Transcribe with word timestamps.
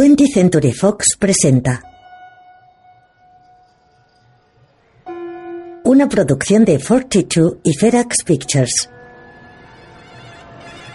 20th 0.00 0.32
Century 0.32 0.72
Fox 0.72 1.08
presenta 1.18 1.82
una 5.84 6.08
producción 6.08 6.64
de 6.64 6.78
42 6.78 7.56
y 7.62 7.74
Ferax 7.74 8.24
Pictures. 8.24 8.88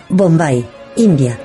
Bombay, 0.09 0.65
India. 0.95 1.39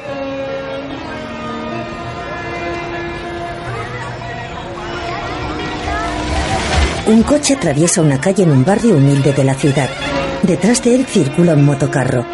Un 7.09 7.23
coche 7.25 7.57
atraviesa 7.57 8.01
una 8.01 8.19
calle 8.19 8.45
en 8.45 8.53
un 8.53 8.65
barrio 8.65 8.97
humilde 8.97 9.35
de 9.35 9.45
la 9.45 9.53
ciudad. 9.53 9.91
Detrás 10.43 10.83
de 10.83 10.95
él 10.95 11.07
circula 11.07 11.55
un 11.55 11.65
motocarro. 11.65 12.25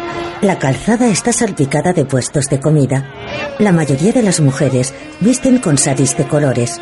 La 0.41 0.59
calzada 0.59 1.07
está 1.07 1.33
salpicada 1.33 1.93
de 1.93 2.05
puestos 2.05 2.49
de 2.49 2.59
comida. 2.59 3.11
La 3.59 3.71
mayoría 3.71 4.13
de 4.13 4.23
las 4.23 4.39
mujeres 4.39 4.93
visten 5.19 5.57
con 5.57 5.77
saris 5.77 6.15
de 6.15 6.27
colores. 6.27 6.79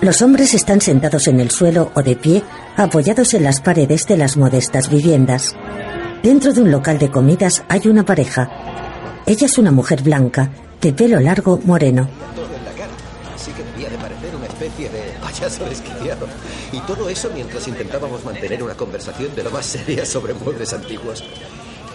Los 0.00 0.22
hombres 0.22 0.54
están 0.54 0.80
sentados 0.80 1.26
en 1.28 1.40
el 1.40 1.50
suelo 1.50 1.90
o 1.94 2.02
de 2.02 2.16
pie, 2.16 2.42
apoyados 2.76 3.34
en 3.34 3.44
las 3.44 3.60
paredes 3.60 4.06
de 4.06 4.16
las 4.16 4.36
modestas 4.36 4.88
viviendas. 4.88 5.56
Dentro 6.22 6.52
de 6.52 6.62
un 6.62 6.70
local 6.70 6.98
de 6.98 7.10
comidas 7.10 7.64
hay 7.68 7.88
una 7.88 8.04
pareja. 8.04 8.50
Ella 9.26 9.46
es 9.46 9.58
una 9.58 9.72
mujer 9.72 10.02
blanca, 10.02 10.50
de 10.80 10.92
pelo 10.92 11.20
largo 11.20 11.60
moreno. 11.64 12.08
Especie 14.80 14.88
de 14.88 15.18
payaso 15.18 15.64
desquiciado. 15.64 16.26
Y 16.72 16.80
todo 16.80 17.08
eso 17.08 17.30
mientras 17.34 17.66
intentábamos 17.68 18.24
mantener 18.24 18.62
una 18.62 18.74
conversación 18.74 19.34
de 19.34 19.44
lo 19.44 19.50
más 19.50 19.66
seria 19.66 20.04
sobre 20.04 20.34
muebles 20.34 20.72
antiguos. 20.72 21.22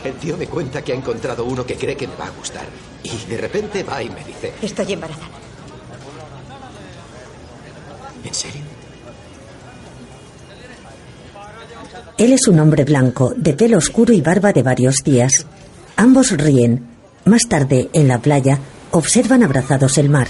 El 0.04 0.14
tío 0.16 0.38
me 0.38 0.48
cuenta 0.48 0.84
que 0.84 0.94
ha 0.94 0.96
encontrado 0.96 1.46
uno 1.46 1.66
que 1.66 1.76
cree 1.76 1.98
que 1.98 2.08
me 2.08 2.16
va 2.16 2.28
a 2.28 2.32
gustar. 2.32 2.66
Y 3.04 3.30
de 3.30 3.38
repente 3.38 3.84
va 3.84 4.04
y 4.04 4.10
me 4.10 4.24
dice, 4.24 4.54
Estoy 4.62 4.94
embarazada. 4.94 5.40
¿en 8.24 8.34
serio? 8.34 8.62
Él 12.18 12.34
es 12.34 12.48
un 12.48 12.60
hombre 12.60 12.86
blanco, 12.86 13.34
de 13.36 13.54
pelo 13.54 13.78
oscuro 13.78 14.14
y 14.14 14.22
barba 14.22 14.52
de 14.52 14.64
varios 14.64 15.04
días. 15.04 15.46
Ambos 15.96 16.32
ríen. 16.32 16.88
Más 17.26 17.48
tarde, 17.48 17.90
en 17.94 18.08
la 18.08 18.20
playa, 18.20 18.60
observan 18.92 19.44
abrazados 19.44 19.98
el 19.98 20.10
mar. 20.10 20.28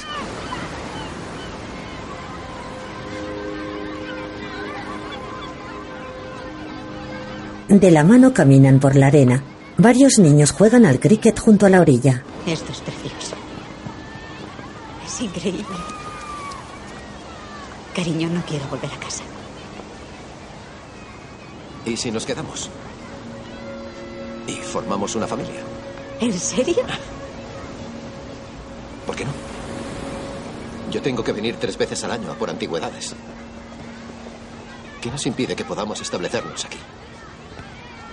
De 7.70 7.90
la 7.92 8.04
mano 8.04 8.34
caminan 8.34 8.80
por 8.80 8.96
la 8.96 9.08
arena. 9.08 9.44
Varios 9.78 10.20
niños 10.20 10.52
juegan 10.52 10.86
al 10.86 11.00
cricket 11.00 11.40
junto 11.40 11.66
a 11.66 11.70
la 11.70 11.82
orilla. 11.82 12.24
Esto 12.46 12.72
es 12.72 12.80
precioso. 12.80 13.36
Es 15.06 15.22
increíble. 15.22 15.66
Cariño, 17.96 18.30
no 18.30 18.44
quiero 18.46 18.66
volver 18.68 18.92
a 18.94 19.00
casa. 19.00 19.24
¿Y 21.86 21.98
si 21.98 22.12
nos 22.12 22.26
quedamos? 22.26 22.70
¿Y 24.48 24.54
formamos 24.54 25.16
una 25.16 25.28
familia? 25.28 25.62
¿En 26.20 26.34
serio? 26.34 26.84
¿Por 29.06 29.16
qué 29.16 29.26
no? 29.26 29.32
Yo 30.92 31.02
tengo 31.02 31.24
que 31.24 31.32
venir 31.32 31.58
tres 31.60 31.78
veces 31.78 32.04
al 32.04 32.12
año 32.12 32.32
a 32.32 32.36
por 32.36 32.50
antigüedades. 32.50 33.16
¿Qué 35.02 35.10
nos 35.12 35.26
impide 35.26 35.56
que 35.56 35.66
podamos 35.66 36.00
establecernos 36.02 36.64
aquí? 36.66 36.78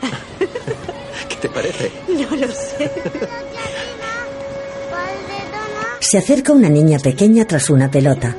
¿Qué 1.28 1.36
te 1.36 1.48
parece? 1.48 1.90
No 2.08 2.36
lo 2.36 2.48
sé. 2.48 2.90
Se 6.00 6.18
acerca 6.18 6.52
una 6.52 6.68
niña 6.68 6.98
pequeña 6.98 7.46
tras 7.46 7.70
una 7.70 7.90
pelota. 7.90 8.36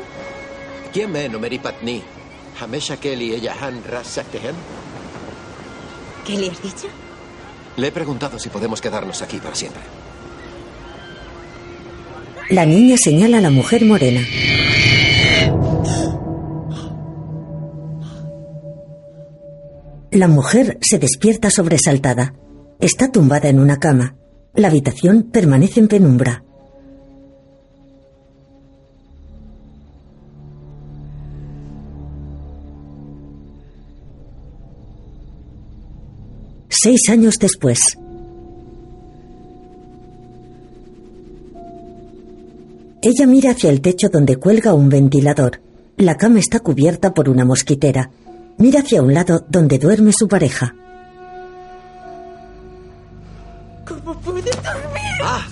¿Qué 6.25 6.37
le 6.37 6.51
has 6.51 6.61
dicho? 6.61 6.87
Le 7.77 7.87
he 7.87 7.91
preguntado 7.91 8.37
si 8.37 8.49
podemos 8.49 8.79
quedarnos 8.79 9.21
aquí 9.21 9.37
para 9.37 9.55
siempre. 9.55 9.81
La 12.49 12.65
niña 12.65 12.97
señala 12.97 13.39
a 13.39 13.41
la 13.41 13.49
mujer 13.49 13.85
morena. 13.85 14.21
La 20.13 20.27
mujer 20.27 20.77
se 20.79 20.99
despierta 20.99 21.49
sobresaltada. 21.49 22.35
Está 22.79 23.11
tumbada 23.11 23.49
en 23.49 23.59
una 23.59 23.79
cama. 23.79 24.15
La 24.53 24.67
habitación 24.67 25.23
permanece 25.31 25.79
en 25.79 25.87
penumbra. 25.87 26.43
Seis 36.69 37.09
años 37.09 37.39
después. 37.39 37.97
Ella 43.01 43.25
mira 43.25 43.49
hacia 43.49 43.71
el 43.71 43.81
techo 43.81 44.09
donde 44.09 44.35
cuelga 44.35 44.75
un 44.75 44.89
ventilador. 44.89 45.59
La 45.97 46.17
cama 46.17 46.37
está 46.37 46.59
cubierta 46.59 47.15
por 47.15 47.29
una 47.29 47.45
mosquitera. 47.45 48.11
Mira 48.57 48.79
hacia 48.81 49.01
un 49.01 49.13
lado 49.13 49.45
donde 49.49 49.77
duerme 49.79 50.13
su 50.13 50.27
pareja. 50.27 50.73
¿Cómo 53.87 54.19
pude 54.19 54.41
dormir? 54.41 55.21
¡Ah! 55.23 55.45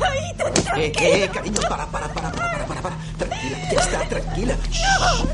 Ahí 0.00 0.34
tan 0.36 0.52
¿Qué, 0.74 0.92
qué? 0.92 1.30
Cariño, 1.32 1.60
para, 1.68 1.86
para, 1.86 2.08
para, 2.08 2.30
para, 2.32 2.50
para, 2.50 2.66
para, 2.66 2.82
para. 2.82 2.96
Tranquila, 3.18 3.58
ya 3.72 3.80
está, 3.80 4.08
tranquila. 4.08 4.56
Shh. 4.70 4.82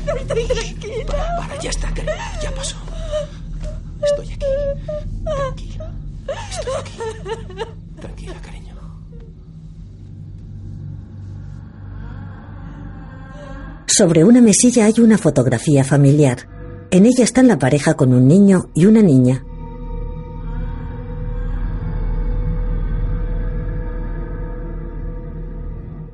No 0.05 0.15
estoy 0.15 0.45
tranquila. 0.47 1.05
Para, 1.37 1.59
ya 1.59 1.69
está, 1.69 1.87
cariño, 1.93 2.13
ya 2.41 2.51
pasó. 2.55 2.77
Estoy 4.03 4.33
aquí. 4.33 4.45
Tranquila. 5.23 5.91
Estoy 6.49 6.73
aquí. 6.79 6.97
Tranquila, 7.99 8.41
cariño. 8.41 8.75
Sobre 13.87 14.23
una 14.23 14.41
mesilla 14.41 14.85
hay 14.85 14.99
una 14.99 15.17
fotografía 15.17 15.83
familiar. 15.83 16.58
En 16.91 17.05
ella 17.05 17.23
están 17.23 17.47
la 17.47 17.59
pareja 17.59 17.93
con 17.93 18.13
un 18.13 18.27
niño 18.27 18.71
y 18.73 18.85
una 18.85 19.03
niña. 19.03 19.43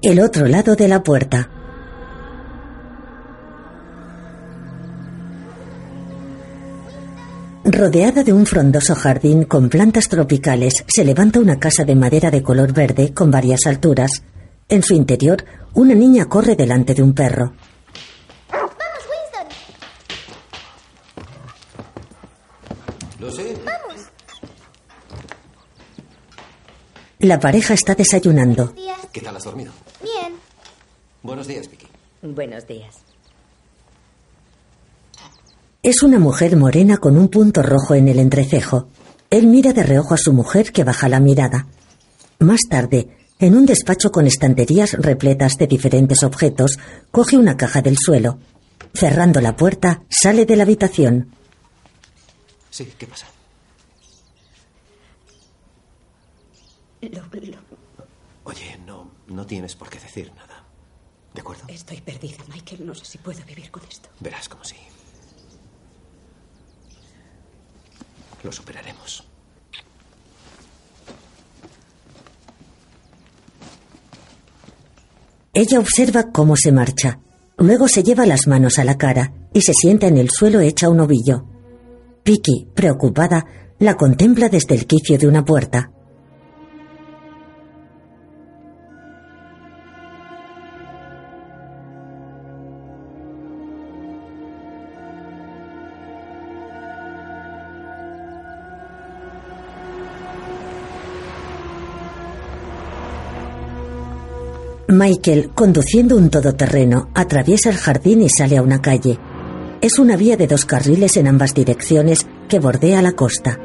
El 0.01 0.19
otro 0.19 0.47
lado 0.47 0.75
de 0.75 0.87
la 0.89 1.01
puerta. 1.01 1.49
Rodeada 7.63 8.23
de 8.23 8.33
un 8.33 8.45
frondoso 8.45 8.95
jardín 8.95 9.45
con 9.45 9.69
plantas 9.69 10.09
tropicales, 10.09 10.83
se 10.87 11.05
levanta 11.05 11.39
una 11.39 11.57
casa 11.57 11.85
de 11.85 11.95
madera 11.95 12.29
de 12.31 12.43
color 12.43 12.73
verde 12.73 13.13
con 13.13 13.31
varias 13.31 13.65
alturas. 13.65 14.23
En 14.67 14.83
su 14.83 14.93
interior, 14.93 15.45
una 15.73 15.95
niña 15.95 16.25
corre 16.25 16.55
delante 16.55 16.93
de 16.93 17.01
un 17.01 17.13
perro. 17.13 17.53
Lucy, 23.25 23.41
La 27.19 27.39
pareja 27.39 27.73
está 27.73 27.95
desayunando. 27.95 28.73
¿qué 29.11 29.21
tal 29.21 29.35
has 29.35 29.43
dormido? 29.43 29.71
Bien. 30.03 30.35
Buenos 31.23 31.47
días, 31.47 31.67
Vicky. 31.67 31.87
Buenos 32.21 32.67
días. 32.67 32.97
Es 35.81 36.03
una 36.03 36.19
mujer 36.19 36.55
morena 36.55 36.97
con 36.97 37.17
un 37.17 37.29
punto 37.29 37.63
rojo 37.63 37.95
en 37.95 38.09
el 38.09 38.19
entrecejo. 38.19 38.89
Él 39.31 39.47
mira 39.47 39.73
de 39.73 39.81
reojo 39.81 40.13
a 40.13 40.17
su 40.17 40.31
mujer 40.31 40.71
que 40.71 40.83
baja 40.83 41.09
la 41.09 41.19
mirada. 41.19 41.65
Más 42.39 42.61
tarde, 42.69 43.07
en 43.39 43.57
un 43.57 43.65
despacho 43.65 44.11
con 44.11 44.27
estanterías 44.27 44.93
repletas 44.93 45.57
de 45.57 45.65
diferentes 45.65 46.21
objetos, 46.21 46.77
coge 47.09 47.37
una 47.37 47.57
caja 47.57 47.81
del 47.81 47.97
suelo. 47.97 48.37
Cerrando 48.93 49.41
la 49.41 49.55
puerta, 49.55 50.03
sale 50.09 50.45
de 50.45 50.57
la 50.57 50.63
habitación. 50.63 51.34
Sí, 52.75 52.83
¿qué 52.99 53.07
pasa? 53.07 53.25
Lo- 57.01 57.09
lo- 57.09 57.57
Oye, 58.43 58.77
no, 58.85 59.09
no 59.27 59.45
tienes 59.45 59.75
por 59.77 59.89
qué 59.89 59.97
decir 59.97 60.33
nada. 60.35 60.65
¿De 61.33 61.39
acuerdo? 61.39 61.63
estoy 61.69 62.01
perdida, 62.01 62.43
Michael. 62.49 62.85
No 62.85 62.93
sé 62.93 63.05
si 63.05 63.17
puedo 63.17 63.41
vivir 63.45 63.71
con 63.71 63.81
esto. 63.85 64.09
Verás 64.19 64.49
como 64.49 64.65
sí. 64.65 64.75
Lo 68.43 68.51
superaremos. 68.51 69.23
Ella 75.53 75.79
observa 75.79 76.31
cómo 76.31 76.55
se 76.57 76.71
marcha. 76.71 77.19
Luego 77.57 77.87
se 77.87 78.03
lleva 78.03 78.25
las 78.25 78.47
manos 78.47 78.77
a 78.79 78.83
la 78.83 78.97
cara 78.97 79.33
y 79.53 79.61
se 79.61 79.73
sienta 79.73 80.07
en 80.07 80.17
el 80.17 80.29
suelo 80.29 80.59
hecha 80.59 80.89
un 80.89 80.99
ovillo. 80.99 81.45
Vicky, 82.27 82.67
preocupada, 82.73 83.45
la 83.77 83.93
contempla 83.93 84.49
desde 84.49 84.73
el 84.73 84.87
quicio 84.87 85.15
de 85.19 85.27
una 85.27 85.45
puerta. 85.45 85.91
Michael, 104.87 105.51
conduciendo 105.53 106.17
un 106.17 106.31
todoterreno, 106.31 107.11
atraviesa 107.13 107.69
el 107.69 107.75
jardín 107.75 108.23
y 108.23 108.29
sale 108.29 108.57
a 108.57 108.63
una 108.63 108.81
calle. 108.81 109.19
Es 109.85 109.99
una 109.99 110.17
vía 110.17 110.35
de 110.35 110.47
dos 110.47 110.65
carriles 110.65 111.15
en 111.15 111.27
ambas 111.27 111.53
direcciones 111.53 112.25
que 112.49 112.57
bordea 112.57 113.03
la 113.03 113.11
costa. 113.11 113.59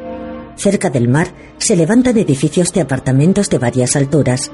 Cerca 0.55 0.90
del 0.90 1.08
mar 1.08 1.32
se 1.56 1.76
levantan 1.76 2.19
edificios 2.19 2.75
de 2.75 2.82
apartamentos 2.82 3.49
de 3.49 3.56
varias 3.56 3.96
alturas. 3.96 4.50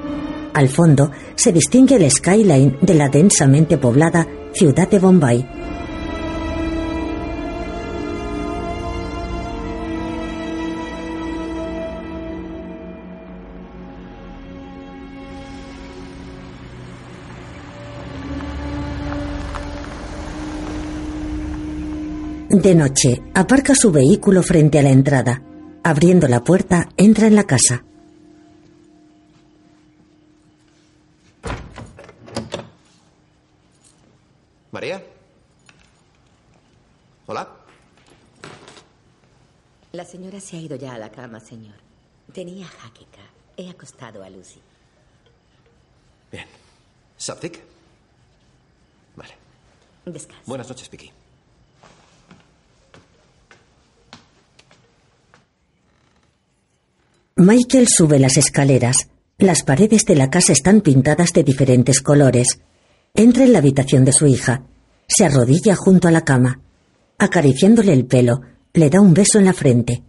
Al 0.55 0.69
fondo 0.69 1.11
se 1.35 1.51
distingue 1.51 1.97
el 1.97 2.09
skyline 2.09 2.79
de 2.81 2.95
la 2.95 3.09
densamente 3.09 3.79
poblada 3.79 4.29
ciudad 4.53 4.89
de 4.89 5.01
Bombay. 5.01 5.45
De 22.57 22.75
noche, 22.75 23.23
aparca 23.35 23.75
su 23.75 23.93
vehículo 23.93 24.43
frente 24.43 24.79
a 24.79 24.83
la 24.83 24.89
entrada. 24.89 25.43
Abriendo 25.85 26.27
la 26.27 26.43
puerta, 26.43 26.89
entra 26.97 27.27
en 27.27 27.37
la 27.37 27.45
casa. 27.45 27.85
¿María? 34.73 35.05
¿Hola? 37.27 37.47
La 39.93 40.07
señora 40.07 40.41
se 40.41 40.57
ha 40.57 40.61
ido 40.61 40.77
ya 40.77 40.95
a 40.95 40.99
la 40.99 41.11
cama, 41.11 41.41
señor. 41.41 41.77
Tenía 42.33 42.67
jaqueca. 42.67 43.21
He 43.59 43.69
acostado 43.69 44.23
a 44.23 44.31
Lucy. 44.31 44.63
Bien. 46.33 46.47
¿Saptic? 47.19 47.63
Vale. 49.15 49.35
Descansa. 50.07 50.43
Buenas 50.47 50.71
noches, 50.71 50.89
Vicky. 50.89 51.13
Michael 57.39 57.87
sube 57.87 58.19
las 58.19 58.39
escaleras. 58.39 59.09
Las 59.37 59.63
paredes 59.63 60.07
de 60.07 60.17
la 60.17 60.31
casa 60.31 60.55
están 60.55 60.81
pintadas 60.81 61.35
de 61.35 61.45
diferentes 61.45 62.01
colores. 62.01 62.61
Entra 63.13 63.45
en 63.45 63.53
la 63.53 63.59
habitación 63.59 64.07
de 64.07 64.15
su 64.15 64.27
hija. 64.27 64.63
Se 65.07 65.27
arrodilla 65.27 65.77
junto 65.77 66.09
a 66.09 66.11
la 66.11 66.25
cama. 66.25 66.61
Acariciándole 67.19 67.93
el 67.93 68.07
pelo, 68.07 68.41
le 68.73 68.89
da 68.89 69.03
un 69.03 69.13
beso 69.13 69.39
en 69.39 69.45
la 69.45 69.53
frente. 69.53 70.03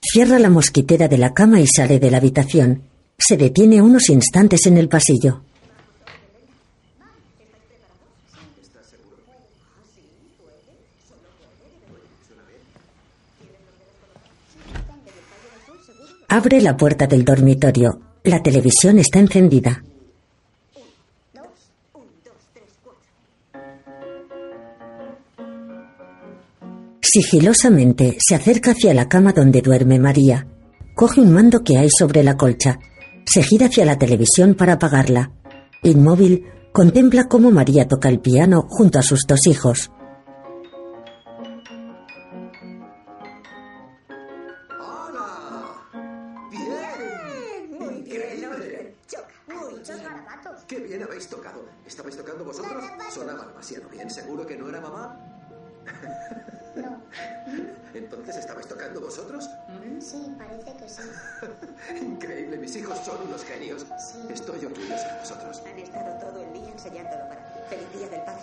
Cierra 0.00 0.38
la 0.38 0.50
mosquitera 0.50 1.08
de 1.08 1.18
la 1.18 1.34
cama 1.34 1.60
y 1.60 1.66
sale 1.66 1.98
de 1.98 2.12
la 2.12 2.18
habitación. 2.18 2.84
Se 3.18 3.36
detiene 3.36 3.82
unos 3.82 4.08
instantes 4.08 4.66
en 4.66 4.78
el 4.78 4.88
pasillo. 4.88 5.42
Abre 16.30 16.60
la 16.60 16.76
puerta 16.76 17.06
del 17.06 17.24
dormitorio. 17.24 18.00
La 18.22 18.42
televisión 18.42 18.98
está 18.98 19.18
encendida. 19.18 19.82
Sigilosamente 27.00 28.18
se 28.20 28.34
acerca 28.34 28.72
hacia 28.72 28.92
la 28.92 29.08
cama 29.08 29.32
donde 29.32 29.62
duerme 29.62 29.98
María. 29.98 30.46
Coge 30.94 31.22
un 31.22 31.32
mando 31.32 31.64
que 31.64 31.78
hay 31.78 31.88
sobre 31.88 32.22
la 32.22 32.36
colcha. 32.36 32.78
Se 33.24 33.42
gira 33.42 33.68
hacia 33.68 33.86
la 33.86 33.98
televisión 33.98 34.54
para 34.54 34.74
apagarla. 34.74 35.32
Inmóvil, 35.82 36.44
contempla 36.72 37.28
cómo 37.28 37.50
María 37.50 37.88
toca 37.88 38.10
el 38.10 38.20
piano 38.20 38.66
junto 38.68 38.98
a 38.98 39.02
sus 39.02 39.26
dos 39.26 39.46
hijos. 39.46 39.90
Vosotros? 59.08 59.48
Sí, 60.00 60.16
parece 60.36 60.76
que 60.76 60.88
sí. 60.88 61.02
Increíble, 62.04 62.58
mis 62.58 62.76
hijos 62.76 62.98
son 63.04 63.16
unos 63.26 63.42
genios. 63.42 63.86
Estoy 64.30 64.66
orgulloso 64.66 65.04
de 65.04 65.18
vosotros. 65.20 65.62
Han 65.66 65.78
estado 65.78 66.18
todo 66.20 66.42
el 66.42 66.52
día 66.52 66.70
enseñándolo 66.70 67.26
para 67.28 67.40
ti. 67.48 67.60
Feliz 67.70 67.88
día 67.96 68.08
del 68.08 68.20
padre. 68.20 68.42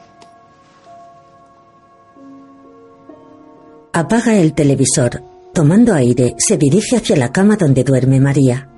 Apaga 3.94 4.35
el 4.35 4.53
televisor. 4.53 5.21
Tomando 5.53 5.94
aire, 5.94 6.35
se 6.38 6.57
dirige 6.57 6.97
hacia 6.97 7.15
la 7.15 7.31
cama 7.31 7.56
donde 7.56 7.83
duerme 7.83 8.19
María. 8.19 8.75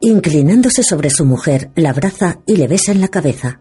Inclinándose 0.00 0.84
sobre 0.84 1.10
su 1.10 1.24
mujer, 1.24 1.70
la 1.74 1.90
abraza 1.90 2.38
y 2.46 2.56
le 2.56 2.68
besa 2.68 2.92
en 2.92 3.00
la 3.00 3.08
cabeza. 3.08 3.60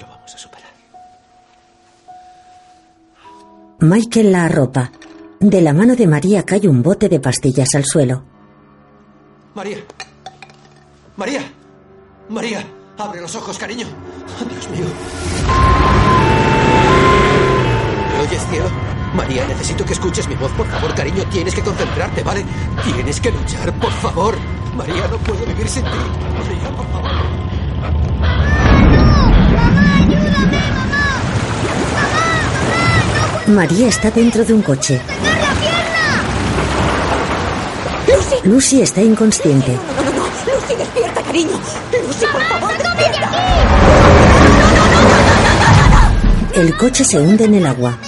Lo 0.00 0.06
vamos 0.06 0.34
a 0.34 0.38
superar. 0.38 0.70
Michael 3.80 4.32
la 4.32 4.44
arropa. 4.44 4.92
De 5.40 5.60
la 5.62 5.72
mano 5.72 5.96
de 5.96 6.06
María 6.06 6.42
cae 6.44 6.68
un 6.68 6.82
bote 6.82 7.08
de 7.08 7.20
pastillas 7.20 7.74
al 7.74 7.84
suelo. 7.84 8.24
María. 9.54 9.78
María. 11.16 11.40
María. 12.28 12.66
Abre 12.98 13.20
los 13.22 13.34
ojos, 13.34 13.58
cariño. 13.58 13.86
Dios 14.50 14.70
mío. 14.70 14.86
¿Me 18.56 18.62
oyes, 18.62 18.70
cielo? 18.70 18.70
María, 19.14 19.46
necesito 19.46 19.84
que 19.84 19.92
escuches 19.92 20.28
mi 20.28 20.34
voz, 20.34 20.52
por 20.52 20.66
favor, 20.66 20.94
cariño. 20.94 21.24
Tienes 21.30 21.54
que 21.54 21.62
concentrarte, 21.62 22.22
¿vale? 22.22 22.44
Tienes 22.84 23.20
que 23.20 23.30
luchar, 23.30 23.72
por 23.74 23.92
favor. 23.92 24.36
María, 24.74 25.06
no 25.10 25.18
puedo 25.18 25.44
vivir 25.46 25.68
sin 25.68 25.84
ti. 25.84 25.90
María, 26.38 26.70
por 26.76 26.86
favor. 26.90 27.10
María 33.46 33.88
está 33.88 34.10
dentro 34.10 34.44
de 34.44 34.52
un 34.52 34.62
coche. 34.62 35.00
¡Lucy! 38.08 38.48
Lucy 38.48 38.82
está 38.82 39.00
inconsciente. 39.02 39.72
No, 39.72 40.02
no, 40.02 40.10
no. 40.10 40.24
Lucy, 40.52 40.74
despierta, 40.76 41.22
cariño. 41.22 41.52
Lucy, 42.06 42.26
por 42.32 42.42
favor, 42.42 42.72
despierta. 42.76 43.30
El 46.54 46.76
coche 46.76 47.04
se 47.04 47.20
hunde 47.20 47.44
en 47.44 47.54
el 47.54 47.66
agua. 47.66 47.98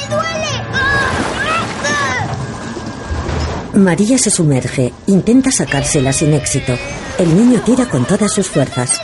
María 3.78 4.18
se 4.18 4.30
sumerge, 4.30 4.92
intenta 5.06 5.52
sacársela 5.52 6.12
sin 6.12 6.35
éxito. 6.35 6.76
El 7.16 7.35
niño 7.37 7.61
tira 7.64 7.87
con 7.87 8.04
todas 8.04 8.32
sus 8.32 8.49
fuerzas. 8.49 9.00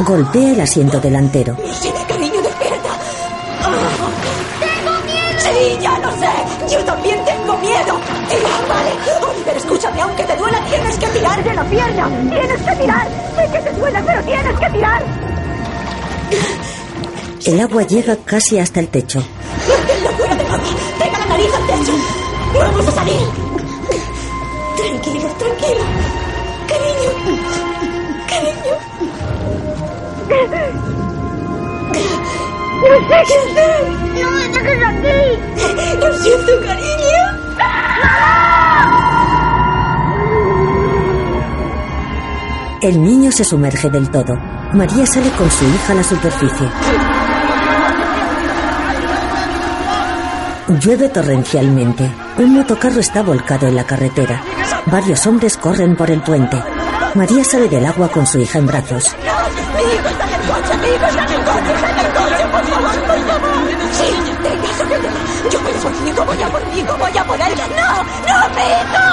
Golpea 0.00 0.52
el 0.52 0.60
asiento 0.60 0.98
delantero. 1.00 1.56
Lucy, 1.60 1.92
cariño, 2.08 2.40
despierta. 2.42 2.88
¡Tengo 4.60 5.00
miedo! 5.04 5.38
Sí, 5.38 5.78
ya 5.80 5.98
lo 5.98 6.10
sé. 6.12 6.74
Yo 6.74 6.84
también 6.84 7.24
tengo 7.24 7.56
miedo. 7.58 8.00
Tira, 8.28 8.48
vale. 8.68 8.90
Oliver, 9.30 9.56
escúchame. 9.56 10.00
Aunque 10.00 10.24
te 10.24 10.36
duela, 10.36 10.60
tienes 10.68 10.96
que 10.98 11.06
tirar 11.08 11.44
de 11.44 11.54
la 11.54 11.64
pierna. 11.64 12.08
Tienes 12.30 12.62
que 12.62 12.76
tirar. 12.76 13.08
Sé 13.36 13.50
que 13.52 13.58
te 13.58 13.72
duele, 13.78 14.02
pero 14.04 14.22
tienes 14.22 14.58
que 14.58 14.70
tirar. 14.70 15.02
El 17.48 17.58
agua 17.60 17.82
llega 17.82 18.14
casi 18.26 18.58
hasta 18.58 18.78
el 18.78 18.88
techo. 18.88 19.22
Fuera 20.18 20.34
del 20.34 20.46
agua. 20.48 20.68
Pega 20.98 21.18
la 21.18 21.24
nariz 21.24 21.48
al 21.54 21.66
techo. 21.66 21.92
Vamos 22.52 22.88
a 22.88 22.90
salir. 22.90 23.14
Tranquilo, 24.76 25.28
tranquilo. 25.38 25.84
Cariño. 26.68 27.10
Cariño. 28.28 28.74
No 32.82 32.98
sé 33.08 33.16
qué 33.26 33.34
hacer. 33.34 33.82
¡No 34.20 34.30
me 34.30 34.44
dejes 34.48 34.80
aquí! 34.84 35.18
Lo 36.00 36.08
siento, 36.18 36.52
cariño. 36.66 37.18
El 42.82 43.02
niño 43.02 43.32
se 43.32 43.42
sumerge 43.42 43.88
del 43.88 44.10
todo. 44.10 44.36
María 44.74 45.06
sale 45.06 45.30
con 45.30 45.50
su 45.50 45.64
hija 45.64 45.92
a 45.92 45.96
la 45.96 46.04
superficie. 46.04 46.68
Llueve 50.68 51.08
torrencialmente. 51.08 52.10
Un 52.36 52.54
motocarro 52.54 53.00
está 53.00 53.22
volcado 53.22 53.66
en 53.66 53.74
la 53.76 53.84
carretera. 53.84 54.42
Varios 54.86 55.26
hombres 55.26 55.56
corren 55.56 55.96
por 55.96 56.10
el 56.10 56.20
puente. 56.20 56.62
María 57.14 57.42
sale 57.42 57.68
del 57.68 57.86
agua 57.86 58.08
con 58.08 58.26
su 58.26 58.38
hija 58.38 58.58
en 58.58 58.66
brazos. 58.66 59.16
Mi 59.74 59.82
hijo 59.82 60.08
está 60.08 60.24
en 60.24 60.34
el 60.34 60.40
coche, 60.46 60.76
mi 60.76 60.88
hijo 60.88 61.06
está 61.06 61.24
en 61.24 61.32
el 61.32 61.44
coche, 61.44 61.74
está 61.74 61.90
en 61.90 61.98
el 61.98 62.12
coche, 62.12 62.46
por 62.52 62.64
favor, 62.66 63.00
por 63.00 63.18
favor. 63.26 63.50
Sí, 63.92 64.14
venga, 64.42 64.68
sujéteme. 64.78 65.18
Yo 65.50 65.58
voy 65.62 65.72
a 65.72 65.78
por 65.80 65.92
mi 66.02 66.10
hijo, 66.10 66.24
voy 66.24 66.42
a 66.42 66.48
por 66.48 66.66
mi 66.66 66.80
hijo, 66.80 66.96
voy 66.98 67.18
a 67.18 67.24
por 67.24 67.40
él. 67.40 67.54
¡No! 67.76 68.04
¡No, 68.28 68.48
mi 68.54 68.66
hijo! 68.68 69.06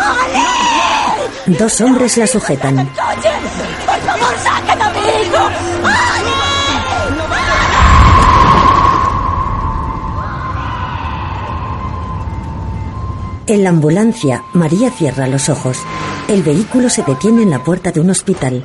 ¡Ale! 0.00 1.58
Dos 1.58 1.80
hombres 1.82 2.16
la 2.16 2.26
sujetan. 2.26 2.76
¡Por 2.76 4.00
favor, 4.00 4.34
saquen 4.42 4.82
a 4.82 4.90
mi 4.90 5.00
hijo! 5.00 5.42
¡Ale! 5.84 6.55
En 13.48 13.62
la 13.62 13.70
ambulancia, 13.70 14.42
María 14.54 14.90
cierra 14.90 15.28
los 15.28 15.48
ojos. 15.48 15.78
El 16.28 16.42
vehículo 16.42 16.90
se 16.90 17.04
detiene 17.04 17.42
en 17.42 17.50
la 17.50 17.62
puerta 17.62 17.92
de 17.92 18.00
un 18.00 18.10
hospital. 18.10 18.64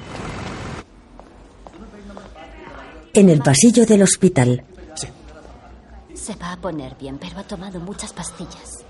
En 3.13 3.29
el 3.29 3.41
pasillo 3.41 3.85
del 3.85 4.01
hospital, 4.01 4.63
Se 6.15 6.35
va 6.35 6.53
a 6.53 6.57
poner 6.57 6.95
bien, 6.99 7.17
pero 7.19 7.39
ha 7.39 7.43
tomado 7.43 7.79
muchas 7.79 8.13
pastillas. 8.13 8.83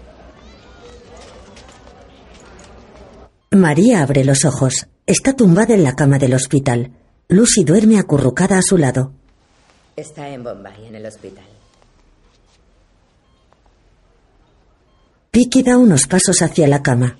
María 3.52 4.02
abre 4.02 4.24
los 4.24 4.46
ojos. 4.46 4.88
Está 5.06 5.34
tumbada 5.34 5.74
en 5.74 5.84
la 5.84 5.96
cama 5.96 6.20
del 6.20 6.34
hospital. 6.34 6.92
Lucy 7.28 7.64
duerme 7.64 8.00
acurrucada 8.00 8.58
a 8.58 8.62
su 8.62 8.78
lado. 8.78 9.14
Está 9.96 10.30
en 10.30 10.44
Bombay, 10.44 10.88
en 10.88 10.96
el 10.96 11.06
hospital. 11.06 11.46
Vicky 15.34 15.64
da 15.64 15.78
unos 15.78 16.08
pasos 16.08 16.42
hacia 16.42 16.68
la 16.68 16.84
cama. 16.84 17.18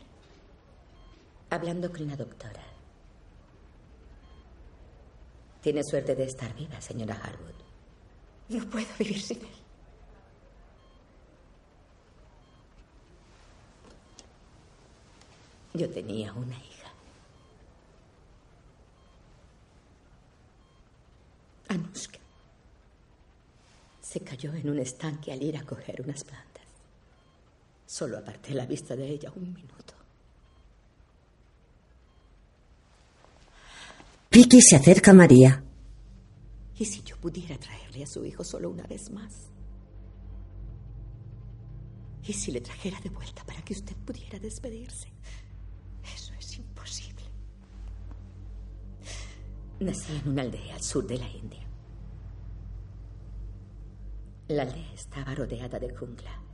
Hablando 1.50 1.90
con 1.90 2.06
la 2.08 2.18
doctora. 2.18 2.62
Tiene 5.62 5.82
suerte 5.82 6.14
de 6.14 6.26
estar 6.26 6.54
viva, 6.54 6.82
señora 6.82 7.16
Harwood. 7.16 7.56
No 8.50 8.70
puedo 8.70 8.88
vivir 9.00 9.22
sin 9.22 9.38
él. 9.38 9.48
Yo 15.74 15.90
tenía 15.90 16.34
una 16.34 16.58
hija. 16.58 16.92
Anushka. 21.70 22.20
Se 24.02 24.20
cayó 24.20 24.54
en 24.54 24.70
un 24.70 24.80
estanque 24.80 25.32
al 25.32 25.42
ir 25.42 25.56
a 25.56 25.64
coger 25.64 26.02
unas 26.02 26.26
plantas. 26.26 26.51
Solo 27.92 28.18
aparté 28.18 28.54
la 28.54 28.66
vista 28.66 28.96
de 28.96 29.06
ella 29.06 29.34
un 29.36 29.52
minuto. 29.54 29.94
Vicky 34.32 34.62
se 34.62 34.78
acerca 34.78 35.12
a 35.12 35.14
María. 35.14 35.62
¿Y 36.78 36.86
si 36.86 37.04
yo 37.04 37.18
pudiera 37.18 37.58
traerle 37.58 38.04
a 38.04 38.08
su 38.08 38.24
hijo 38.24 38.46
solo 38.46 38.70
una 38.70 38.84
vez 38.84 39.12
más? 39.12 39.50
¿Y 42.24 42.32
si 42.32 42.54
le 42.54 42.62
trajera 42.62 42.98
de 43.02 43.10
vuelta 43.10 43.44
para 43.44 43.62
que 43.62 43.74
usted 43.74 43.98
pudiera 44.06 44.40
despedirse? 44.40 45.12
Eso 46.16 46.34
es 46.36 46.60
imposible. 46.60 47.26
Nací 49.82 50.16
en 50.16 50.30
una 50.30 50.44
aldea 50.44 50.76
al 50.76 50.82
sur 50.82 51.06
de 51.06 51.18
la 51.18 51.30
India. 51.30 51.68
La 54.48 54.64
aldea 54.64 54.94
estaba 54.94 55.36
rodeada 55.36 55.78
de 55.78 55.94
jungla 55.94 56.51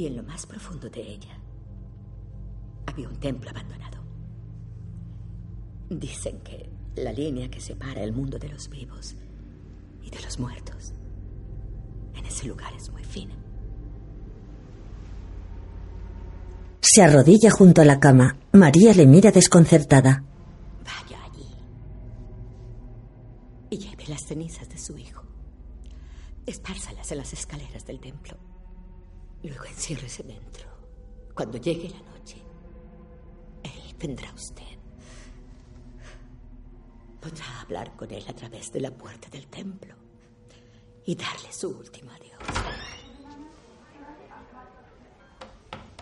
y 0.00 0.06
en 0.06 0.16
lo 0.16 0.22
más 0.22 0.46
profundo 0.46 0.88
de 0.88 1.02
ella 1.02 1.38
había 2.86 3.06
un 3.06 3.16
templo 3.16 3.50
abandonado. 3.50 4.02
Dicen 5.90 6.40
que 6.40 6.70
la 6.96 7.12
línea 7.12 7.50
que 7.50 7.60
separa 7.60 8.02
el 8.02 8.14
mundo 8.14 8.38
de 8.38 8.48
los 8.48 8.70
vivos 8.70 9.14
y 10.02 10.08
de 10.08 10.22
los 10.22 10.38
muertos 10.38 10.94
en 12.14 12.24
ese 12.24 12.46
lugar 12.46 12.72
es 12.74 12.90
muy 12.90 13.04
fina. 13.04 13.34
Se 16.80 17.02
arrodilla 17.02 17.50
junto 17.50 17.82
a 17.82 17.84
la 17.84 18.00
cama. 18.00 18.38
María 18.52 18.94
le 18.94 19.06
mira 19.06 19.30
desconcertada. 19.30 20.24
Vaya 20.82 21.22
allí 21.24 21.46
y 23.68 23.76
lleve 23.76 24.06
las 24.08 24.22
cenizas 24.26 24.66
de 24.70 24.78
su 24.78 24.96
hijo. 24.96 25.24
Espárzalas 26.46 27.12
en 27.12 27.18
las 27.18 27.34
escaleras 27.34 27.84
del 27.84 28.00
templo. 28.00 28.49
Luego 29.42 29.64
enciérrese 29.64 30.22
dentro. 30.22 30.68
Cuando 31.34 31.58
llegue 31.58 31.88
la 31.88 32.00
noche, 32.10 32.36
él 33.62 33.96
vendrá 33.98 34.28
a 34.28 34.34
usted. 34.34 34.64
Podrá 37.20 37.60
hablar 37.62 37.96
con 37.96 38.10
él 38.10 38.24
a 38.28 38.32
través 38.34 38.70
de 38.72 38.80
la 38.80 38.90
puerta 38.90 39.28
del 39.28 39.46
templo 39.46 39.94
y 41.06 41.14
darle 41.14 41.52
su 41.52 41.68
último 41.70 42.10
adiós. 42.10 42.38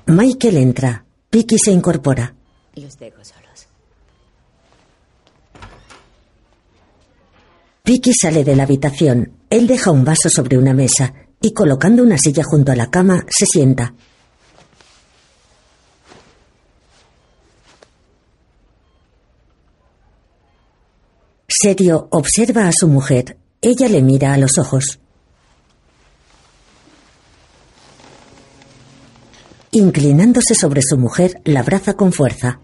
Michael 0.07 0.57
entra. 0.57 1.04
Vicky 1.30 1.59
se 1.59 1.71
incorpora. 1.71 2.35
Los 2.75 2.99
dejo 2.99 3.23
solos. 3.25 3.68
Vicky 7.85 8.12
sale 8.14 8.42
de 8.42 8.57
la 8.57 8.62
habitación. 8.62 9.33
Él 9.50 9.66
deja 9.66 9.90
un 9.90 10.04
vaso 10.04 10.28
sobre 10.30 10.57
una 10.57 10.73
mesa 10.73 11.27
y 11.40 11.52
colocando 11.52 12.02
una 12.02 12.18
silla 12.18 12.42
junto 12.45 12.73
a 12.73 12.76
la 12.76 12.90
cama 12.90 13.25
se 13.28 13.47
sienta. 13.47 13.95
Serio 21.49 22.09
observa 22.11 22.68
a 22.68 22.73
su 22.73 22.87
mujer. 22.87 23.38
Ella 23.61 23.88
le 23.88 24.02
mira 24.02 24.33
a 24.33 24.38
los 24.38 24.59
ojos. 24.59 25.00
Inclinándose 29.73 30.54
sobre 30.54 30.83
su 30.83 30.97
mujer, 30.97 31.40
la 31.45 31.61
abraza 31.61 31.95
con 31.95 32.12
fuerza. 32.12 32.61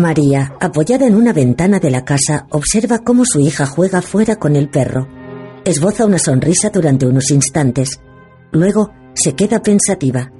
María, 0.00 0.54
apoyada 0.60 1.06
en 1.06 1.14
una 1.14 1.32
ventana 1.32 1.78
de 1.78 1.90
la 1.90 2.04
casa, 2.04 2.46
observa 2.50 3.00
cómo 3.00 3.24
su 3.24 3.40
hija 3.40 3.66
juega 3.66 4.02
fuera 4.02 4.36
con 4.36 4.56
el 4.56 4.68
perro. 4.68 5.08
Esboza 5.64 6.06
una 6.06 6.18
sonrisa 6.18 6.70
durante 6.70 7.06
unos 7.06 7.30
instantes. 7.30 8.00
Luego 8.52 8.92
se 9.14 9.34
queda 9.34 9.62
pensativa. 9.62 10.30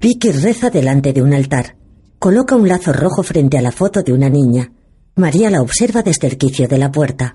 Vicky 0.00 0.32
reza 0.32 0.70
delante 0.70 1.12
de 1.12 1.22
un 1.22 1.34
altar. 1.34 1.79
Coloca 2.20 2.54
un 2.54 2.68
lazo 2.68 2.92
rojo 2.92 3.22
frente 3.22 3.56
a 3.56 3.62
la 3.62 3.72
foto 3.72 4.02
de 4.02 4.12
una 4.12 4.28
niña. 4.28 4.70
María 5.14 5.48
la 5.48 5.62
observa 5.62 6.02
desde 6.02 6.26
el 6.26 6.36
quicio 6.36 6.68
de 6.68 6.76
la 6.76 6.92
puerta. 6.92 7.34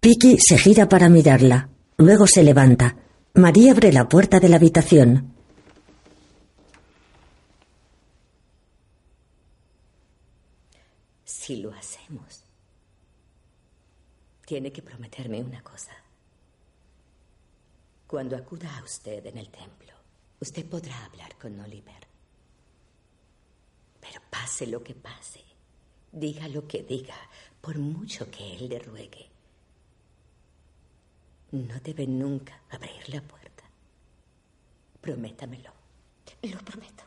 Vicky 0.00 0.38
se 0.38 0.56
gira 0.56 0.88
para 0.88 1.08
mirarla. 1.08 1.68
Luego 1.96 2.28
se 2.28 2.44
levanta. 2.44 2.96
María 3.34 3.72
abre 3.72 3.92
la 3.92 4.08
puerta 4.08 4.38
de 4.38 4.48
la 4.48 4.54
habitación. 4.54 5.34
Si 11.24 11.56
lo 11.56 11.72
hacemos, 11.72 12.44
tiene 14.46 14.70
que 14.70 14.80
prometerme 14.80 15.42
una 15.42 15.60
cosa. 15.60 15.90
Cuando 18.06 18.36
acuda 18.36 18.78
a 18.78 18.84
usted 18.84 19.26
en 19.26 19.38
el 19.38 19.48
templo, 19.48 19.83
Usted 20.44 20.66
podrá 20.66 21.06
hablar 21.06 21.38
con 21.38 21.58
Oliver. 21.58 22.06
Pero 23.98 24.20
pase 24.28 24.66
lo 24.66 24.82
que 24.84 24.94
pase, 24.94 25.40
diga 26.12 26.46
lo 26.48 26.68
que 26.68 26.82
diga, 26.82 27.16
por 27.62 27.78
mucho 27.78 28.30
que 28.30 28.54
él 28.54 28.68
le 28.68 28.78
ruegue, 28.78 29.26
no 31.52 31.80
debe 31.82 32.06
nunca 32.06 32.60
abrir 32.68 33.08
la 33.08 33.22
puerta. 33.22 33.64
Prométamelo. 35.00 35.72
Lo 36.42 36.58
prometo. 36.58 37.04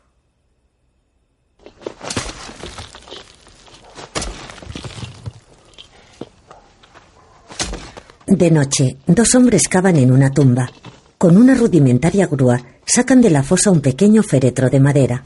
De 8.26 8.50
noche, 8.50 8.96
dos 9.06 9.32
hombres 9.36 9.68
cavan 9.68 9.94
en 9.94 10.10
una 10.10 10.32
tumba. 10.32 10.68
Con 11.16 11.36
una 11.36 11.54
rudimentaria 11.54 12.26
grúa, 12.26 12.60
sacan 12.88 13.20
de 13.20 13.28
la 13.28 13.42
fosa 13.42 13.70
un 13.70 13.82
pequeño 13.82 14.22
féretro 14.22 14.70
de 14.70 14.80
madera. 14.80 15.22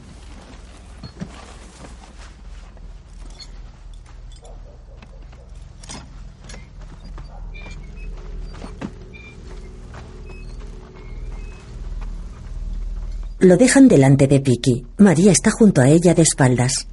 Lo 13.39 13.57
dejan 13.57 13.87
delante 13.87 14.27
de 14.27 14.39
Piki. 14.39 14.85
María 14.97 15.31
está 15.31 15.51
junto 15.51 15.81
a 15.81 15.89
ella 15.89 16.13
de 16.13 16.21
espaldas. 16.21 16.87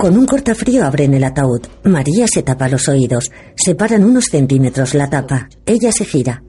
Con 0.00 0.16
un 0.16 0.24
cortafrío 0.24 0.86
abren 0.86 1.12
el 1.12 1.24
ataúd. 1.24 1.60
María 1.84 2.26
se 2.26 2.42
tapa 2.42 2.70
los 2.70 2.88
oídos. 2.88 3.30
Separan 3.54 4.02
unos 4.02 4.30
centímetros 4.30 4.94
la 4.94 5.10
tapa. 5.10 5.50
Ella 5.66 5.92
se 5.92 6.06
gira. 6.06 6.42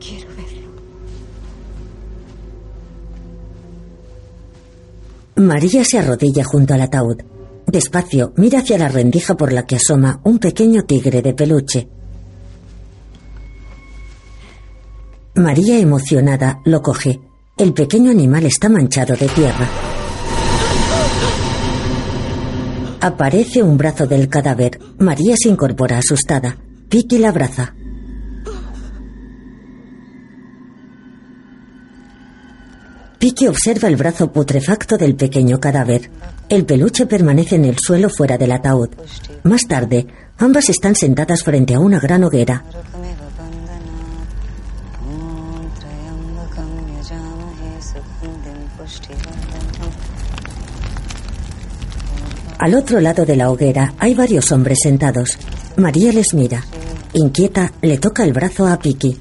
Quiero 0.00 0.28
verlo. 0.30 0.68
María 5.36 5.84
se 5.84 6.00
arrodilla 6.00 6.42
junto 6.42 6.74
al 6.74 6.80
ataúd. 6.80 7.18
Despacio, 7.68 8.32
mira 8.34 8.58
hacia 8.58 8.76
la 8.76 8.88
rendija 8.88 9.36
por 9.36 9.52
la 9.52 9.66
que 9.66 9.76
asoma 9.76 10.20
un 10.24 10.40
pequeño 10.40 10.82
tigre 10.82 11.22
de 11.22 11.32
peluche. 11.32 11.88
María, 15.36 15.78
emocionada, 15.78 16.60
lo 16.64 16.82
coge. 16.82 17.20
El 17.58 17.74
pequeño 17.74 18.10
animal 18.10 18.46
está 18.46 18.70
manchado 18.70 19.14
de 19.14 19.28
tierra. 19.28 19.68
Aparece 23.00 23.62
un 23.62 23.76
brazo 23.76 24.06
del 24.06 24.28
cadáver. 24.28 24.80
María 24.98 25.36
se 25.36 25.50
incorpora 25.50 25.98
asustada. 25.98 26.56
Vicky 26.88 27.18
la 27.18 27.28
abraza. 27.28 27.74
Vicky 33.20 33.46
observa 33.48 33.88
el 33.88 33.96
brazo 33.96 34.32
putrefacto 34.32 34.96
del 34.96 35.14
pequeño 35.14 35.60
cadáver. 35.60 36.10
El 36.48 36.64
peluche 36.64 37.06
permanece 37.06 37.56
en 37.56 37.66
el 37.66 37.78
suelo 37.78 38.08
fuera 38.08 38.38
del 38.38 38.52
ataúd. 38.52 38.88
Más 39.42 39.68
tarde, 39.68 40.06
ambas 40.38 40.70
están 40.70 40.94
sentadas 40.94 41.44
frente 41.44 41.74
a 41.74 41.80
una 41.80 42.00
gran 42.00 42.24
hoguera. 42.24 42.64
Al 52.62 52.76
otro 52.76 53.00
lado 53.00 53.26
de 53.26 53.34
la 53.34 53.50
hoguera 53.50 53.92
hay 53.98 54.14
varios 54.14 54.52
hombres 54.52 54.82
sentados. 54.82 55.36
María 55.76 56.12
les 56.12 56.32
mira. 56.32 56.62
Inquieta, 57.12 57.72
le 57.82 57.98
toca 57.98 58.22
el 58.22 58.32
brazo 58.32 58.68
a 58.68 58.78
Piki. 58.78 59.18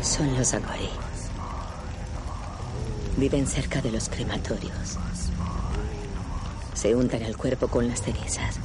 Son 0.00 0.34
los 0.34 0.54
Agori. 0.54 0.88
Viven 3.18 3.46
cerca 3.46 3.82
de 3.82 3.92
los 3.92 4.08
crematorios. 4.08 4.96
Se 6.72 6.94
untan 6.94 7.20
el 7.20 7.36
cuerpo 7.36 7.68
con 7.68 7.88
las 7.88 8.00
cenizas 8.00 8.56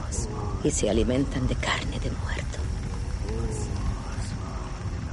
y 0.63 0.71
se 0.71 0.89
alimentan 0.89 1.45
de 1.49 1.55
carne 1.55 1.99
de 1.99 2.11
muerto. 2.11 2.59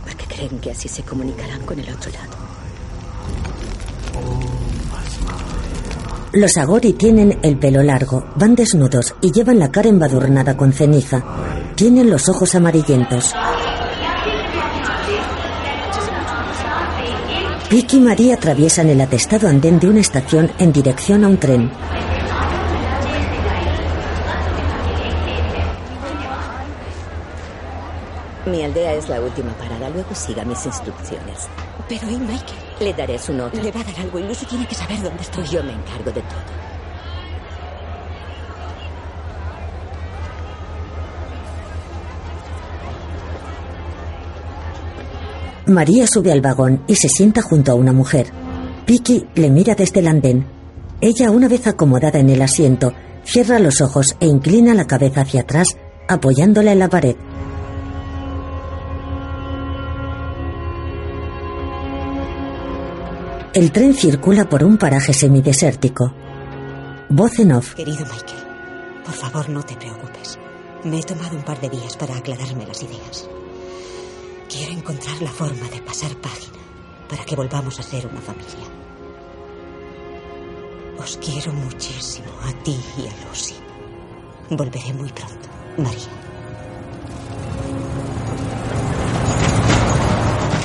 Porque 0.05 0.25
creen 0.33 0.61
que 0.61 0.71
así 0.71 0.87
se 0.87 1.03
comunicarán 1.03 1.63
con 1.63 1.81
el 1.81 1.93
otro 1.93 2.13
lado. 2.13 2.42
Los 6.35 6.57
Agori 6.57 6.95
tienen 6.95 7.39
el 7.43 7.59
pelo 7.59 7.83
largo, 7.83 8.25
van 8.37 8.55
desnudos 8.55 9.15
y 9.21 9.31
llevan 9.33 9.59
la 9.59 9.71
cara 9.71 9.91
embadurnada 9.91 10.57
con 10.57 10.73
ceniza. 10.73 11.23
Tienen 11.75 12.09
los 12.09 12.27
ojos 12.31 12.55
amarillentos. 12.55 13.35
Vicky 17.71 17.99
y 17.99 18.01
María 18.01 18.35
atraviesan 18.35 18.89
el 18.89 19.01
atestado 19.01 19.47
andén 19.47 19.79
de 19.79 19.89
una 19.89 20.01
estación 20.01 20.51
en 20.59 20.73
dirección 20.73 21.25
a 21.25 21.29
un 21.29 21.37
tren. 21.37 21.71
Mi 28.47 28.63
aldea 28.63 28.95
es 28.95 29.09
la 29.09 29.21
última 29.21 29.53
parada, 29.53 29.91
luego 29.91 30.15
siga 30.15 30.45
mis 30.45 30.65
instrucciones. 30.65 31.49
Pero 31.89 32.11
¿y 32.11 32.17
Michael? 32.17 32.62
Le 32.83 32.93
daré 32.93 33.17
su 33.17 33.33
nota. 33.33 33.63
Le 33.63 33.71
va 33.71 33.81
a 33.81 33.85
dar 33.85 34.01
algo 34.01 34.19
y 34.19 34.25
Lucy 34.25 34.45
tiene 34.45 34.67
que 34.67 34.75
saber 34.75 35.01
dónde 35.01 35.23
estoy. 35.23 35.47
Yo 35.47 35.63
me 35.63 35.73
encargo 35.73 36.11
de 36.11 36.21
todo. 36.23 36.63
María 45.67 46.09
sube 46.09 46.33
al 46.33 46.41
vagón 46.41 46.83
y 46.89 46.97
se 46.97 47.09
sienta 47.09 47.41
junto 47.41 47.71
a 47.71 47.77
una 47.77 47.93
mujer. 47.93 48.27
Vicky 48.85 49.27
le 49.37 49.49
mira 49.49 49.77
desde 49.77 50.01
el 50.01 50.09
andén. 50.09 50.45
Ella, 51.01 51.31
una 51.31 51.47
vez 51.47 51.69
acomodada 51.69 52.19
en 52.19 52.31
el 52.31 52.43
asiento, 52.43 52.93
cierra 53.25 53.61
los 53.61 53.81
ojos 53.81 54.17
e 54.19 54.27
inclina 54.27 54.75
la 54.75 54.89
cabeza 54.89 55.21
hacia 55.21 55.43
atrás, 55.43 55.77
apoyándola 56.09 56.73
en 56.73 56.81
la 56.81 56.89
pared. 56.89 57.15
El 63.55 63.71
tren 63.71 63.93
circula 63.93 64.49
por 64.49 64.65
un 64.65 64.79
paraje 64.79 65.13
semidesértico. 65.13 66.11
Voz 67.11 67.39
en 67.39 67.53
off. 67.53 67.75
Querido 67.75 68.07
Michael, 68.07 68.43
por 69.05 69.13
favor 69.13 69.51
no 69.51 69.63
te 69.63 69.77
preocupes. 69.77 70.39
Me 70.85 71.01
he 71.01 71.03
tomado 71.03 71.37
un 71.37 71.43
par 71.43 71.61
de 71.61 71.69
días 71.69 71.99
para 71.99 72.17
aclararme 72.17 72.67
las 72.67 72.83
ideas. 72.83 73.29
Quiero 74.49 74.73
encontrar 74.73 75.21
la 75.21 75.31
forma 75.31 75.69
de 75.69 75.83
pasar 75.83 76.17
página 76.17 76.57
para 77.11 77.27
que 77.27 77.37
volvamos 77.37 77.79
a 77.79 77.83
ser 77.83 78.07
una 78.07 78.23
familia. 78.23 78.67
Os 80.99 81.19
quiero 81.19 81.53
muchísimo 81.53 82.29
a 82.45 82.65
ti 82.65 82.81
y 82.97 83.07
a 83.07 83.29
Lucy. 83.29 83.57
Volveré 84.49 84.95
muy 84.95 85.13
pronto, 85.13 85.49
María. 85.77 86.09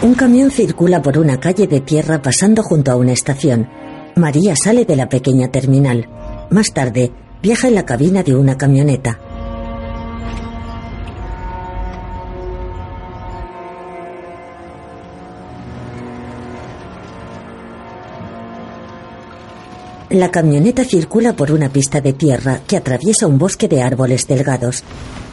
Un 0.07 0.13
camión 0.13 0.51
circula 0.51 1.01
por 1.01 1.17
una 1.17 1.37
calle 1.37 1.67
de 1.67 1.81
tierra 1.81 2.21
pasando 2.21 2.63
junto 2.63 2.93
a 2.93 2.95
una 2.95 3.11
estación. 3.11 3.67
María 4.15 4.55
sale 4.55 4.85
de 4.85 4.95
la 4.95 5.09
pequeña 5.09 5.49
terminal. 5.49 6.07
Más 6.49 6.71
tarde, 6.73 7.11
viaja 7.43 7.67
en 7.67 7.75
la 7.75 7.85
cabina 7.85 8.23
de 8.23 8.33
una 8.33 8.57
camioneta. 8.57 9.19
La 20.09 20.31
camioneta 20.31 20.85
circula 20.85 21.33
por 21.33 21.51
una 21.51 21.67
pista 21.67 21.99
de 21.99 22.13
tierra 22.13 22.61
que 22.65 22.77
atraviesa 22.77 23.27
un 23.27 23.37
bosque 23.37 23.67
de 23.67 23.81
árboles 23.81 24.25
delgados. 24.25 24.85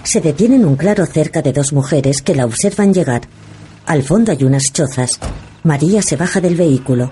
Se 0.02 0.20
detiene 0.20 0.56
en 0.56 0.64
un 0.64 0.74
claro 0.74 1.06
cerca 1.06 1.42
de 1.42 1.52
dos 1.52 1.72
mujeres 1.72 2.22
que 2.22 2.34
la 2.34 2.44
observan 2.44 2.92
llegar. 2.92 3.22
Al 3.86 4.02
fondo 4.02 4.32
hay 4.32 4.44
unas 4.44 4.72
chozas. 4.72 5.20
María 5.62 6.00
se 6.00 6.16
baja 6.16 6.40
del 6.40 6.56
vehículo. 6.56 7.10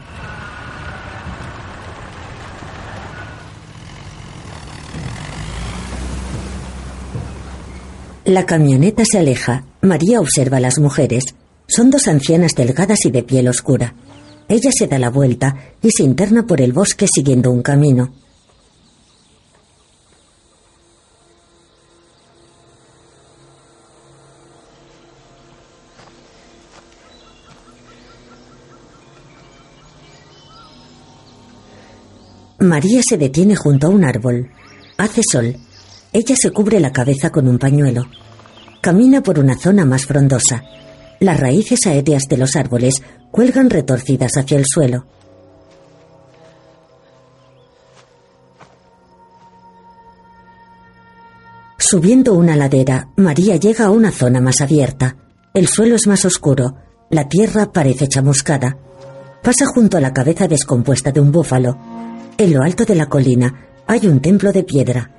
La 8.24 8.46
camioneta 8.46 9.04
se 9.04 9.18
aleja. 9.18 9.64
María 9.82 10.20
observa 10.20 10.56
a 10.56 10.60
las 10.60 10.78
mujeres. 10.78 11.24
Son 11.66 11.90
dos 11.90 12.08
ancianas 12.08 12.54
delgadas 12.54 13.04
y 13.04 13.10
de 13.10 13.22
piel 13.22 13.48
oscura. 13.48 13.94
Ella 14.48 14.70
se 14.72 14.86
da 14.86 14.98
la 14.98 15.10
vuelta 15.10 15.56
y 15.82 15.90
se 15.90 16.04
interna 16.04 16.46
por 16.46 16.60
el 16.60 16.72
bosque 16.72 17.06
siguiendo 17.12 17.50
un 17.50 17.62
camino. 17.62 18.12
María 32.62 33.02
se 33.02 33.18
detiene 33.18 33.56
junto 33.56 33.88
a 33.88 33.90
un 33.90 34.04
árbol. 34.04 34.50
Hace 34.96 35.22
sol. 35.28 35.56
Ella 36.12 36.36
se 36.36 36.50
cubre 36.50 36.78
la 36.78 36.92
cabeza 36.92 37.30
con 37.30 37.48
un 37.48 37.58
pañuelo. 37.58 38.06
Camina 38.80 39.22
por 39.22 39.38
una 39.38 39.56
zona 39.58 39.84
más 39.84 40.06
frondosa. 40.06 40.62
Las 41.20 41.40
raíces 41.40 41.86
aéreas 41.86 42.24
de 42.28 42.36
los 42.36 42.56
árboles 42.56 43.02
cuelgan 43.30 43.70
retorcidas 43.70 44.36
hacia 44.36 44.58
el 44.58 44.66
suelo. 44.66 45.06
Subiendo 51.78 52.34
una 52.34 52.56
ladera, 52.56 53.08
María 53.16 53.56
llega 53.56 53.86
a 53.86 53.90
una 53.90 54.10
zona 54.10 54.40
más 54.40 54.60
abierta. 54.60 55.16
El 55.52 55.66
suelo 55.66 55.96
es 55.96 56.06
más 56.06 56.24
oscuro, 56.24 56.76
la 57.10 57.28
tierra 57.28 57.72
parece 57.72 58.08
chamuscada. 58.08 58.78
Pasa 59.42 59.66
junto 59.66 59.96
a 59.96 60.00
la 60.00 60.12
cabeza 60.12 60.48
descompuesta 60.48 61.10
de 61.10 61.20
un 61.20 61.32
búfalo. 61.32 61.76
En 62.38 62.52
lo 62.52 62.62
alto 62.62 62.84
de 62.84 62.94
la 62.94 63.06
colina 63.06 63.68
hay 63.86 64.06
un 64.06 64.20
templo 64.20 64.52
de 64.52 64.64
piedra. 64.64 65.10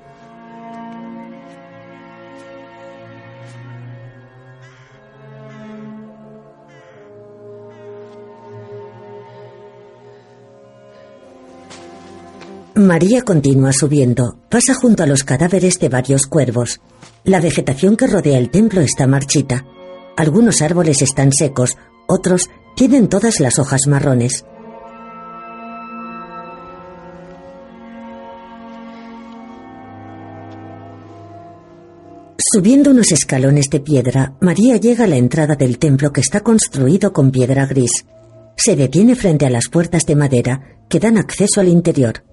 María 12.74 13.22
continúa 13.22 13.72
subiendo. 13.72 14.36
Pasa 14.48 14.74
junto 14.74 15.04
a 15.04 15.06
los 15.06 15.22
cadáveres 15.22 15.78
de 15.78 15.88
varios 15.88 16.26
cuervos. 16.26 16.80
La 17.22 17.40
vegetación 17.40 17.96
que 17.96 18.08
rodea 18.08 18.36
el 18.36 18.50
templo 18.50 18.80
está 18.80 19.06
marchita. 19.06 19.64
Algunos 20.16 20.60
árboles 20.60 21.00
están 21.00 21.32
secos, 21.32 21.76
otros 22.08 22.50
tienen 22.74 23.08
todas 23.08 23.40
las 23.40 23.58
hojas 23.58 23.86
marrones. 23.86 24.44
Subiendo 32.36 32.90
unos 32.90 33.12
escalones 33.12 33.70
de 33.70 33.80
piedra, 33.80 34.34
María 34.40 34.76
llega 34.76 35.04
a 35.04 35.06
la 35.06 35.16
entrada 35.16 35.54
del 35.54 35.78
templo 35.78 36.12
que 36.12 36.20
está 36.20 36.40
construido 36.40 37.12
con 37.12 37.30
piedra 37.30 37.66
gris. 37.66 38.06
Se 38.56 38.76
detiene 38.76 39.14
frente 39.14 39.46
a 39.46 39.50
las 39.50 39.68
puertas 39.68 40.04
de 40.06 40.16
madera 40.16 40.78
que 40.88 40.98
dan 40.98 41.16
acceso 41.16 41.60
al 41.60 41.68
interior. 41.68 42.24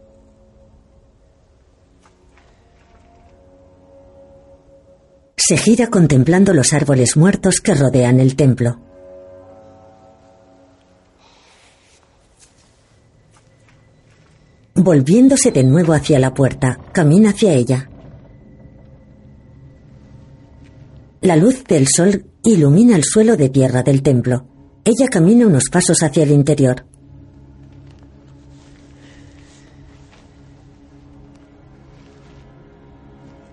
Se 5.38 5.58
gira 5.58 5.88
contemplando 5.88 6.54
los 6.54 6.74
árboles 6.74 7.18
muertos 7.18 7.60
que 7.62 7.76
rodean 7.76 8.20
el 8.20 8.36
templo. 8.36 8.80
Volviéndose 14.74 15.52
de 15.52 15.64
nuevo 15.64 15.94
hacia 15.94 16.18
la 16.18 16.34
puerta, 16.34 16.80
camina 16.92 17.32
hacia 17.32 17.54
ella. 17.54 17.91
La 21.22 21.36
luz 21.36 21.64
del 21.66 21.88
sol 21.88 22.26
ilumina 22.44 22.96
el 22.96 23.04
suelo 23.04 23.38
de 23.38 23.50
tierra 23.50 23.84
del 23.84 24.02
templo. 24.02 24.48
Ella 24.84 25.08
camina 25.08 25.46
unos 25.46 25.70
pasos 25.70 26.02
hacia 26.02 26.24
el 26.24 26.32
interior. 26.32 26.84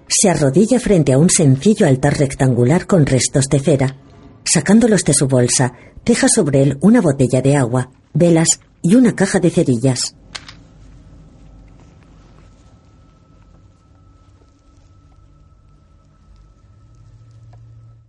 Se 0.09 0.31
arrodilla 0.31 0.81
frente 0.81 1.12
a 1.12 1.18
un 1.18 1.28
sencillo 1.28 1.87
altar 1.87 2.18
rectangular 2.18 2.87
con 2.87 3.04
restos 3.04 3.50
de 3.50 3.61
cera. 3.61 3.96
Sacándolos 4.44 5.04
de 5.04 5.12
su 5.12 5.28
bolsa, 5.28 5.74
deja 6.07 6.26
sobre 6.31 6.62
él 6.62 6.78
una 6.81 7.02
botella 7.02 7.42
de 7.42 7.54
agua, 7.54 7.90
velas 8.14 8.61
y 8.81 8.94
una 8.94 9.14
caja 9.14 9.40
de 9.40 9.50
cerillas. 9.50 10.16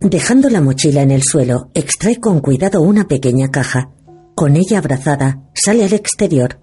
Dejando 0.00 0.48
la 0.48 0.62
mochila 0.62 1.02
en 1.02 1.10
el 1.10 1.22
suelo, 1.22 1.70
extrae 1.74 2.16
con 2.16 2.40
cuidado 2.40 2.80
una 2.80 3.06
pequeña 3.06 3.50
caja. 3.50 3.90
Con 4.34 4.56
ella 4.56 4.78
abrazada, 4.78 5.42
sale 5.52 5.84
al 5.84 5.92
exterior. 5.92 6.58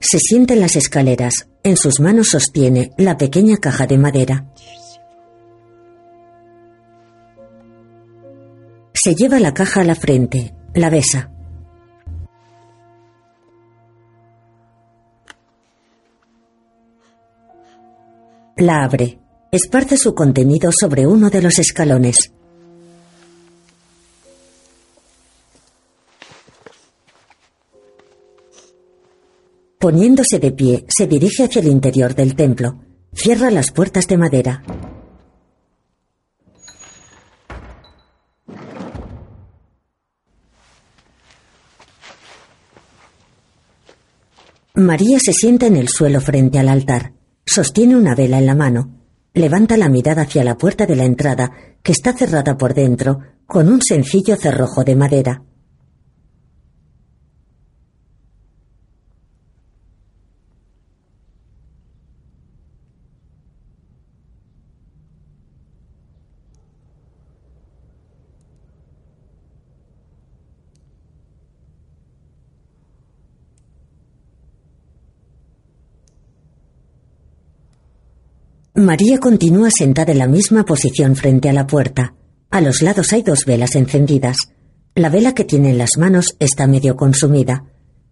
Se 0.00 0.18
sienta 0.18 0.54
en 0.54 0.60
las 0.60 0.74
escaleras. 0.76 1.48
En 1.62 1.76
sus 1.76 2.00
manos 2.00 2.28
sostiene 2.28 2.92
la 2.96 3.18
pequeña 3.18 3.58
caja 3.58 3.86
de 3.86 3.98
madera. 3.98 4.46
Se 8.94 9.14
lleva 9.14 9.38
la 9.38 9.52
caja 9.52 9.82
a 9.82 9.84
la 9.84 9.94
frente, 9.94 10.54
la 10.74 10.90
besa. 10.90 11.30
La 18.56 18.84
abre. 18.84 19.18
Esparce 19.50 19.96
su 19.96 20.14
contenido 20.14 20.70
sobre 20.70 21.06
uno 21.06 21.28
de 21.28 21.42
los 21.42 21.58
escalones. 21.58 22.32
Poniéndose 29.78 30.38
de 30.38 30.52
pie, 30.52 30.84
se 30.88 31.06
dirige 31.06 31.44
hacia 31.44 31.62
el 31.62 31.68
interior 31.68 32.14
del 32.14 32.36
templo. 32.36 32.84
Cierra 33.14 33.50
las 33.50 33.72
puertas 33.72 34.06
de 34.06 34.18
madera. 34.18 34.62
María 44.80 45.18
se 45.20 45.32
sienta 45.32 45.66
en 45.66 45.76
el 45.76 45.88
suelo 45.88 46.20
frente 46.20 46.58
al 46.58 46.68
altar. 46.68 47.12
Sostiene 47.44 47.96
una 47.96 48.14
vela 48.14 48.38
en 48.38 48.46
la 48.46 48.54
mano. 48.54 48.96
Levanta 49.34 49.76
la 49.76 49.88
mirada 49.88 50.22
hacia 50.22 50.42
la 50.42 50.56
puerta 50.56 50.86
de 50.86 50.96
la 50.96 51.04
entrada, 51.04 51.52
que 51.82 51.92
está 51.92 52.12
cerrada 52.12 52.56
por 52.56 52.74
dentro, 52.74 53.20
con 53.46 53.68
un 53.68 53.82
sencillo 53.82 54.36
cerrojo 54.36 54.82
de 54.84 54.96
madera. 54.96 55.42
María 78.80 79.18
continúa 79.18 79.70
sentada 79.70 80.12
en 80.12 80.18
la 80.18 80.26
misma 80.26 80.64
posición 80.64 81.14
frente 81.14 81.50
a 81.50 81.52
la 81.52 81.66
puerta. 81.66 82.14
A 82.50 82.62
los 82.62 82.80
lados 82.80 83.12
hay 83.12 83.22
dos 83.22 83.44
velas 83.44 83.76
encendidas. 83.76 84.38
La 84.94 85.10
vela 85.10 85.34
que 85.34 85.44
tiene 85.44 85.70
en 85.70 85.78
las 85.78 85.98
manos 85.98 86.34
está 86.38 86.66
medio 86.66 86.96
consumida. 86.96 87.64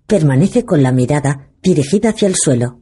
Permanece 0.07 0.66
con 0.66 0.83
la 0.83 0.92
mirada 0.92 1.48
dirigida 1.62 2.11
hacia 2.11 2.28
el 2.28 2.37
suelo. 2.37 2.81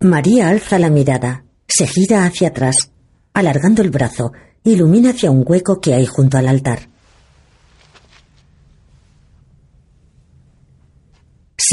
María 0.00 0.48
alza 0.48 0.80
la 0.80 0.90
mirada, 0.90 1.44
se 1.68 1.86
gira 1.86 2.24
hacia 2.24 2.48
atrás, 2.48 2.90
alargando 3.32 3.82
el 3.82 3.90
brazo, 3.90 4.32
ilumina 4.64 5.10
hacia 5.10 5.30
un 5.30 5.44
hueco 5.46 5.80
que 5.80 5.94
hay 5.94 6.06
junto 6.06 6.36
al 6.36 6.48
altar. 6.48 6.91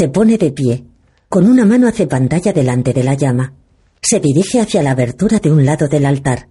Se 0.00 0.08
pone 0.08 0.38
de 0.38 0.50
pie. 0.50 0.82
Con 1.28 1.46
una 1.46 1.66
mano 1.66 1.86
hace 1.86 2.06
pantalla 2.06 2.54
delante 2.54 2.94
de 2.94 3.04
la 3.04 3.12
llama. 3.12 3.52
Se 4.00 4.18
dirige 4.18 4.58
hacia 4.58 4.82
la 4.82 4.92
abertura 4.92 5.40
de 5.40 5.52
un 5.52 5.66
lado 5.66 5.88
del 5.88 6.06
altar. 6.06 6.48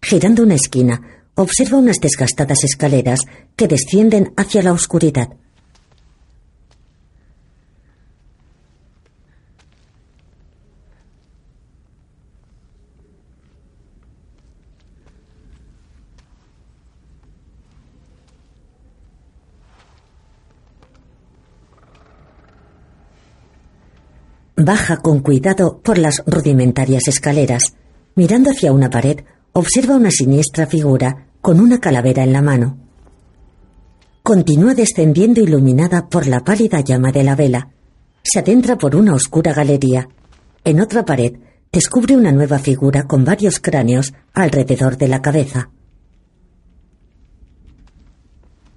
Girando 0.00 0.42
una 0.42 0.54
esquina, 0.54 1.02
observa 1.34 1.76
unas 1.76 2.00
desgastadas 2.00 2.64
escaleras 2.64 3.20
que 3.54 3.68
descienden 3.68 4.32
hacia 4.38 4.62
la 4.62 4.72
oscuridad. 4.72 5.28
Baja 24.58 24.96
con 25.02 25.20
cuidado 25.20 25.80
por 25.82 25.98
las 25.98 26.22
rudimentarias 26.26 27.08
escaleras. 27.08 27.74
Mirando 28.14 28.50
hacia 28.50 28.72
una 28.72 28.88
pared, 28.88 29.20
observa 29.52 29.96
una 29.96 30.10
siniestra 30.10 30.66
figura 30.66 31.26
con 31.42 31.60
una 31.60 31.78
calavera 31.78 32.22
en 32.24 32.32
la 32.32 32.40
mano. 32.40 32.78
Continúa 34.22 34.74
descendiendo 34.74 35.42
iluminada 35.42 36.08
por 36.08 36.26
la 36.26 36.42
pálida 36.42 36.80
llama 36.80 37.12
de 37.12 37.22
la 37.22 37.36
vela. 37.36 37.68
Se 38.22 38.38
adentra 38.38 38.78
por 38.78 38.96
una 38.96 39.12
oscura 39.12 39.52
galería. 39.52 40.08
En 40.64 40.80
otra 40.80 41.04
pared, 41.04 41.34
descubre 41.70 42.16
una 42.16 42.32
nueva 42.32 42.58
figura 42.58 43.06
con 43.06 43.26
varios 43.26 43.60
cráneos 43.60 44.14
alrededor 44.32 44.96
de 44.96 45.08
la 45.08 45.20
cabeza. 45.20 45.68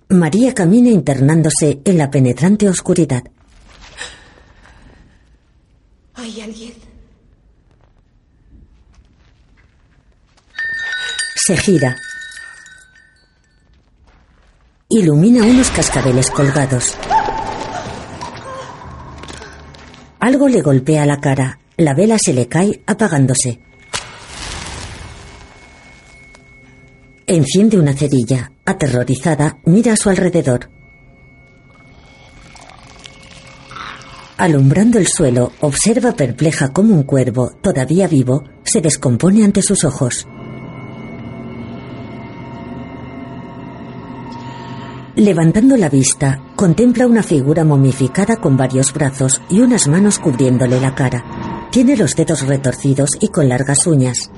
María 0.10 0.54
camina 0.54 0.90
internándose 0.90 1.80
en 1.86 1.98
la 1.98 2.12
penetrante 2.12 2.68
oscuridad. 2.68 3.24
¿Hay 6.20 6.42
alguien? 6.42 6.74
Se 11.36 11.56
gira. 11.56 11.96
Ilumina 14.90 15.46
unos 15.46 15.70
cascabeles 15.72 16.30
colgados. 16.30 16.98
Algo 20.20 20.50
le 20.50 20.62
golpea 20.62 21.06
la 21.06 21.22
cara. 21.22 21.60
La 21.78 21.94
vela 21.94 22.20
se 22.20 22.34
le 22.34 22.50
cae 22.50 22.84
apagándose. 22.86 23.62
Enciende 27.28 27.80
una 27.80 27.94
cerilla. 27.94 28.52
Aterrorizada, 28.66 29.58
mira 29.64 29.94
a 29.94 29.98
su 29.98 30.10
alrededor. 30.10 30.79
Alumbrando 34.40 35.00
el 35.00 35.08
suelo, 35.08 35.52
observa 35.60 36.14
perpleja 36.14 36.72
cómo 36.72 36.96
un 36.96 37.04
cuervo, 37.04 37.52
todavía 37.62 38.08
vivo, 38.08 38.46
se 38.64 38.80
descompone 38.80 39.44
ante 39.44 39.62
sus 39.62 39.84
ojos. 39.84 40.26
Levantando 45.18 45.76
la 45.76 45.90
vista, 45.90 46.42
contempla 46.56 47.06
una 47.06 47.22
figura 47.22 47.66
momificada 47.66 48.38
con 48.38 48.56
varios 48.56 48.94
brazos 48.94 49.42
y 49.50 49.60
unas 49.60 49.90
manos 49.90 50.20
cubriéndole 50.20 50.80
la 50.80 50.96
cara. 50.96 51.68
Tiene 51.70 51.98
los 51.98 52.16
dedos 52.16 52.48
retorcidos 52.48 53.18
y 53.20 53.28
con 53.28 53.50
largas 53.50 53.86
uñas. 53.88 54.32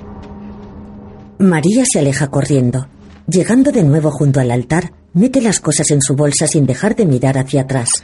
María 1.37 1.83
se 1.85 1.99
aleja 1.99 2.31
corriendo. 2.31 2.87
Llegando 3.27 3.71
de 3.71 3.83
nuevo 3.83 4.09
junto 4.09 4.39
al 4.39 4.49
altar, 4.49 4.93
mete 5.13 5.41
las 5.41 5.59
cosas 5.59 5.91
en 5.91 6.01
su 6.01 6.15
bolsa 6.15 6.47
sin 6.47 6.65
dejar 6.65 6.95
de 6.95 7.05
mirar 7.05 7.37
hacia 7.37 7.61
atrás. 7.61 8.03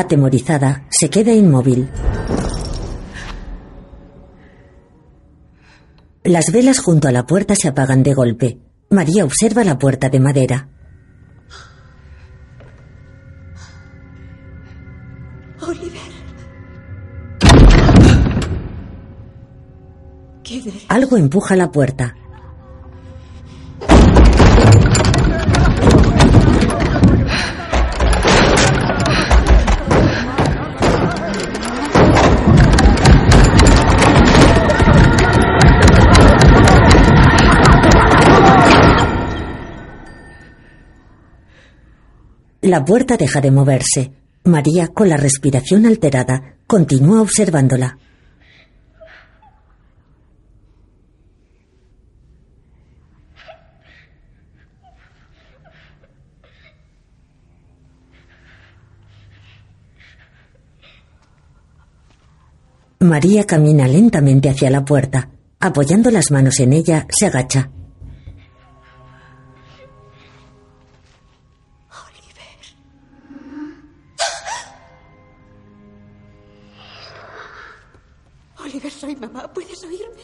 Atemorizada, 0.00 0.86
se 0.88 1.10
queda 1.10 1.34
inmóvil. 1.34 1.90
Las 6.24 6.50
velas 6.52 6.78
junto 6.78 7.06
a 7.06 7.12
la 7.12 7.26
puerta 7.26 7.54
se 7.54 7.68
apagan 7.68 8.02
de 8.02 8.14
golpe. 8.14 8.60
María 8.88 9.26
observa 9.26 9.62
la 9.62 9.78
puerta 9.78 10.08
de 10.08 10.18
madera. 10.18 10.68
Oliver. 15.60 16.00
Algo 20.88 21.18
empuja 21.18 21.56
la 21.56 21.70
puerta. 21.70 22.16
La 42.70 42.84
puerta 42.84 43.16
deja 43.16 43.40
de 43.40 43.50
moverse. 43.50 44.12
María, 44.44 44.86
con 44.86 45.08
la 45.08 45.16
respiración 45.16 45.86
alterada, 45.86 46.54
continúa 46.68 47.20
observándola. 47.20 47.98
María 63.00 63.44
camina 63.46 63.88
lentamente 63.88 64.48
hacia 64.48 64.70
la 64.70 64.84
puerta. 64.84 65.30
Apoyando 65.58 66.12
las 66.12 66.30
manos 66.30 66.60
en 66.60 66.74
ella, 66.74 67.08
se 67.10 67.26
agacha. 67.26 67.72
Oliver, 78.80 78.92
soy 78.92 79.16
mamá. 79.16 79.52
¿Puedes 79.52 79.84
oírme? 79.84 80.22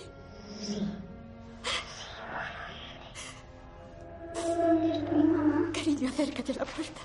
Cariño, 5.75 6.09
acércate 6.09 6.53
a 6.53 6.57
la 6.57 6.64
puerta. 6.64 7.01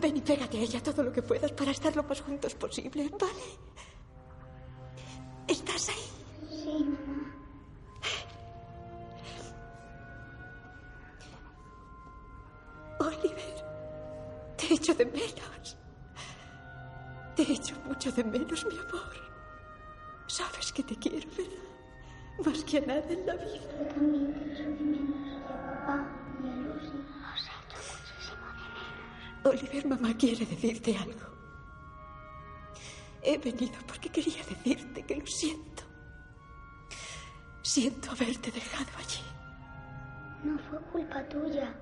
Ven 0.00 0.16
y 0.16 0.20
pégate 0.20 0.58
a 0.58 0.60
ella 0.60 0.80
todo 0.80 1.02
lo 1.02 1.12
que 1.12 1.22
puedas 1.22 1.50
para 1.52 1.72
estar 1.72 1.94
lo 1.96 2.04
más 2.04 2.20
juntos 2.20 2.54
posible, 2.54 3.10
¿vale? 3.18 3.58
¿Estás 5.48 5.88
ahí? 5.88 6.06
Oliver, 13.00 13.64
te 14.56 14.74
echo 14.74 14.94
de 14.94 15.06
menos. 15.06 15.76
Te 17.34 17.42
echo 17.42 17.74
mucho 17.86 18.12
de 18.12 18.22
menos, 18.22 18.64
mi 18.66 18.78
amor. 18.78 19.29
Sabes 20.30 20.72
que 20.72 20.84
te 20.84 20.94
quiero, 20.94 21.28
¿verdad? 21.36 21.64
Más 22.44 22.62
que 22.62 22.78
a 22.78 22.80
nada 22.82 23.02
en 23.10 23.26
la 23.26 23.34
vida. 23.34 23.66
Oliver, 29.42 29.86
mamá 29.88 30.16
quiere 30.16 30.46
decirte 30.46 30.96
algo. 30.96 31.26
He 33.22 33.38
venido 33.38 33.74
porque 33.88 34.08
quería 34.08 34.44
decirte 34.44 35.02
que 35.02 35.16
lo 35.16 35.26
siento. 35.26 35.82
Siento 37.62 38.12
haberte 38.12 38.52
dejado 38.52 38.90
allí. 38.98 39.24
No 40.44 40.56
fue 40.60 40.78
culpa 40.92 41.28
tuya. 41.28 41.74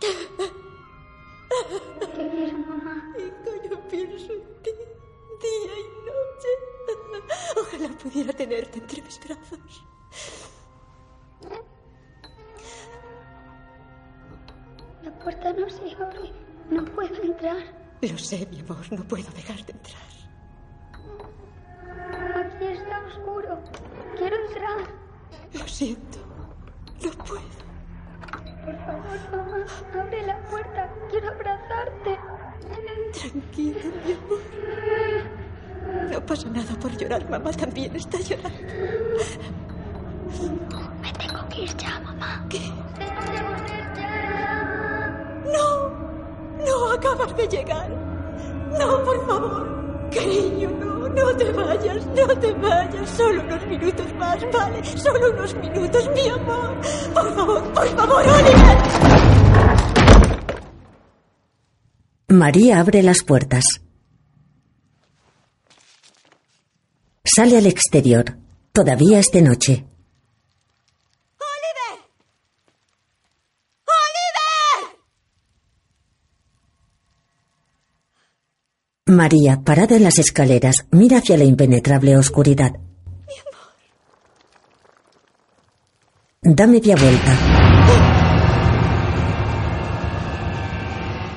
Te 2.00 2.06
quiero, 2.30 2.58
mamá. 2.58 3.12
Hijo, 3.18 3.50
yo 3.68 3.88
pienso 3.88 4.32
en 4.32 4.62
ti 4.62 4.95
día 5.40 5.74
y 5.78 5.86
noche. 6.08 6.50
Ojalá 7.60 7.88
pudiera 7.98 8.32
tenerte 8.32 8.78
entre 8.78 9.02
mis 9.02 9.20
brazos. 9.20 9.84
La 15.02 15.18
puerta 15.18 15.52
no 15.52 15.68
se 15.68 15.94
abre. 15.94 16.32
No 16.70 16.84
puedo 16.84 17.22
entrar. 17.22 17.56
Lo 18.00 18.18
sé, 18.18 18.46
mi 18.50 18.60
amor, 18.60 18.92
no 18.92 19.04
puedo 19.04 19.30
dejarte 19.30 19.72
entrar. 19.72 20.02
Aquí 22.44 22.64
está 22.64 23.04
oscuro. 23.06 23.62
Quiero 24.16 24.36
entrar. 24.46 24.78
Lo 25.52 25.66
siento, 25.68 26.18
no 27.02 27.10
puedo. 27.24 27.65
Por 28.66 28.76
favor, 28.78 29.18
mamá, 29.30 29.64
abre 29.94 30.26
la 30.26 30.38
puerta. 30.50 30.90
Quiero 31.08 31.28
abrazarte. 31.28 32.18
Tranquila, 33.12 33.78
mi 34.04 34.12
amor. 34.12 34.40
No 36.10 36.26
pasa 36.26 36.48
nada 36.50 36.74
por 36.80 36.90
llorar, 36.96 37.30
mamá 37.30 37.52
también 37.52 37.94
está 37.94 38.18
llorando. 38.18 38.58
Me 41.00 41.12
tengo 41.12 41.48
que 41.48 41.62
ir 41.62 41.76
ya, 41.76 42.00
mamá. 42.00 42.44
¿Qué? 42.50 42.58
Tengo 42.98 43.20
que 43.20 43.42
volver 43.42 43.94
ya. 43.96 45.42
No, 45.54 45.90
no 46.66 46.92
acabas 46.92 47.36
de 47.36 47.46
llegar. 47.46 47.88
No, 48.78 49.04
por 49.04 49.26
favor. 49.26 49.75
Cariño, 50.12 50.70
no, 50.70 51.08
no 51.08 51.36
te 51.36 51.52
vayas, 51.52 52.06
no 52.06 52.38
te 52.38 52.52
vayas. 52.52 53.10
Solo 53.10 53.42
unos 53.42 53.66
minutos 53.66 54.14
más, 54.14 54.38
¿vale? 54.52 54.84
Solo 54.96 55.30
unos 55.32 55.54
minutos, 55.54 56.10
mi 56.14 56.28
amor. 56.28 56.80
Por 57.14 57.34
favor, 57.34 57.72
por 57.72 57.88
favor, 57.88 58.22
Oliver. 58.26 58.78
María 62.28 62.80
abre 62.80 63.02
las 63.02 63.22
puertas. 63.22 63.64
Sale 67.24 67.58
al 67.58 67.66
exterior. 67.66 68.36
Todavía 68.72 69.18
es 69.18 69.30
de 69.30 69.42
noche. 69.42 69.72
¡Oliver! 71.38 72.04
¡Oliver! 73.86 74.96
María, 79.08 79.60
parada 79.62 79.94
en 79.94 80.02
las 80.02 80.18
escaleras, 80.18 80.84
mira 80.90 81.18
hacia 81.18 81.36
la 81.36 81.44
impenetrable 81.44 82.16
oscuridad. 82.16 82.72
Da 86.42 86.66
media 86.66 86.96
vuelta. 86.96 87.38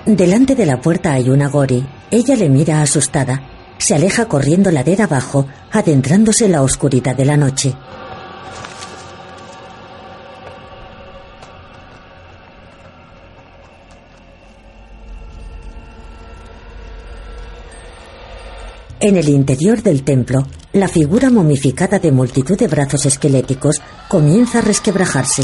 Delante 0.08 0.56
de 0.56 0.66
la 0.66 0.82
puerta 0.82 1.14
hay 1.14 1.30
una 1.30 1.48
Gori. 1.48 1.86
Ella 2.10 2.36
le 2.36 2.50
mira 2.50 2.82
asustada. 2.82 3.44
Se 3.78 3.94
aleja 3.94 4.26
corriendo 4.26 4.72
ladera 4.72 5.04
abajo, 5.06 5.46
adentrándose 5.72 6.46
en 6.46 6.54
la 6.54 6.64
oscuridad 6.64 7.16
de 7.16 7.26
la 7.26 7.38
noche. 7.38 7.76
En 19.02 19.16
el 19.16 19.30
interior 19.30 19.82
del 19.82 20.04
templo, 20.04 20.46
la 20.74 20.90
figura 20.90 21.30
momificada 21.30 22.00
de 22.00 22.12
multitud 22.12 22.58
de 22.58 22.68
brazos 22.68 23.06
esqueléticos 23.06 23.82
comienza 24.10 24.60
a 24.60 24.62
resquebrajarse. 24.62 25.44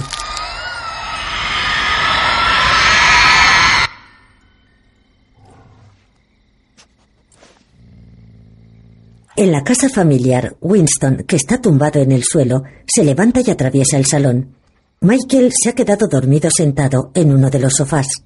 En 9.38 9.52
la 9.54 9.64
casa 9.64 9.88
familiar, 9.88 10.58
Winston, 10.60 11.24
que 11.26 11.38
está 11.38 11.62
tumbado 11.62 12.02
en 12.02 12.12
el 12.12 12.26
suelo, 12.26 12.64
se 12.86 13.06
levanta 13.06 13.40
y 13.40 13.50
atraviesa 13.52 13.98
el 13.98 14.06
salón. 14.06 14.56
Michael 15.00 15.54
se 15.54 15.70
ha 15.70 15.74
quedado 15.74 16.08
dormido 16.08 16.50
sentado 16.52 17.12
en 17.14 17.32
uno 17.32 17.50
de 17.50 17.60
los 17.60 17.76
sofás. 17.76 18.25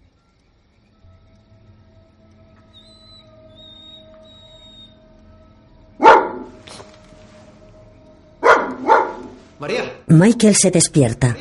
Michael 10.10 10.56
se 10.56 10.72
despierta. 10.72 11.38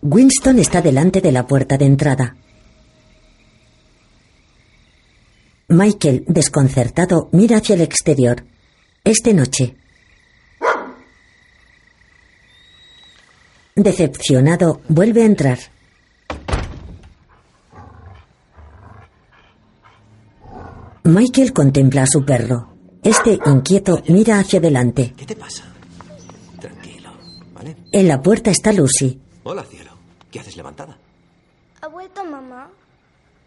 Winston 0.00 0.58
está 0.58 0.80
delante 0.80 1.20
de 1.20 1.30
la 1.30 1.46
puerta 1.46 1.76
de 1.76 1.84
entrada. 1.84 2.36
Michael, 5.68 6.24
desconcertado, 6.26 7.28
mira 7.32 7.58
hacia 7.58 7.74
el 7.74 7.82
exterior. 7.82 8.46
Es 9.04 9.18
de 9.22 9.34
noche. 9.34 9.76
Decepcionado, 13.74 14.80
vuelve 14.88 15.22
a 15.22 15.26
entrar. 15.26 15.58
Michael 21.04 21.52
contempla 21.52 22.04
a 22.04 22.06
su 22.06 22.24
perro. 22.24 22.69
Este, 23.02 23.38
inquieto, 23.46 24.02
mira 24.08 24.38
hacia 24.38 24.58
adelante. 24.58 25.14
¿qué 25.16 25.24
te 25.24 25.36
pasa? 25.36 25.64
Tranquilo, 26.60 27.10
¿vale? 27.54 27.76
En 27.92 28.08
la 28.08 28.20
puerta 28.20 28.50
está 28.50 28.72
Lucy. 28.72 29.18
Hola, 29.42 29.64
cielo. 29.64 29.92
¿Qué 30.30 30.40
haces 30.40 30.56
levantada? 30.56 30.96
¿Ha 31.80 31.88
vuelto 31.88 32.24
mamá? 32.24 32.68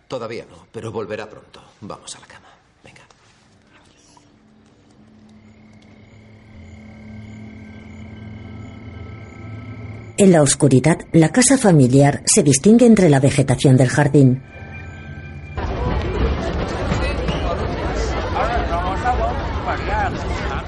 Todavía 0.08 0.46
no, 0.50 0.66
pero 0.72 0.92
volverá 0.92 1.30
pronto. 1.30 1.62
Vamos 1.82 2.16
a 2.16 2.20
la 2.20 2.26
cama. 2.26 2.48
Venga. 2.84 3.02
En 10.18 10.32
la 10.32 10.42
oscuridad, 10.42 10.98
la 11.12 11.30
casa 11.30 11.58
familiar 11.58 12.24
se 12.26 12.44
distingue 12.44 12.86
entre 12.86 13.10
la 13.10 13.20
vegetación 13.20 13.78
del 13.78 13.90
jardín. 13.90 14.44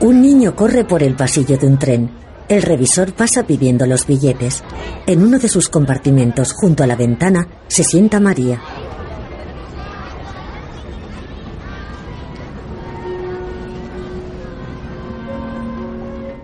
Un 0.06 0.22
niño 0.22 0.56
corre 0.56 0.86
por 0.86 1.02
el 1.02 1.16
pasillo 1.16 1.58
de 1.58 1.66
un 1.66 1.80
tren. 1.80 2.12
El 2.48 2.62
revisor 2.62 3.14
pasa 3.14 3.48
pidiendo 3.48 3.88
los 3.88 4.06
billetes. 4.06 4.64
En 5.08 5.24
uno 5.24 5.40
de 5.40 5.50
sus 5.50 5.68
compartimentos, 5.68 6.54
junto 6.54 6.84
a 6.84 6.88
la 6.88 6.96
ventana, 6.96 7.48
se 7.68 7.84
sienta 7.84 8.20
María. 8.20 8.62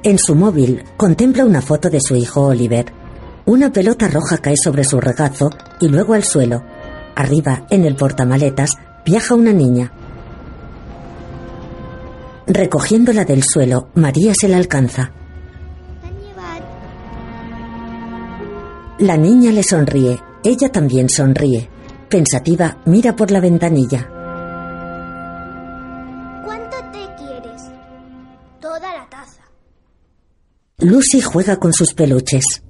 En 0.02 0.18
su 0.18 0.34
móvil 0.34 0.84
contempla 0.98 1.46
una 1.46 1.62
foto 1.62 1.92
de 1.92 2.02
su 2.02 2.16
hijo 2.16 2.48
Oliver. 2.48 2.92
Una 3.46 3.72
pelota 3.72 4.08
roja 4.08 4.40
cae 4.40 4.58
sobre 4.58 4.84
su 4.84 5.00
regazo 5.00 5.52
y 5.80 5.88
luego 5.88 6.16
al 6.16 6.24
suelo. 6.24 6.64
Arriba, 7.16 7.68
en 7.70 7.86
el 7.86 7.96
portamaletas, 7.96 8.80
viaja 9.06 9.36
una 9.36 9.54
niña. 9.54 9.92
Recogiéndola 12.48 13.24
del 13.24 13.44
suelo, 13.44 13.90
María 13.96 14.34
se 14.34 14.48
la 14.48 14.58
alcanza. 14.58 15.14
La 19.02 19.18
niña 19.18 19.52
le 19.52 19.64
sonríe. 19.64 20.22
Ella 20.44 20.72
también 20.72 21.10
sonríe. 21.10 21.70
Pensativa, 22.08 22.82
mira 22.86 23.16
por 23.16 23.32
la 23.32 23.40
ventanilla. 23.40 24.08
¿Cuánto 26.46 26.78
té 26.92 27.08
quieres? 27.18 27.64
Toda 28.60 28.96
la 28.96 29.10
taza. 29.10 29.42
Lucy 30.78 31.20
juega 31.20 31.58
con 31.58 31.74
sus 31.74 31.96
peluches. 31.96 32.64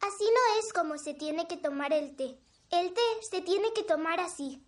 Así 0.00 0.24
no 0.24 0.60
es 0.60 0.72
como 0.74 0.98
se 0.98 1.14
tiene 1.14 1.46
que 1.46 1.56
tomar 1.56 1.92
el 1.94 2.14
té. 2.16 2.38
El 2.70 2.92
té 2.92 3.00
se 3.30 3.40
tiene 3.40 3.68
que 3.74 3.84
tomar 3.84 4.20
así. 4.20 4.67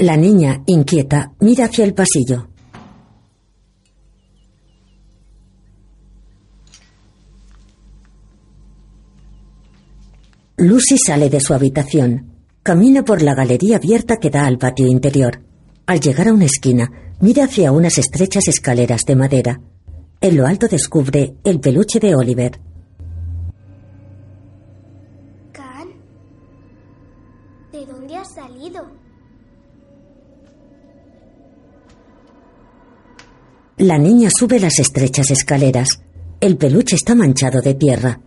La 0.00 0.16
niña, 0.16 0.62
inquieta, 0.66 1.32
mira 1.40 1.64
hacia 1.64 1.84
el 1.84 1.92
pasillo. 1.92 2.48
Lucy 10.56 10.98
sale 10.98 11.28
de 11.28 11.40
su 11.40 11.52
habitación. 11.52 12.32
Camina 12.62 13.04
por 13.04 13.22
la 13.22 13.34
galería 13.34 13.78
abierta 13.78 14.18
que 14.18 14.30
da 14.30 14.46
al 14.46 14.56
patio 14.56 14.86
interior. 14.86 15.40
Al 15.86 15.98
llegar 15.98 16.28
a 16.28 16.32
una 16.32 16.44
esquina, 16.44 16.92
mira 17.20 17.44
hacia 17.44 17.72
unas 17.72 17.98
estrechas 17.98 18.46
escaleras 18.46 19.02
de 19.04 19.16
madera. 19.16 19.60
En 20.20 20.36
lo 20.36 20.46
alto 20.46 20.68
descubre 20.68 21.34
el 21.42 21.58
peluche 21.58 21.98
de 21.98 22.14
Oliver. 22.14 22.60
La 33.78 33.96
niña 33.96 34.28
sube 34.36 34.58
las 34.58 34.80
estrechas 34.80 35.30
escaleras. 35.30 36.00
El 36.40 36.56
peluche 36.56 36.96
está 36.96 37.14
manchado 37.14 37.60
de 37.60 37.74
tierra. 37.74 38.20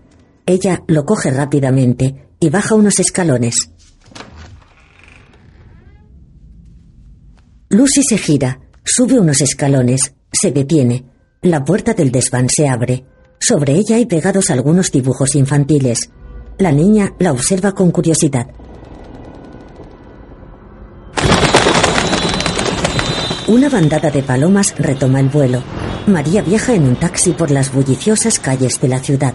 Ella 0.46 0.82
lo 0.88 1.06
coge 1.06 1.30
rápidamente 1.30 2.30
y 2.40 2.50
baja 2.50 2.74
unos 2.76 3.02
escalones. 3.02 3.70
Lucy 7.68 8.02
se 8.04 8.18
gira, 8.18 8.62
sube 8.86 9.20
unos 9.20 9.42
escalones, 9.42 10.14
se 10.32 10.52
detiene. 10.52 11.04
La 11.42 11.66
puerta 11.66 11.94
del 11.94 12.12
desván 12.12 12.48
se 12.48 12.70
abre. 12.70 13.04
Sobre 13.38 13.74
ella 13.74 13.98
hay 13.98 14.06
pegados 14.06 14.52
algunos 14.52 14.90
dibujos 14.90 15.36
infantiles. 15.36 16.12
La 16.60 16.72
niña 16.72 17.14
la 17.20 17.34
observa 17.34 17.74
con 17.74 17.92
curiosidad. 17.92 18.48
Una 23.52 23.68
bandada 23.68 24.10
de 24.10 24.24
palomas 24.24 24.74
retoma 24.78 25.20
el 25.20 25.28
vuelo. 25.28 25.62
María 26.08 26.42
viaja 26.42 26.74
en 26.74 26.84
un 26.84 26.96
taxi 26.96 27.34
por 27.34 27.52
las 27.52 27.74
bulliciosas 27.74 28.40
calles 28.40 28.80
de 28.80 28.88
la 28.88 29.00
ciudad. 29.00 29.34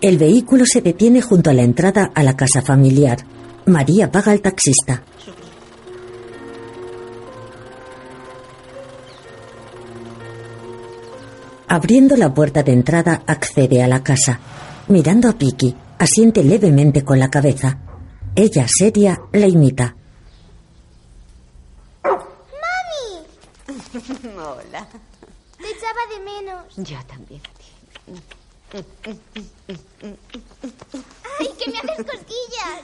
El 0.00 0.16
vehículo 0.16 0.64
se 0.64 0.80
detiene 0.80 1.20
junto 1.20 1.50
a 1.50 1.54
la 1.54 1.62
entrada 1.62 2.12
a 2.14 2.22
la 2.22 2.36
casa 2.36 2.62
familiar. 2.62 3.18
María 3.66 4.12
paga 4.12 4.30
al 4.30 4.42
taxista. 4.42 5.02
Abriendo 11.74 12.16
la 12.16 12.32
puerta 12.32 12.62
de 12.62 12.70
entrada, 12.72 13.24
accede 13.26 13.82
a 13.82 13.88
la 13.88 14.04
casa. 14.04 14.38
Mirando 14.86 15.28
a 15.28 15.32
Piki, 15.32 15.74
asiente 15.98 16.44
levemente 16.44 17.02
con 17.02 17.18
la 17.18 17.28
cabeza. 17.28 17.80
Ella, 18.36 18.64
seria, 18.68 19.20
la 19.32 19.48
imita. 19.48 19.96
Hola. 24.36 24.86
Te 25.58 25.68
echaba 25.68 26.06
de 26.12 26.20
menos. 26.24 26.64
Yo 26.76 26.96
también 27.08 27.40
a 27.40 27.50
ti. 27.58 27.64
¡Ay, 31.40 31.48
que 31.58 31.70
me 31.72 31.78
haces 31.78 32.06
cosquillas! 32.06 32.82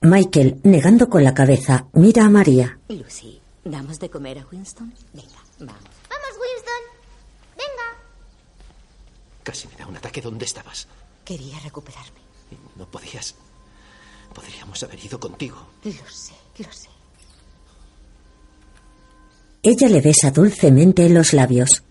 Michael, 0.00 0.60
negando 0.62 1.08
con 1.08 1.24
la 1.24 1.34
cabeza, 1.34 1.86
mira 1.92 2.24
a 2.24 2.30
María. 2.30 2.78
Lucy, 2.88 3.40
¿damos 3.64 3.98
de 3.98 4.10
comer 4.10 4.38
a 4.38 4.46
Winston? 4.46 4.94
Venga, 5.12 5.42
vamos. 5.58 5.82
Vamos, 6.08 6.38
Winston. 6.40 6.93
Casi 9.44 9.68
me 9.68 9.76
da 9.76 9.86
un 9.86 9.96
ataque. 9.96 10.20
¿Dónde 10.20 10.46
estabas? 10.46 10.88
Quería 11.24 11.60
recuperarme. 11.60 12.18
No 12.76 12.86
podías. 12.86 13.36
Podríamos 14.34 14.82
haber 14.82 15.04
ido 15.04 15.20
contigo. 15.20 15.58
Lo 15.84 16.08
sé, 16.10 16.34
lo 16.58 16.72
sé. 16.72 16.88
Ella 19.62 19.88
le 19.88 20.00
besa 20.00 20.30
dulcemente 20.30 21.06
en 21.06 21.14
los 21.14 21.32
labios. 21.32 21.84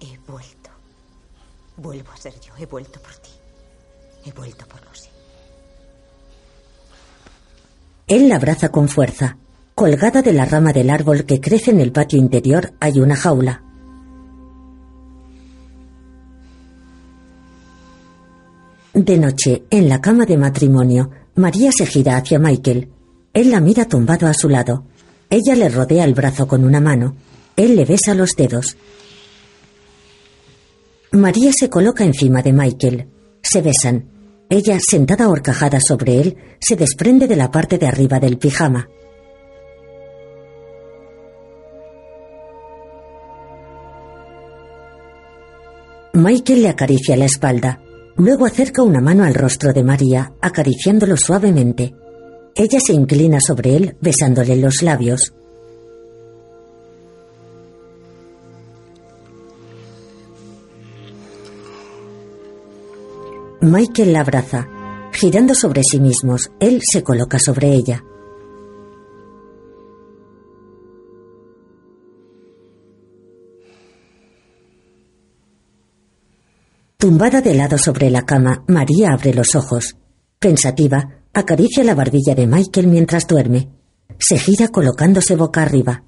He 0.00 0.18
vuelto. 0.26 0.70
Vuelvo 1.76 2.10
a 2.12 2.16
ser 2.16 2.40
yo. 2.40 2.52
He 2.58 2.66
vuelto 2.66 3.00
por 3.02 3.14
ti. 3.16 3.30
He 4.24 4.32
vuelto 4.32 4.66
por 4.66 4.84
Lucy. 4.86 5.08
Él 8.06 8.28
la 8.28 8.36
abraza 8.36 8.70
con 8.70 8.88
fuerza. 8.88 9.36
Colgada 9.74 10.22
de 10.22 10.32
la 10.32 10.44
rama 10.44 10.72
del 10.72 10.90
árbol 10.90 11.26
que 11.26 11.40
crece 11.40 11.70
en 11.70 11.80
el 11.80 11.92
patio 11.92 12.18
interior 12.18 12.72
hay 12.80 12.98
una 12.98 13.14
jaula. 13.14 13.65
De 18.96 19.18
noche, 19.18 19.64
en 19.68 19.90
la 19.90 20.00
cama 20.00 20.24
de 20.24 20.38
matrimonio, 20.38 21.10
María 21.34 21.70
se 21.70 21.84
gira 21.84 22.16
hacia 22.16 22.38
Michael. 22.38 22.88
Él 23.34 23.50
la 23.50 23.60
mira 23.60 23.84
tumbado 23.84 24.26
a 24.26 24.32
su 24.32 24.48
lado. 24.48 24.84
Ella 25.28 25.54
le 25.54 25.68
rodea 25.68 26.02
el 26.02 26.14
brazo 26.14 26.48
con 26.48 26.64
una 26.64 26.80
mano. 26.80 27.14
Él 27.56 27.76
le 27.76 27.84
besa 27.84 28.14
los 28.14 28.30
dedos. 28.36 28.78
María 31.10 31.52
se 31.52 31.68
coloca 31.68 32.04
encima 32.04 32.40
de 32.40 32.54
Michael. 32.54 33.08
Se 33.42 33.60
besan. 33.60 34.08
Ella, 34.48 34.78
sentada 34.80 35.28
horcajada 35.28 35.78
sobre 35.78 36.18
él, 36.18 36.38
se 36.58 36.74
desprende 36.74 37.28
de 37.28 37.36
la 37.36 37.50
parte 37.50 37.76
de 37.76 37.86
arriba 37.86 38.18
del 38.18 38.38
pijama. 38.38 38.88
Michael 46.14 46.62
le 46.62 46.70
acaricia 46.70 47.14
la 47.14 47.26
espalda. 47.26 47.82
Luego 48.18 48.46
acerca 48.46 48.82
una 48.82 49.00
mano 49.00 49.24
al 49.24 49.34
rostro 49.34 49.72
de 49.72 49.82
María, 49.82 50.32
acariciándolo 50.40 51.16
suavemente. 51.16 51.94
Ella 52.54 52.80
se 52.80 52.94
inclina 52.94 53.40
sobre 53.40 53.76
él, 53.76 53.96
besándole 54.00 54.56
los 54.56 54.82
labios. 54.82 55.34
Michael 63.60 64.12
la 64.12 64.20
abraza. 64.20 64.68
Girando 65.12 65.54
sobre 65.54 65.82
sí 65.82 66.00
mismos, 66.00 66.50
él 66.60 66.80
se 66.82 67.02
coloca 67.02 67.38
sobre 67.38 67.72
ella. 67.72 68.02
Tumbada 76.98 77.42
de 77.42 77.54
lado 77.54 77.76
sobre 77.76 78.08
la 78.10 78.24
cama, 78.24 78.64
María 78.68 79.12
abre 79.12 79.34
los 79.34 79.54
ojos. 79.54 79.96
Pensativa, 80.38 81.20
acaricia 81.34 81.84
la 81.84 81.94
barbilla 81.94 82.34
de 82.34 82.46
Michael 82.46 82.86
mientras 82.86 83.26
duerme. 83.26 83.68
Se 84.18 84.38
gira 84.38 84.68
colocándose 84.68 85.36
boca 85.36 85.60
arriba. 85.62 86.02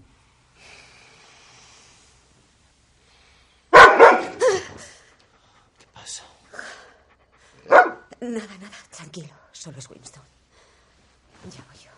¿Qué 5.78 5.86
pasa? 5.92 6.22
Nada, 8.20 8.56
nada, 8.58 8.76
tranquilo. 8.96 9.34
Solo 9.52 9.76
es 9.78 9.90
Winston. 9.90 10.22
Ya 11.54 11.62
voy 11.68 11.76
yo. 11.84 11.90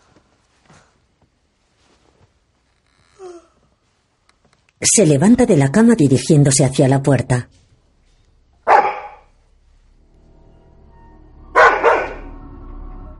Se 4.81 5.05
levanta 5.05 5.45
de 5.45 5.55
la 5.55 5.71
cama 5.71 5.95
dirigiéndose 5.95 6.65
hacia 6.65 6.89
la 6.89 7.01
puerta. 7.01 7.47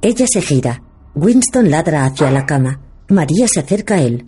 Ella 0.03 0.25
se 0.25 0.41
gira. 0.41 0.81
Winston 1.13 1.69
ladra 1.69 2.05
hacia 2.05 2.31
la 2.31 2.45
cama. 2.45 2.81
María 3.09 3.47
se 3.47 3.59
acerca 3.59 3.95
a 3.95 4.01
él. 4.01 4.25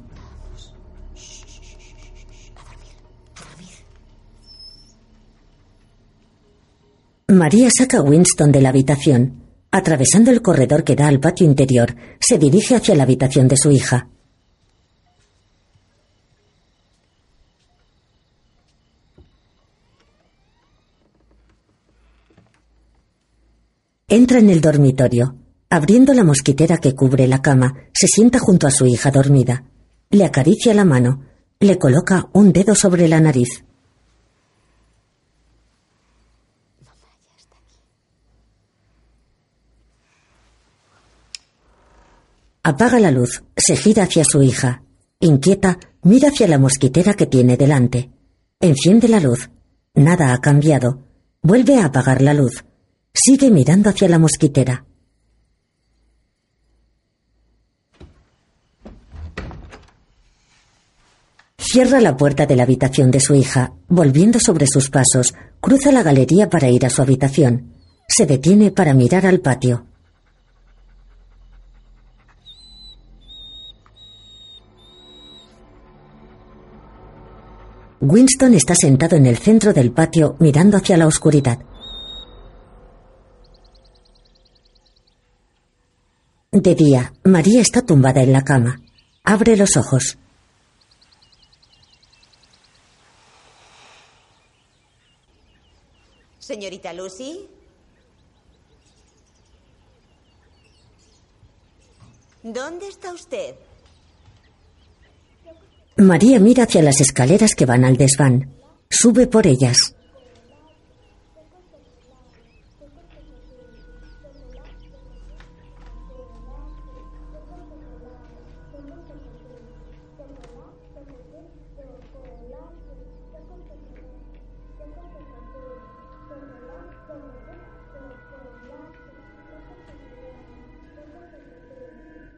María 7.27 7.69
saca 7.75 7.97
a 7.97 8.01
Winston 8.01 8.51
de 8.51 8.61
la 8.61 8.69
habitación. 8.69 9.41
Atravesando 9.71 10.29
el 10.29 10.43
corredor 10.43 10.83
que 10.83 10.95
da 10.95 11.07
al 11.07 11.19
patio 11.19 11.47
interior, 11.47 11.95
se 12.19 12.37
dirige 12.37 12.75
hacia 12.75 12.93
la 12.93 13.03
habitación 13.03 13.47
de 13.47 13.57
su 13.57 13.71
hija. 13.71 14.09
Entra 24.07 24.37
en 24.37 24.51
el 24.51 24.61
dormitorio. 24.61 25.42
Abriendo 25.75 26.13
la 26.13 26.23
mosquitera 26.23 26.77
que 26.77 26.93
cubre 26.93 27.27
la 27.27 27.41
cama, 27.41 27.73
se 27.95 28.05
sienta 28.05 28.37
junto 28.37 28.67
a 28.67 28.69
su 28.69 28.85
hija 28.85 29.09
dormida. 29.09 29.63
Le 30.11 30.23
acaricia 30.23 30.71
la 30.75 30.85
mano. 30.85 31.23
Le 31.59 31.79
coloca 31.79 32.29
un 32.31 32.53
dedo 32.53 32.75
sobre 32.75 33.07
la 33.07 33.19
nariz. 33.19 33.65
Apaga 42.61 42.99
la 42.99 43.09
luz, 43.09 43.43
se 43.57 43.75
gira 43.75 44.03
hacia 44.03 44.23
su 44.25 44.43
hija. 44.43 44.83
Inquieta, 45.19 45.79
mira 46.03 46.27
hacia 46.27 46.47
la 46.47 46.59
mosquitera 46.59 47.15
que 47.15 47.25
tiene 47.25 47.57
delante. 47.57 48.11
Enciende 48.59 49.07
la 49.07 49.19
luz. 49.19 49.49
Nada 49.95 50.33
ha 50.33 50.37
cambiado. 50.39 51.07
Vuelve 51.41 51.79
a 51.79 51.85
apagar 51.85 52.21
la 52.21 52.35
luz. 52.35 52.63
Sigue 53.11 53.49
mirando 53.49 53.89
hacia 53.89 54.07
la 54.07 54.19
mosquitera. 54.19 54.85
Cierra 61.73 61.99
la 62.01 62.15
puerta 62.15 62.45
de 62.45 62.55
la 62.55 62.61
habitación 62.61 63.09
de 63.09 63.19
su 63.19 63.33
hija, 63.33 63.73
volviendo 63.87 64.39
sobre 64.39 64.67
sus 64.67 64.91
pasos, 64.91 65.33
cruza 65.59 65.91
la 65.91 66.03
galería 66.03 66.47
para 66.47 66.69
ir 66.69 66.85
a 66.85 66.89
su 66.91 67.01
habitación. 67.01 67.73
Se 68.07 68.27
detiene 68.27 68.69
para 68.69 68.93
mirar 68.93 69.25
al 69.25 69.39
patio. 69.39 69.87
Winston 78.01 78.53
está 78.53 78.75
sentado 78.75 79.15
en 79.15 79.25
el 79.25 79.39
centro 79.39 79.73
del 79.73 79.91
patio 79.91 80.35
mirando 80.39 80.77
hacia 80.77 80.95
la 80.95 81.07
oscuridad. 81.07 81.57
De 86.51 86.75
día, 86.75 87.13
María 87.23 87.61
está 87.61 87.81
tumbada 87.81 88.21
en 88.21 88.31
la 88.31 88.43
cama. 88.43 88.79
Abre 89.23 89.57
los 89.57 89.75
ojos. 89.75 90.19
Señorita 96.43 96.91
Lucy. 96.91 97.47
¿Dónde 102.43 102.89
está 102.89 103.13
usted? 103.13 103.55
María 105.95 106.39
mira 106.39 106.65
hacia 106.65 106.81
las 106.81 106.99
escaleras 106.99 107.55
que 107.55 107.65
van 107.65 107.85
al 107.85 107.95
desván. 107.95 108.53
Sube 108.89 109.27
por 109.27 109.47
ellas. 109.47 109.95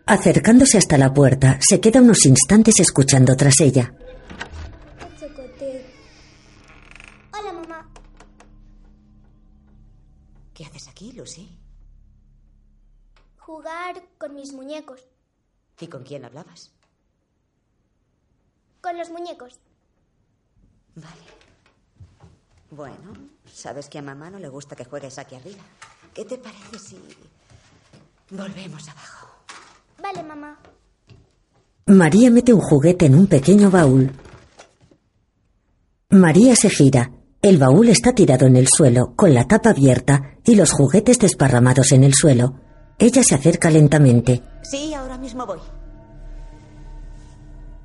Acercándose 0.07 0.77
hasta 0.77 0.99
la 0.99 1.11
puerta, 1.11 1.57
se 1.67 1.81
queda 1.81 1.99
unos 1.99 2.25
instantes 2.27 2.79
escuchando 2.79 3.35
tras 3.35 3.59
ella. 3.59 3.91
Hola, 7.33 7.53
mamá. 7.53 7.89
¿Qué 10.53 10.63
haces 10.65 10.87
aquí, 10.87 11.11
Lucy? 11.13 11.49
Jugar 13.39 14.03
con 14.19 14.35
mis 14.35 14.53
muñecos. 14.53 15.01
¿Y 15.79 15.87
con 15.87 16.03
quién 16.03 16.23
hablabas? 16.23 16.71
Con 18.81 18.97
los 18.97 19.09
muñecos. 19.09 19.59
Vale. 20.93 21.25
Bueno, 22.69 23.13
sabes 23.51 23.89
que 23.89 23.97
a 23.97 24.03
mamá 24.03 24.29
no 24.29 24.37
le 24.37 24.49
gusta 24.49 24.75
que 24.75 24.85
juegues 24.85 25.17
aquí 25.17 25.33
arriba. 25.33 25.63
¿Qué 26.13 26.25
te 26.25 26.37
parece 26.37 26.77
si 26.77 26.99
volvemos 28.29 28.87
abajo? 28.87 29.24
Vale, 30.05 30.21
mamá. 30.21 30.59
María 31.87 32.29
mete 32.29 32.53
un 32.53 32.61
juguete 32.61 33.07
en 33.07 33.15
un 33.15 33.25
pequeño 33.25 33.71
baúl. 33.71 34.11
María 36.11 36.55
se 36.55 36.69
gira. 36.69 37.11
El 37.41 37.57
baúl 37.57 37.89
está 37.89 38.13
tirado 38.13 38.45
en 38.45 38.55
el 38.55 38.67
suelo, 38.67 39.15
con 39.15 39.33
la 39.33 39.47
tapa 39.47 39.71
abierta 39.71 40.35
y 40.43 40.53
los 40.53 40.71
juguetes 40.73 41.17
desparramados 41.17 41.91
en 41.91 42.03
el 42.03 42.13
suelo. 42.13 42.53
Ella 42.99 43.23
se 43.23 43.33
acerca 43.33 43.71
lentamente. 43.71 44.43
Sí, 44.61 44.93
ahora 44.93 45.17
mismo 45.17 45.47
voy. 45.47 45.59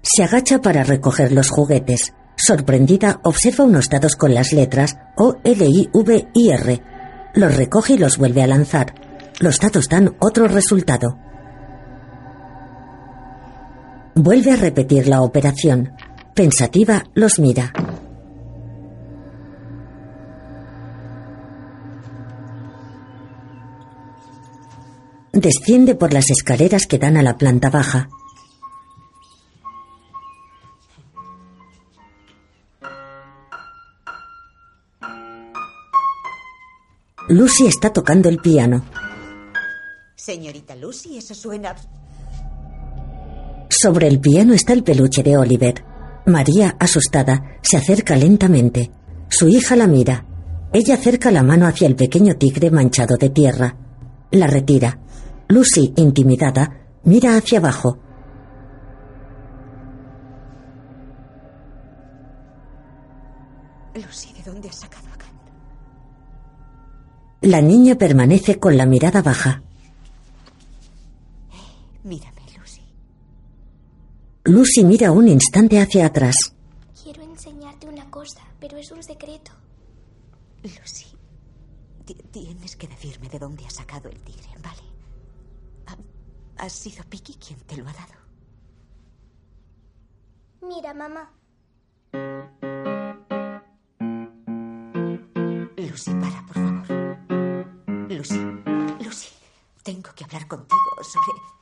Se 0.03 0.23
agacha 0.23 0.61
para 0.61 0.85
recoger 0.85 1.33
los 1.33 1.49
juguetes. 1.49 2.13
Sorprendida, 2.37 3.21
observa 3.25 3.65
unos 3.65 3.89
dados 3.89 4.15
con 4.17 4.35
las 4.35 4.53
letras 4.53 4.99
O, 5.17 5.37
L, 5.43 5.65
I, 5.65 5.89
V 5.95 6.29
y 6.35 6.51
R. 6.51 6.83
Los 7.33 7.57
recoge 7.57 7.95
y 7.95 7.99
los 7.99 8.19
vuelve 8.19 8.43
a 8.43 8.47
lanzar. 8.47 8.95
Los 9.39 9.59
dados 9.59 9.89
dan 9.89 10.17
otro 10.21 10.49
resultado. 10.49 11.17
Vuelve 14.15 14.53
a 14.53 14.57
repetir 14.57 15.07
la 15.07 15.23
operación. 15.23 15.93
Pensativa, 16.35 17.05
los 17.15 17.39
mira. 17.39 17.73
Desciende 25.33 25.95
por 25.95 26.13
las 26.13 26.29
escaleras 26.31 26.87
que 26.87 26.99
dan 26.99 27.17
a 27.17 27.23
la 27.23 27.39
planta 27.39 27.71
baja. 27.71 28.09
Lucy 37.29 37.67
está 37.67 37.93
tocando 37.93 38.29
el 38.29 38.39
piano. 38.39 38.85
Señorita 40.17 40.75
Lucy, 40.75 41.17
eso 41.17 41.35
suena... 41.35 41.77
Sobre 43.83 44.09
el 44.09 44.21
piano 44.21 44.53
está 44.53 44.75
el 44.75 44.85
peluche 44.85 45.23
de 45.23 45.39
Oliver. 45.39 45.83
María, 46.27 46.77
asustada, 46.79 47.57
se 47.63 47.79
acerca 47.79 48.15
lentamente. 48.15 48.91
Su 49.31 49.49
hija 49.49 49.75
la 49.75 49.87
mira. 49.87 50.27
Ella 50.71 50.97
acerca 50.97 51.31
la 51.31 51.43
mano 51.43 51.67
hacia 51.67 51.87
el 51.87 51.97
pequeño 51.97 52.35
tigre 52.35 52.71
manchado 52.71 53.17
de 53.17 53.31
tierra. 53.31 53.75
La 54.33 54.49
retira. 54.49 54.99
Lucy, 55.49 55.95
intimidada, 55.97 56.89
mira 57.05 57.39
hacia 57.39 57.59
abajo. 57.59 57.99
Lucy, 63.95 64.35
¿de 64.35 64.43
dónde 64.43 64.69
has 64.69 64.77
sacado 64.77 65.07
a? 65.09 65.11
La 67.41 67.63
niña 67.63 67.95
permanece 67.95 68.59
con 68.59 68.77
la 68.77 68.85
mirada 68.85 69.23
baja. 69.23 69.63
Lucy 74.51 74.85
mira 74.85 75.13
un 75.13 75.29
instante 75.29 75.81
hacia 75.81 76.07
atrás. 76.07 76.35
Quiero 77.03 77.23
enseñarte 77.23 77.87
una 77.89 78.11
cosa, 78.11 78.41
pero 78.59 78.77
es 78.79 78.91
un 78.91 79.03
secreto. 79.03 79.53
Lucy, 80.63 81.07
ti- 82.05 82.15
tienes 82.31 82.77
que 82.77 82.89
decirme 82.89 83.29
de 83.29 83.39
dónde 83.39 83.65
has 83.67 83.75
sacado 83.75 84.09
el 84.09 84.21
tigre, 84.23 84.49
¿vale? 84.63 84.83
Ha, 85.87 86.65
ha 86.65 86.69
sido 86.69 87.05
Piki 87.05 87.35
quien 87.35 87.61
te 87.61 87.77
lo 87.77 87.89
ha 87.89 87.93
dado. 87.93 88.15
Mira, 90.63 90.93
mamá. 90.95 91.31
Lucy, 95.77 96.11
para, 96.15 96.47
por 96.47 96.55
favor. 96.55 96.87
Lucy, 98.11 98.41
Lucy, 99.05 99.29
tengo 99.83 100.11
que 100.15 100.25
hablar 100.25 100.47
contigo 100.49 100.81
sobre... 101.03 101.60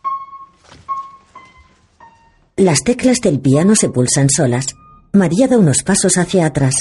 Las 2.58 2.82
teclas 2.82 3.20
del 3.20 3.38
piano 3.38 3.76
se 3.76 3.88
pulsan 3.88 4.28
solas. 4.28 4.74
María 5.12 5.46
da 5.46 5.56
unos 5.56 5.84
pasos 5.84 6.18
hacia 6.18 6.44
atrás. 6.44 6.74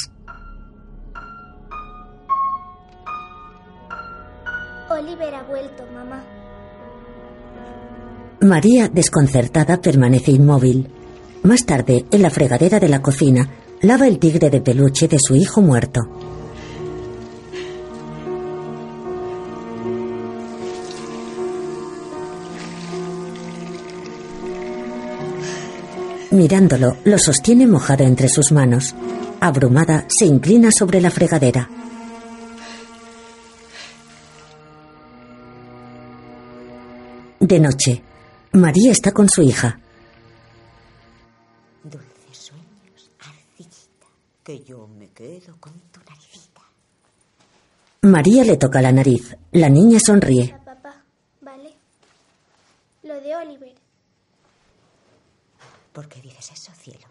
Oliver 4.89 5.36
ha 5.36 5.43
vuelto, 5.43 5.84
mamá. 5.93 6.23
María, 8.41 8.89
desconcertada, 8.91 9.80
permanece 9.80 10.32
inmóvil. 10.32 10.89
Más 11.43 11.63
tarde, 11.67 12.07
en 12.09 12.23
la 12.23 12.32
fregadera 12.32 12.80
de 12.80 12.89
la 12.89 13.03
cocina, 13.03 13.47
lava 13.84 14.07
el 14.07 14.17
tigre 14.17 14.49
de 14.49 14.61
peluche 14.61 15.07
de 15.07 15.19
su 15.19 15.36
hijo 15.36 15.61
muerto. 15.61 16.01
Mirándolo, 26.32 26.97
lo 27.05 27.17
sostiene 27.17 27.65
mojado 27.67 28.03
entre 28.03 28.28
sus 28.28 28.51
manos. 28.51 28.93
Abrumada, 29.39 30.05
se 30.09 30.25
inclina 30.25 30.71
sobre 30.71 30.99
la 30.99 31.09
fregadera. 31.09 31.69
De 37.39 37.59
noche, 37.59 38.03
María 38.51 38.91
está 38.91 39.13
con 39.13 39.30
su 39.30 39.41
hija. 39.41 39.80
Dulces 41.84 42.38
sueños, 42.38 43.11
arcillita, 43.19 44.07
que 44.43 44.59
yo 44.63 44.86
me 44.88 45.07
quedo 45.09 45.55
con 45.61 45.71
tu 45.91 46.01
naricita. 46.09 46.61
María 48.01 48.43
le 48.43 48.57
toca 48.57 48.82
la 48.82 48.91
nariz. 48.91 49.38
La 49.53 49.69
niña 49.69 49.99
sonríe. 49.99 50.57
Papá, 50.65 51.03
¿vale? 51.41 51.73
Lo 53.03 53.21
de 53.21 53.36
Oliver. 53.36 53.86
¿Por 55.97 56.07
qué 56.07 56.21
dices 56.21 56.51
eso, 56.51 56.71
cielo? 56.73 57.07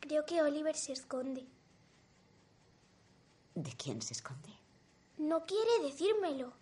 Creo 0.00 0.24
que 0.24 0.40
Oliver 0.40 0.74
se 0.74 0.94
esconde. 0.94 1.46
¿De 3.54 3.70
quién 3.74 4.00
se 4.00 4.14
esconde? 4.14 4.48
No 5.18 5.44
quiere 5.44 5.82
decírmelo. 5.82 6.54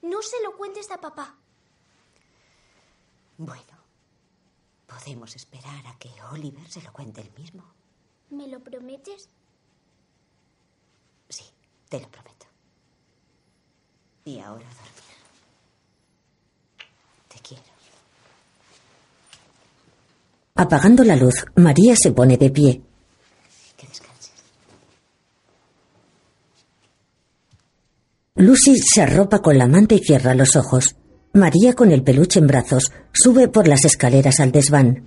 No 0.00 0.22
se 0.22 0.42
lo 0.42 0.56
cuentes 0.56 0.90
a 0.90 0.98
papá. 0.98 1.34
Bueno, 3.36 3.76
podemos 4.86 5.36
esperar 5.36 5.86
a 5.88 5.98
que 5.98 6.08
Oliver 6.32 6.66
se 6.70 6.80
lo 6.80 6.90
cuente 6.90 7.20
él 7.20 7.30
mismo. 7.36 7.64
¿Me 8.30 8.48
lo 8.48 8.60
prometes? 8.60 9.28
Sí, 11.28 11.44
te 11.90 12.00
lo 12.00 12.08
prometo. 12.08 12.46
Y 14.24 14.38
ahora 14.38 14.66
a 14.66 14.74
dormir. 14.74 15.16
Te 17.28 17.38
quiero. 17.40 17.75
Apagando 20.56 21.04
la 21.04 21.16
luz, 21.16 21.44
María 21.54 21.94
se 21.96 22.12
pone 22.12 22.38
de 22.38 22.50
pie. 22.50 22.80
Lucy 28.36 28.78
se 28.78 29.02
arropa 29.02 29.40
con 29.40 29.58
la 29.58 29.66
manta 29.66 29.94
y 29.94 29.98
cierra 29.98 30.34
los 30.34 30.56
ojos. 30.56 30.96
María, 31.34 31.74
con 31.74 31.92
el 31.92 32.02
peluche 32.02 32.38
en 32.38 32.46
brazos, 32.46 32.90
sube 33.12 33.48
por 33.48 33.68
las 33.68 33.84
escaleras 33.84 34.40
al 34.40 34.52
desván. 34.52 35.04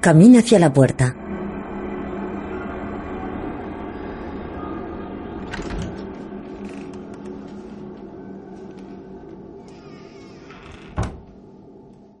Camina 0.00 0.40
hacia 0.40 0.60
la 0.60 0.72
puerta. 0.72 1.16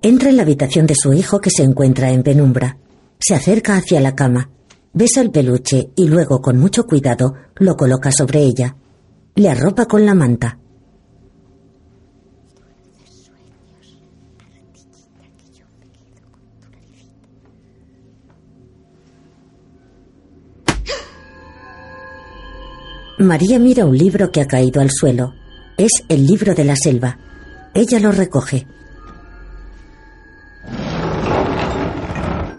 Entra 0.04 0.28
en 0.28 0.36
la 0.36 0.42
habitación 0.42 0.84
de 0.86 0.94
su 0.94 1.14
hijo 1.14 1.40
que 1.40 1.48
se 1.48 1.62
encuentra 1.62 2.10
en 2.10 2.22
penumbra. 2.22 2.76
Se 3.18 3.34
acerca 3.34 3.78
hacia 3.78 4.02
la 4.02 4.14
cama. 4.14 4.50
Besa 4.92 5.22
el 5.22 5.30
peluche 5.30 5.92
y 5.96 6.08
luego, 6.08 6.42
con 6.42 6.58
mucho 6.58 6.86
cuidado, 6.86 7.32
lo 7.56 7.74
coloca 7.74 8.12
sobre 8.12 8.40
ella. 8.40 8.76
Le 9.34 9.48
arropa 9.48 9.86
con 9.86 10.04
la 10.04 10.12
manta. 10.12 10.58
María 23.20 23.58
mira 23.58 23.86
un 23.86 23.96
libro 23.96 24.30
que 24.30 24.42
ha 24.42 24.46
caído 24.46 24.82
al 24.82 24.90
suelo. 24.90 25.32
Es 25.78 26.04
el 26.10 26.26
libro 26.26 26.54
de 26.54 26.64
la 26.64 26.76
selva. 26.76 27.18
Ella 27.72 27.98
lo 28.00 28.12
recoge. 28.12 28.66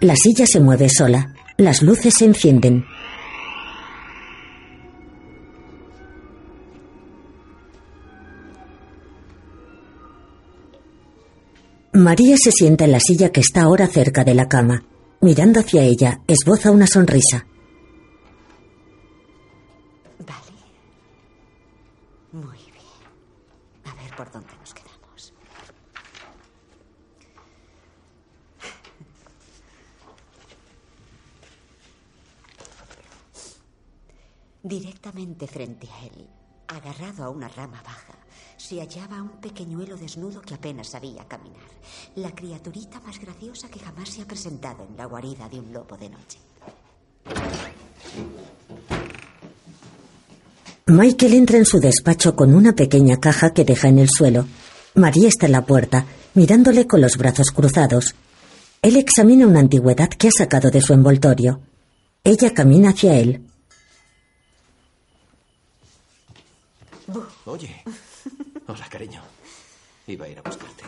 La 0.06 0.16
silla 0.16 0.45
se 0.45 0.60
mueve 0.60 0.88
sola. 0.88 1.34
Las 1.58 1.82
luces 1.82 2.14
se 2.14 2.26
encienden. 2.26 2.86
María 11.91 12.38
se 12.38 12.51
sienta 12.51 12.86
en 12.86 12.91
la 12.91 12.99
silla 12.99 13.32
que 13.32 13.39
está 13.39 13.64
ahora 13.64 13.88
cerca 13.88 14.24
de 14.24 14.36
la 14.36 14.47
cama. 14.47 14.84
Mirando 15.22 15.62
hacia 15.62 15.82
ella, 15.82 16.22
esboza 16.28 16.70
una 16.70 16.86
sonrisa. 16.86 17.47
Vale. 20.20 20.62
Muy 22.32 22.58
bien. 22.58 23.86
A 23.86 23.95
ver 23.95 24.16
por 24.16 24.32
dónde 24.32 24.53
nos 24.60 24.72
quedamos. 24.72 25.34
Directamente 34.66 35.45
frente 35.45 35.88
a 35.88 36.05
él, 36.07 36.26
agarrado 36.68 37.24
a 37.24 37.30
una 37.30 37.47
rama 37.47 37.84
baja, 37.86 38.18
se 38.57 38.80
hallaba 38.80 39.22
un 39.22 39.39
pequeñuelo 39.39 39.95
desnudo 39.95 40.41
que 40.41 40.55
apenas 40.55 40.88
sabía 40.88 41.24
caminar. 41.28 41.70
La 42.16 42.34
criaturita 42.34 42.99
más 43.01 43.20
graciosa 43.20 43.70
que 43.70 43.78
jamás 43.78 44.09
se 44.09 44.24
ha 44.24 44.26
presentado 44.26 44.88
en 44.89 44.97
la 44.97 45.05
guarida 45.05 45.47
de 45.49 45.59
un 45.59 45.72
lobo 45.72 45.95
de 45.97 46.09
noche. 46.09 46.39
Michael 50.88 51.34
entra 51.36 51.59
en 51.59 51.66
su 51.66 51.80
despacho 51.80 52.36
con 52.36 52.55
una 52.55 52.74
pequeña 52.74 53.18
caja 53.18 53.53
que 53.53 53.66
deja 53.66 53.88
en 53.88 53.99
el 53.99 54.09
suelo. 54.09 54.47
María 54.95 55.28
está 55.28 55.45
en 55.45 55.51
la 55.51 55.68
puerta, 55.68 56.07
mirándole 56.34 56.88
con 56.88 57.01
los 57.01 57.18
brazos 57.18 57.51
cruzados. 57.51 58.16
Él 58.82 58.97
examina 58.97 59.45
una 59.45 59.59
antigüedad 59.59 60.09
que 60.09 60.30
ha 60.30 60.32
sacado 60.36 60.72
de 60.72 60.82
su 60.82 60.93
envoltorio. 60.93 61.59
Ella 62.24 62.51
camina 62.55 62.89
hacia 62.89 63.16
él. 63.20 63.45
Oye. 67.45 67.83
Hola, 68.67 68.87
cariño. 68.89 69.21
Iba 70.07 70.25
a 70.25 70.29
ir 70.29 70.39
a 70.39 70.41
buscarte. 70.41 70.83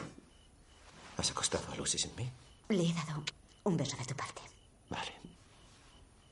¿Has 1.17 1.31
acostado 1.31 1.71
a 1.71 1.75
Lucy 1.75 1.97
sin 1.97 2.15
mí? 2.15 2.29
Le 2.69 2.83
he 2.83 2.93
dado 2.93 3.23
un 3.63 3.77
beso 3.77 3.95
de 3.97 4.05
tu 4.05 4.15
parte. 4.15 4.41
Vale. 4.89 5.11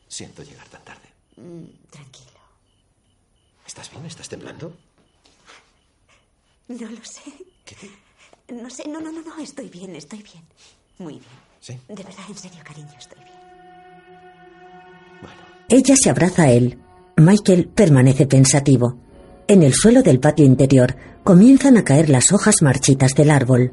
Siento 0.07 0.43
llegar 0.43 0.67
tan 0.69 0.83
tarde. 0.83 1.07
Mm, 1.37 1.65
tranquilo. 1.89 2.39
¿Estás 3.65 3.89
bien? 3.91 4.05
¿Estás 4.05 4.29
temblando? 4.29 4.73
No 6.67 6.89
lo 6.89 7.03
sé. 7.03 7.21
¿Qué 7.65 7.75
te... 7.75 8.53
No 8.53 8.69
sé, 8.69 8.87
no, 8.87 8.99
no, 9.01 9.11
no, 9.11 9.21
no, 9.21 9.37
estoy 9.39 9.69
bien, 9.69 9.95
estoy 9.95 10.21
bien. 10.21 10.43
Muy 10.99 11.13
bien. 11.13 11.45
¿Sí? 11.59 11.79
De 11.87 12.03
verdad, 12.03 12.25
en 12.29 12.37
serio, 12.37 12.61
cariño, 12.63 12.93
estoy 12.97 13.23
bien. 13.23 13.37
Bueno. 15.21 15.41
Ella 15.67 15.95
se 15.95 16.09
abraza 16.09 16.43
a 16.43 16.51
él. 16.51 16.79
Michael 17.17 17.67
permanece 17.69 18.27
pensativo. 18.27 19.04
En 19.47 19.61
el 19.61 19.75
suelo 19.75 20.01
del 20.01 20.19
patio 20.19 20.43
interior 20.43 20.95
comienzan 21.23 21.77
a 21.77 21.83
caer 21.83 22.09
las 22.09 22.31
hojas 22.31 22.63
marchitas 22.63 23.13
del 23.13 23.29
árbol. 23.29 23.71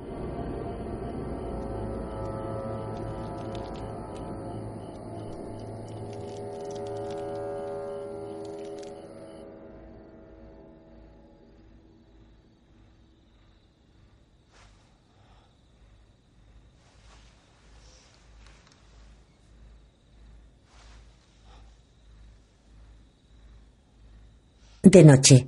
De 24.82 25.02
noche, 25.04 25.46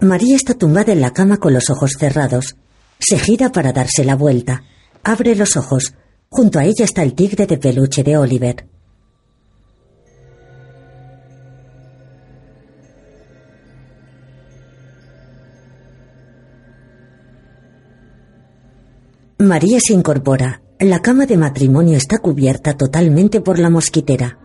María 0.00 0.36
está 0.36 0.54
tumbada 0.54 0.92
en 0.92 1.00
la 1.00 1.12
cama 1.12 1.38
con 1.38 1.54
los 1.54 1.70
ojos 1.70 1.92
cerrados. 1.98 2.56
Se 2.98 3.18
gira 3.18 3.52
para 3.52 3.72
darse 3.72 4.04
la 4.04 4.16
vuelta. 4.16 4.64
Abre 5.02 5.34
los 5.36 5.56
ojos. 5.56 5.94
Junto 6.28 6.58
a 6.58 6.64
ella 6.64 6.84
está 6.84 7.02
el 7.02 7.14
tigre 7.14 7.46
de 7.46 7.58
peluche 7.58 8.02
de 8.02 8.16
Oliver. 8.16 8.66
María 19.38 19.78
se 19.80 19.92
incorpora. 19.92 20.62
La 20.80 21.00
cama 21.00 21.26
de 21.26 21.36
matrimonio 21.36 21.96
está 21.96 22.18
cubierta 22.18 22.76
totalmente 22.76 23.40
por 23.40 23.58
la 23.58 23.70
mosquitera. 23.70 24.38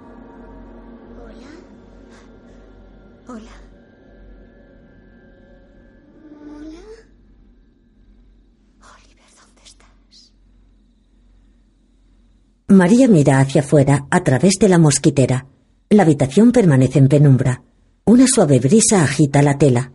María 12.69 13.07
mira 13.07 13.39
hacia 13.39 13.61
afuera 13.61 14.05
a 14.11 14.23
través 14.23 14.53
de 14.59 14.69
la 14.69 14.77
mosquitera. 14.77 15.45
La 15.89 16.03
habitación 16.03 16.51
permanece 16.51 16.99
en 16.99 17.07
penumbra. 17.07 17.63
Una 18.05 18.25
suave 18.27 18.59
brisa 18.59 19.03
agita 19.03 19.41
la 19.41 19.57
tela. 19.57 19.91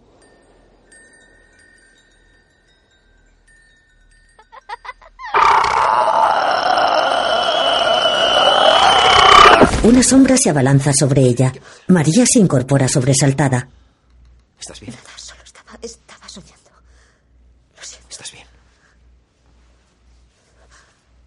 Una 9.82 10.02
sombra 10.02 10.36
se 10.36 10.48
abalanza 10.50 10.92
sobre 10.92 11.22
ella. 11.22 11.52
María 11.88 12.24
se 12.26 12.38
incorpora 12.38 12.88
sobresaltada. 12.88 13.68
¿Estás 14.58 14.80
bien? 14.80 14.94
Nada, 14.94 15.18
solo 15.18 15.42
estaba, 15.44 15.78
estaba 15.82 16.28
soñando. 16.28 16.70
Lo 17.76 17.82
siento. 17.82 18.08
¿Estás 18.10 18.32
bien? 18.32 18.46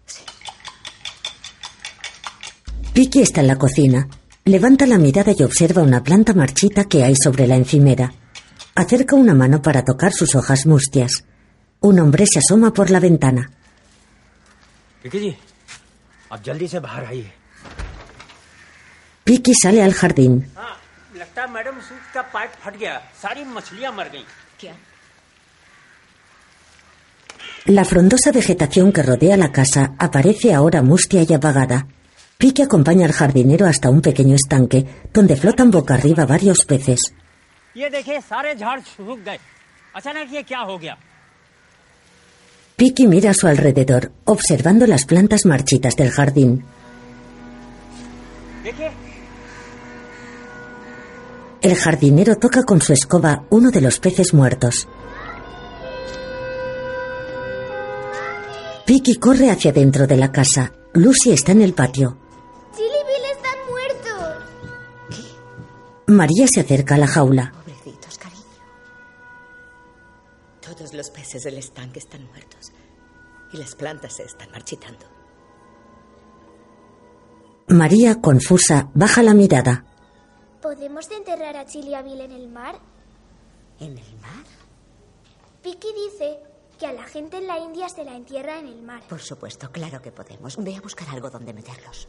Sí. 0.06 0.22
Vicky 2.94 3.22
está 3.22 3.40
en 3.40 3.46
la 3.46 3.56
cocina. 3.56 4.08
Levanta 4.44 4.86
la 4.86 4.98
mirada 4.98 5.32
y 5.36 5.42
observa 5.42 5.82
una 5.82 6.02
planta 6.02 6.32
marchita 6.32 6.84
que 6.84 7.04
hay 7.04 7.14
sobre 7.16 7.46
la 7.46 7.56
encimera. 7.56 8.12
Acerca 8.74 9.14
una 9.16 9.34
mano 9.34 9.60
para 9.60 9.84
tocar 9.84 10.12
sus 10.12 10.34
hojas 10.34 10.66
mustias. 10.66 11.24
Un 11.80 12.00
hombre 12.00 12.26
se 12.26 12.38
asoma 12.38 12.72
por 12.72 12.90
la 12.90 13.00
ventana. 13.00 13.50
Vicky 19.24 19.54
sale 19.54 19.82
al 19.82 19.92
jardín. 19.94 20.50
La 27.66 27.84
frondosa 27.84 28.32
vegetación 28.32 28.92
que 28.92 29.02
rodea 29.02 29.36
la 29.36 29.52
casa 29.52 29.92
aparece 29.98 30.54
ahora 30.54 30.82
mustia 30.82 31.22
y 31.28 31.34
apagada. 31.34 31.86
Ricky 32.40 32.62
acompaña 32.62 33.04
al 33.04 33.10
jardinero 33.10 33.66
hasta 33.66 33.90
un 33.90 34.00
pequeño 34.00 34.36
estanque 34.36 34.86
donde 35.12 35.34
flotan 35.34 35.72
boca 35.72 35.94
arriba 35.94 36.24
varios 36.24 36.64
peces. 36.64 37.00
Ricky 42.78 43.08
mira 43.08 43.30
a 43.30 43.34
su 43.34 43.48
alrededor, 43.48 44.12
observando 44.24 44.86
las 44.86 45.04
plantas 45.04 45.46
marchitas 45.46 45.96
del 45.96 46.12
jardín. 46.12 46.64
El 51.60 51.74
jardinero 51.74 52.36
toca 52.36 52.62
con 52.62 52.80
su 52.80 52.92
escoba 52.92 53.46
uno 53.50 53.72
de 53.72 53.80
los 53.80 53.98
peces 53.98 54.32
muertos. 54.32 54.86
Vicky 58.86 59.16
corre 59.16 59.50
hacia 59.50 59.72
dentro 59.72 60.06
de 60.06 60.16
la 60.16 60.30
casa. 60.30 60.72
Lucy 60.92 61.32
está 61.32 61.50
en 61.50 61.62
el 61.62 61.74
patio. 61.74 62.27
María 66.08 66.46
se 66.48 66.60
acerca 66.60 66.94
a 66.94 66.98
la 66.98 67.06
jaula. 67.06 67.52
Pobrecitos, 67.52 68.16
cariño. 68.16 68.42
Todos 70.62 70.94
los 70.94 71.10
peces 71.10 71.44
del 71.44 71.58
estanque 71.58 71.98
están 71.98 72.26
muertos. 72.28 72.72
Y 73.52 73.58
las 73.58 73.74
plantas 73.74 74.16
se 74.16 74.22
están 74.22 74.50
marchitando. 74.50 75.04
María, 77.68 78.22
confusa, 78.22 78.88
baja 78.94 79.22
la 79.22 79.34
mirada. 79.34 79.84
¿Podemos 80.62 81.10
enterrar 81.10 81.56
a 81.56 81.66
Chili 81.66 81.90
y 81.90 81.94
a 81.94 82.00
Bill 82.00 82.22
en 82.22 82.32
el 82.32 82.48
mar? 82.48 82.76
¿En 83.78 83.98
el 83.98 84.16
mar? 84.16 84.46
Vicky 85.62 85.88
dice 85.92 86.38
que 86.78 86.86
a 86.86 86.92
la 86.94 87.04
gente 87.04 87.36
en 87.36 87.46
la 87.46 87.58
India 87.58 87.86
se 87.90 88.04
la 88.04 88.16
entierra 88.16 88.58
en 88.58 88.68
el 88.68 88.80
mar. 88.80 89.02
Por 89.10 89.20
supuesto, 89.20 89.70
claro 89.70 90.00
que 90.00 90.10
podemos. 90.10 90.56
Ve 90.56 90.74
a 90.74 90.80
buscar 90.80 91.10
algo 91.10 91.28
donde 91.28 91.52
meterlos. 91.52 92.08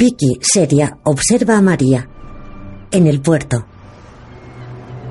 Vicky, 0.00 0.38
seria, 0.40 0.96
observa 1.04 1.58
a 1.58 1.60
María. 1.60 2.08
En 2.90 3.06
el 3.06 3.20
puerto, 3.20 3.66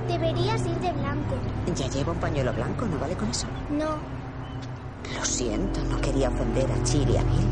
Deberías 0.08 0.62
ir 0.66 0.80
de 0.80 0.92
blanco. 0.92 1.36
Ya 1.78 1.88
llevo 1.90 2.12
un 2.14 2.18
pañuelo 2.18 2.52
blanco, 2.54 2.88
¿no 2.88 2.98
vale 2.98 3.14
con 3.14 3.30
eso? 3.30 3.46
No. 3.70 3.86
Lo 5.16 5.24
siento, 5.24 5.84
no 5.84 6.02
quería 6.02 6.30
ofender 6.30 6.66
a 6.72 6.84
Chiri 6.84 7.14
y 7.14 7.18
a 7.18 7.22
Bill. 7.22 7.48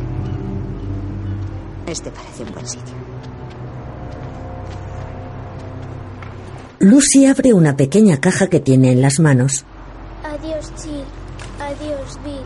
Este 1.86 2.10
parece 2.10 2.42
un 2.42 2.54
buen 2.54 2.68
sitio. 2.68 2.96
Lucy 6.80 7.28
abre 7.28 7.54
una 7.54 7.76
pequeña 7.78 8.20
caja 8.20 8.48
que 8.48 8.62
tiene 8.62 8.92
en 8.94 9.04
las 9.04 9.20
manos. 9.20 9.64
Adiós, 10.24 10.74
Chill. 10.82 11.04
Adiós, 11.62 12.18
Bill. 12.24 12.42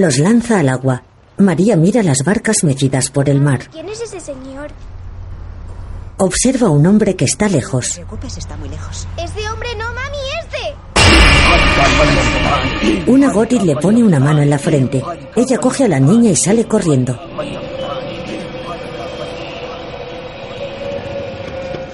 Los 0.00 0.18
lanza 0.20 0.60
al 0.60 0.68
agua. 0.68 1.02
María 1.40 1.74
mira 1.76 2.02
las 2.02 2.22
barcas 2.22 2.64
mecidas 2.64 3.10
por 3.10 3.28
el 3.30 3.40
mar. 3.40 3.60
¿Quién 3.72 3.88
es 3.88 4.00
ese 4.02 4.20
señor? 4.20 4.68
Observa 6.18 6.66
a 6.66 6.70
un 6.70 6.86
hombre 6.86 7.16
que 7.16 7.24
está 7.24 7.46
No 7.46 7.52
te 7.52 7.56
lejos. 7.56 7.94
preocupes, 7.94 8.36
está 8.36 8.56
muy 8.58 8.68
lejos. 8.68 9.08
Este 9.16 9.48
hombre 9.48 9.70
no, 9.78 9.86
mami, 9.94 10.18
este. 13.04 13.10
Una 13.10 13.32
goril 13.32 13.64
le 13.66 13.76
pone 13.76 14.02
una 14.04 14.20
mano 14.20 14.42
en 14.42 14.50
la 14.50 14.58
frente. 14.58 15.02
Ella 15.34 15.56
coge 15.56 15.84
a 15.84 15.88
la 15.88 15.98
niña 15.98 16.30
y 16.30 16.36
sale 16.36 16.66
corriendo. 16.66 17.18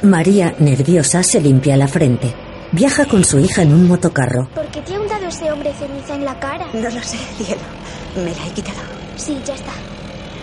María, 0.02 0.54
nerviosa, 0.58 1.22
se 1.22 1.40
limpia 1.40 1.76
la 1.76 1.86
frente. 1.88 2.34
Viaja 2.72 3.06
con 3.06 3.24
su 3.24 3.38
hija 3.38 3.62
en 3.62 3.72
un 3.72 3.86
motocarro. 3.86 4.48
¿Por 4.54 4.66
qué 4.66 4.80
te 4.82 4.94
ha 4.96 5.00
untado 5.00 5.26
ese 5.26 5.50
hombre 5.52 5.72
ceniza 5.78 6.14
en 6.16 6.24
la 6.24 6.38
cara? 6.40 6.66
No 6.74 6.82
lo 6.90 7.02
sé, 7.02 7.16
cielo. 7.38 7.60
Me 8.16 8.34
la 8.34 8.46
he 8.46 8.50
quitado. 8.50 8.95
Sí, 9.16 9.36
ya 9.44 9.54
está. 9.54 9.72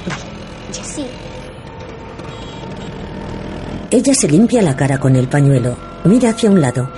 Vale, 0.07 0.23
ya 0.71 0.83
Sí. 0.83 1.05
Ella 3.91 4.13
se 4.15 4.27
limpia 4.27 4.61
la 4.61 4.75
cara 4.75 4.99
con 4.99 5.15
el 5.15 5.27
pañuelo. 5.27 5.77
Mira 6.03 6.31
hacia 6.31 6.49
un 6.49 6.59
lado. 6.59 6.89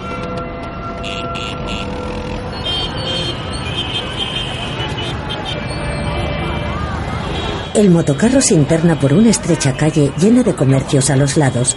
El 7.74 7.90
motocarro 7.90 8.40
se 8.40 8.54
interna 8.54 8.98
por 8.98 9.12
una 9.12 9.30
estrecha 9.30 9.76
calle 9.76 10.10
llena 10.18 10.44
de 10.44 10.56
comercios 10.56 11.10
a 11.10 11.18
los 11.18 11.36
lados. 11.36 11.76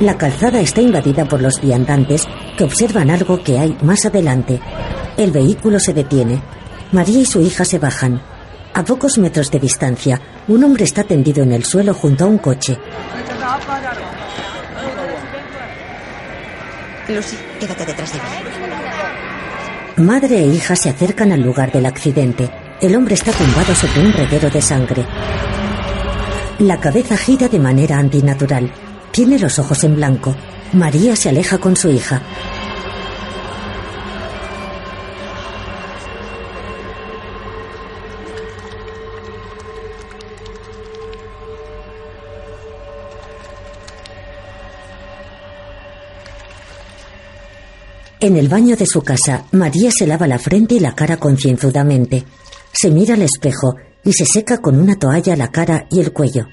La 0.00 0.16
calzada 0.16 0.60
está 0.60 0.80
invadida 0.80 1.26
por 1.26 1.42
los 1.42 1.60
viandantes 1.60 2.26
que 2.56 2.64
observan 2.64 3.10
algo 3.10 3.42
que 3.42 3.58
hay 3.58 3.76
más 3.82 4.06
adelante. 4.06 4.58
El 5.18 5.30
vehículo 5.32 5.78
se 5.78 5.92
detiene. 5.92 6.40
María 6.92 7.20
y 7.20 7.26
su 7.26 7.42
hija 7.42 7.66
se 7.66 7.78
bajan. 7.78 8.22
A 8.74 8.82
pocos 8.84 9.18
metros 9.18 9.52
de 9.52 9.60
distancia, 9.60 10.20
un 10.48 10.64
hombre 10.64 10.82
está 10.82 11.04
tendido 11.04 11.44
en 11.44 11.52
el 11.52 11.64
suelo 11.64 11.94
junto 11.94 12.24
a 12.24 12.26
un 12.26 12.38
coche. 12.38 12.76
Lucy, 17.08 17.36
quédate 17.60 17.86
detrás 17.86 18.12
de 18.12 18.18
mí. 18.18 18.24
Madre 20.04 20.38
e 20.40 20.46
hija 20.48 20.74
se 20.74 20.90
acercan 20.90 21.30
al 21.30 21.40
lugar 21.40 21.70
del 21.70 21.86
accidente. 21.86 22.50
El 22.80 22.96
hombre 22.96 23.14
está 23.14 23.30
tumbado 23.30 23.76
sobre 23.76 24.00
un 24.00 24.12
reguero 24.12 24.50
de 24.50 24.60
sangre. 24.60 25.06
La 26.58 26.80
cabeza 26.80 27.16
gira 27.16 27.48
de 27.48 27.60
manera 27.60 27.98
antinatural. 27.98 28.72
Tiene 29.12 29.38
los 29.38 29.60
ojos 29.60 29.84
en 29.84 29.94
blanco. 29.94 30.34
María 30.72 31.14
se 31.14 31.28
aleja 31.28 31.58
con 31.58 31.76
su 31.76 31.90
hija. 31.90 32.22
En 48.24 48.38
el 48.38 48.48
baño 48.48 48.74
de 48.74 48.86
su 48.86 49.02
casa, 49.02 49.44
María 49.52 49.90
se 49.90 50.06
lava 50.06 50.26
la 50.26 50.38
frente 50.38 50.76
y 50.76 50.80
la 50.80 50.94
cara 50.94 51.18
concienzudamente. 51.18 52.24
Se 52.72 52.90
mira 52.90 53.16
al 53.16 53.20
espejo 53.20 53.76
y 54.02 54.14
se 54.14 54.24
seca 54.24 54.62
con 54.62 54.80
una 54.80 54.98
toalla 54.98 55.36
la 55.36 55.50
cara 55.50 55.86
y 55.90 56.00
el 56.00 56.10
cuello. 56.10 56.46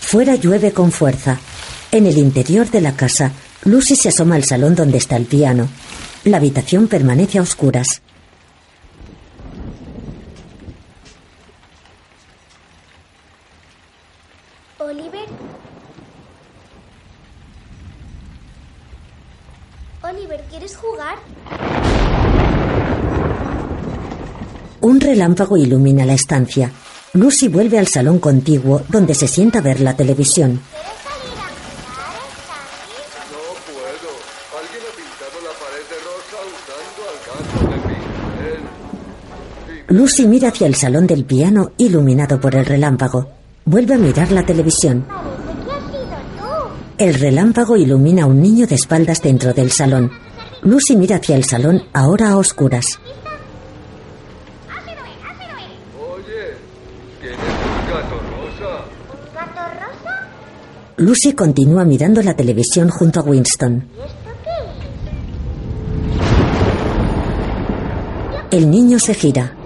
Fuera 0.00 0.34
llueve 0.34 0.72
con 0.72 0.90
fuerza. 0.90 1.38
En 1.92 2.06
el 2.06 2.18
interior 2.18 2.68
de 2.68 2.80
la 2.80 2.96
casa, 2.96 3.30
Lucy 3.64 3.94
se 3.94 4.08
asoma 4.08 4.34
al 4.34 4.42
salón 4.42 4.74
donde 4.74 4.98
está 4.98 5.14
el 5.14 5.26
piano. 5.26 5.68
La 6.24 6.38
habitación 6.38 6.88
permanece 6.88 7.38
a 7.38 7.42
oscuras. 7.42 8.02
Oliver. 14.92 15.28
Oliver, 20.02 20.44
¿quieres 20.62 20.76
jugar? 20.76 21.16
Un 24.80 25.00
relámpago 25.00 25.56
ilumina 25.56 26.06
la 26.06 26.14
estancia. 26.14 26.70
Lucy 27.14 27.48
vuelve 27.48 27.78
al 27.78 27.88
salón 27.88 28.20
contiguo 28.20 28.82
donde 28.88 29.14
se 29.14 29.26
sienta 29.26 29.58
a 29.58 29.62
ver 29.62 29.80
la 29.80 29.96
televisión. 29.96 30.60
¿Quieres 30.70 30.88
salir 31.02 31.38
a 31.38 31.48
jugar, 31.58 32.30
Sandy? 32.46 33.32
No 33.32 33.38
puedo. 33.66 34.10
Alguien 34.60 34.82
ha 34.86 34.92
pintado 34.96 35.38
la 35.42 35.52
pared 35.58 35.84
de 35.90 35.98
rosa 36.06 36.38
usando 36.54 37.00
al 37.10 37.18
gato 37.26 37.58
de 37.70 37.78
pincel. 37.88 38.62
Lucy 39.88 40.26
mira 40.26 40.48
hacia 40.48 40.66
el 40.68 40.74
salón 40.76 41.06
del 41.06 41.24
piano 41.24 41.72
iluminado 41.76 42.40
por 42.40 42.54
el 42.54 42.64
relámpago. 42.66 43.30
Vuelve 43.64 43.94
a 43.94 43.98
mirar 43.98 44.30
la 44.30 44.44
televisión. 44.44 45.06
Parece 45.08 45.64
que 45.64 45.72
has 45.72 45.84
sido 45.90 46.04
tú. 46.38 46.72
El 46.98 47.14
relámpago 47.14 47.76
ilumina 47.76 48.22
a 48.24 48.26
un 48.26 48.40
niño 48.40 48.66
de 48.66 48.76
espaldas 48.76 49.22
dentro 49.22 49.52
del 49.52 49.72
salón. 49.72 50.10
Lucy 50.62 50.94
mira 50.96 51.16
hacia 51.16 51.34
el 51.34 51.44
salón 51.44 51.82
ahora 51.92 52.30
a 52.30 52.36
oscuras. 52.36 53.00
Oye, 55.98 56.54
¿tienes 57.20 57.38
un 57.38 57.90
gato 57.90 58.20
rosa? 58.30 58.84
¿Un 59.10 59.34
gato 59.34 59.62
rosa? 59.74 60.28
Lucy 60.98 61.32
continúa 61.32 61.84
mirando 61.84 62.22
la 62.22 62.36
televisión 62.36 62.90
junto 62.90 63.18
a 63.18 63.24
Winston. 63.24 63.88
¿Y 63.96 64.00
esto 64.02 64.30
qué 64.44 64.50
es? 68.54 68.62
El 68.62 68.70
niño 68.70 69.00
se 69.00 69.14
gira. 69.14 69.56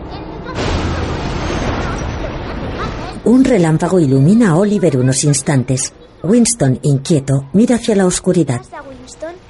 Un 3.24 3.44
relámpago 3.44 4.00
ilumina 4.00 4.52
a 4.52 4.56
Oliver 4.56 4.96
unos 4.96 5.24
instantes. 5.24 5.92
Winston, 6.22 6.78
inquieto, 6.82 7.50
mira 7.52 7.76
hacia 7.76 7.96
la 7.96 8.06
oscuridad. 8.06 8.58
¿Pasa, 8.60 8.82
Winston? 8.82 9.45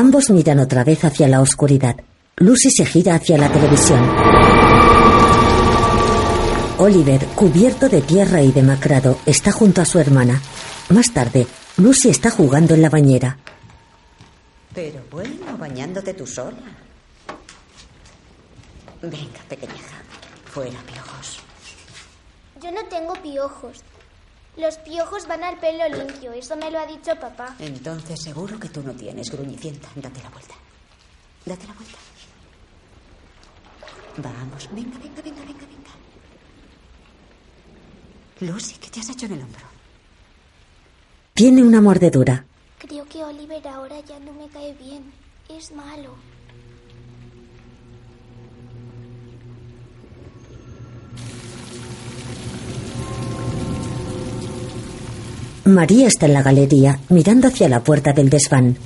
Ambos 0.00 0.30
miran 0.30 0.60
otra 0.60 0.82
vez 0.82 1.04
hacia 1.04 1.28
la 1.28 1.42
oscuridad. 1.42 1.94
Lucy 2.36 2.70
se 2.70 2.86
gira 2.86 3.16
hacia 3.16 3.36
la 3.36 3.52
televisión. 3.52 4.00
Oliver, 6.78 7.26
cubierto 7.36 7.86
de 7.86 8.00
tierra 8.00 8.40
y 8.40 8.50
demacrado, 8.50 9.18
está 9.26 9.52
junto 9.52 9.82
a 9.82 9.84
su 9.84 9.98
hermana. 9.98 10.40
Más 10.88 11.12
tarde, 11.12 11.46
Lucy 11.76 12.08
está 12.08 12.30
jugando 12.30 12.72
en 12.72 12.80
la 12.80 12.88
bañera. 12.88 13.36
Pero 14.74 15.02
bueno, 15.10 15.58
bañándote 15.58 16.14
tú 16.14 16.26
sola. 16.26 16.56
Venga, 19.02 19.40
pequeñaja. 19.50 20.00
Fuera, 20.46 20.78
piojos. 20.90 21.40
Yo 22.62 22.72
no 22.72 22.82
tengo 22.88 23.12
piojos. 23.22 23.84
Los 24.60 24.76
piojos 24.76 25.26
van 25.26 25.42
al 25.42 25.58
pelo 25.58 25.88
limpio, 25.88 26.32
eso 26.34 26.54
me 26.54 26.70
lo 26.70 26.78
ha 26.78 26.86
dicho 26.86 27.16
papá. 27.18 27.56
Entonces 27.58 28.20
seguro 28.22 28.60
que 28.60 28.68
tú 28.68 28.82
no 28.82 28.92
tienes 28.92 29.30
gruñicienta. 29.30 29.88
Date 29.94 30.22
la 30.22 30.28
vuelta. 30.28 30.54
Date 31.46 31.66
la 31.66 31.72
vuelta. 31.72 31.98
Vamos, 34.18 34.68
venga, 34.70 34.98
venga, 34.98 35.22
venga, 35.22 35.40
venga, 35.46 35.66
venga. 35.66 35.90
Lucy, 38.52 38.76
¿qué 38.78 38.90
te 38.90 39.00
has 39.00 39.08
hecho 39.08 39.24
en 39.26 39.32
el 39.32 39.42
hombro? 39.42 39.64
Tiene 41.32 41.62
una 41.62 41.80
mordedura. 41.80 42.44
Creo 42.78 43.06
que 43.06 43.24
Oliver 43.24 43.66
ahora 43.66 44.00
ya 44.00 44.18
no 44.18 44.32
me 44.34 44.46
cae 44.48 44.74
bien. 44.74 45.10
Es 45.48 45.72
malo. 45.72 46.16
María 55.64 56.08
está 56.08 56.26
en 56.26 56.32
la 56.32 56.42
galería, 56.42 56.98
mirando 57.10 57.48
hacia 57.48 57.68
la 57.68 57.82
puerta 57.82 58.12
del 58.12 58.30
desván. 58.30 58.76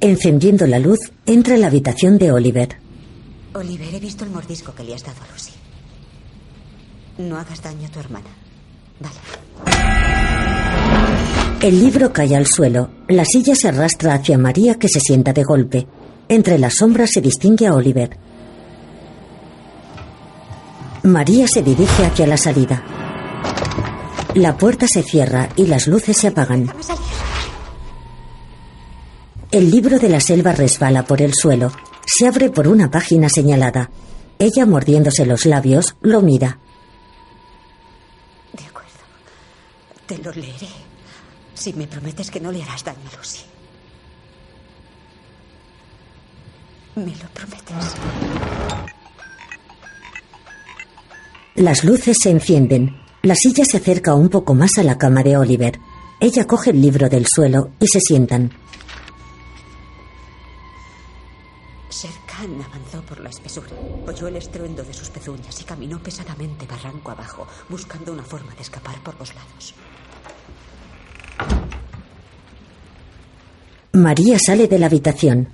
Encendiendo 0.00 0.66
la 0.66 0.78
luz, 0.78 1.00
entra 1.26 1.54
en 1.54 1.62
la 1.62 1.68
habitación 1.68 2.18
de 2.18 2.30
Oliver. 2.30 2.76
Oliver, 3.54 3.94
he 3.94 4.00
visto 4.00 4.24
el 4.24 4.30
mordisco 4.30 4.74
que 4.74 4.84
le 4.84 4.94
has 4.94 5.02
dado 5.02 5.18
a 5.22 5.32
Lucy. 5.32 5.52
No 7.18 7.38
hagas 7.38 7.62
daño 7.62 7.86
a 7.86 7.90
tu 7.90 8.00
hermana. 8.00 8.26
Vale. 9.00 9.14
El 11.62 11.80
libro 11.80 12.12
cae 12.12 12.36
al 12.36 12.46
suelo. 12.46 12.90
La 13.08 13.24
silla 13.24 13.54
se 13.54 13.68
arrastra 13.68 14.14
hacia 14.14 14.36
María 14.36 14.74
que 14.74 14.88
se 14.88 15.00
sienta 15.00 15.32
de 15.32 15.42
golpe. 15.42 15.86
Entre 16.28 16.58
las 16.58 16.74
sombras 16.74 17.10
se 17.10 17.22
distingue 17.22 17.66
a 17.66 17.74
Oliver. 17.74 18.23
María 21.04 21.46
se 21.46 21.62
dirige 21.62 22.06
hacia 22.06 22.26
la 22.26 22.38
salida. 22.38 22.82
La 24.34 24.56
puerta 24.56 24.88
se 24.88 25.02
cierra 25.02 25.50
y 25.54 25.66
las 25.66 25.86
luces 25.86 26.16
se 26.16 26.28
apagan. 26.28 26.72
El 29.50 29.70
libro 29.70 29.98
de 29.98 30.08
la 30.08 30.18
selva 30.20 30.52
resbala 30.52 31.04
por 31.04 31.20
el 31.20 31.34
suelo. 31.34 31.70
Se 32.06 32.26
abre 32.26 32.48
por 32.48 32.68
una 32.68 32.90
página 32.90 33.28
señalada. 33.28 33.90
Ella, 34.38 34.64
mordiéndose 34.64 35.26
los 35.26 35.44
labios, 35.44 35.94
lo 36.00 36.22
mira. 36.22 36.58
De 38.54 38.64
acuerdo. 38.64 38.88
Te 40.06 40.16
lo 40.18 40.32
leeré. 40.32 40.68
Si 41.52 41.74
me 41.74 41.86
prometes 41.86 42.30
que 42.30 42.40
no 42.40 42.50
le 42.50 42.62
harás 42.62 42.82
daño 42.82 43.10
a 43.12 43.16
Lucy. 43.18 43.42
¿Me 46.96 47.14
lo 47.14 47.28
prometes? 47.34 47.94
Las 51.54 51.84
luces 51.84 52.18
se 52.20 52.30
encienden. 52.30 52.96
La 53.22 53.36
silla 53.36 53.64
se 53.64 53.76
acerca 53.76 54.14
un 54.14 54.28
poco 54.28 54.54
más 54.54 54.76
a 54.78 54.82
la 54.82 54.98
cama 54.98 55.22
de 55.22 55.36
Oliver. 55.36 55.78
Ella 56.18 56.48
coge 56.48 56.70
el 56.70 56.82
libro 56.82 57.08
del 57.08 57.26
suelo 57.26 57.70
y 57.78 57.86
se 57.86 58.00
sientan. 58.00 58.50
Ser 61.88 62.10
Han 62.40 62.60
avanzó 62.60 63.02
por 63.02 63.20
la 63.20 63.30
espesura. 63.30 63.68
Oyó 64.04 64.26
el 64.26 64.34
estruendo 64.34 64.82
de 64.82 64.92
sus 64.92 65.10
pezuñas 65.10 65.60
y 65.60 65.64
caminó 65.64 66.02
pesadamente 66.02 66.66
barranco 66.66 67.12
abajo, 67.12 67.46
buscando 67.68 68.12
una 68.12 68.24
forma 68.24 68.52
de 68.56 68.62
escapar 68.62 69.00
por 69.04 69.16
los 69.20 69.32
lados. 69.32 69.74
María 73.92 74.40
sale 74.44 74.66
de 74.66 74.78
la 74.80 74.86
habitación. 74.86 75.48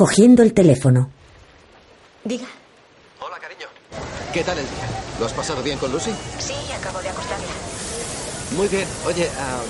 Cogiendo 0.00 0.42
el 0.42 0.54
teléfono. 0.54 1.10
Diga. 2.24 2.46
Hola, 3.20 3.38
cariño. 3.38 3.66
¿Qué 4.32 4.42
tal 4.42 4.56
el 4.56 4.64
día? 4.64 4.88
¿Lo 5.18 5.26
has 5.26 5.32
pasado 5.34 5.62
bien 5.62 5.76
con 5.76 5.92
Lucy? 5.92 6.10
Sí, 6.38 6.54
acabo 6.72 7.02
de 7.02 7.10
acostarla. 7.10 7.44
Muy 8.56 8.66
bien. 8.68 8.88
Oye, 9.04 9.28
ah, 9.38 9.60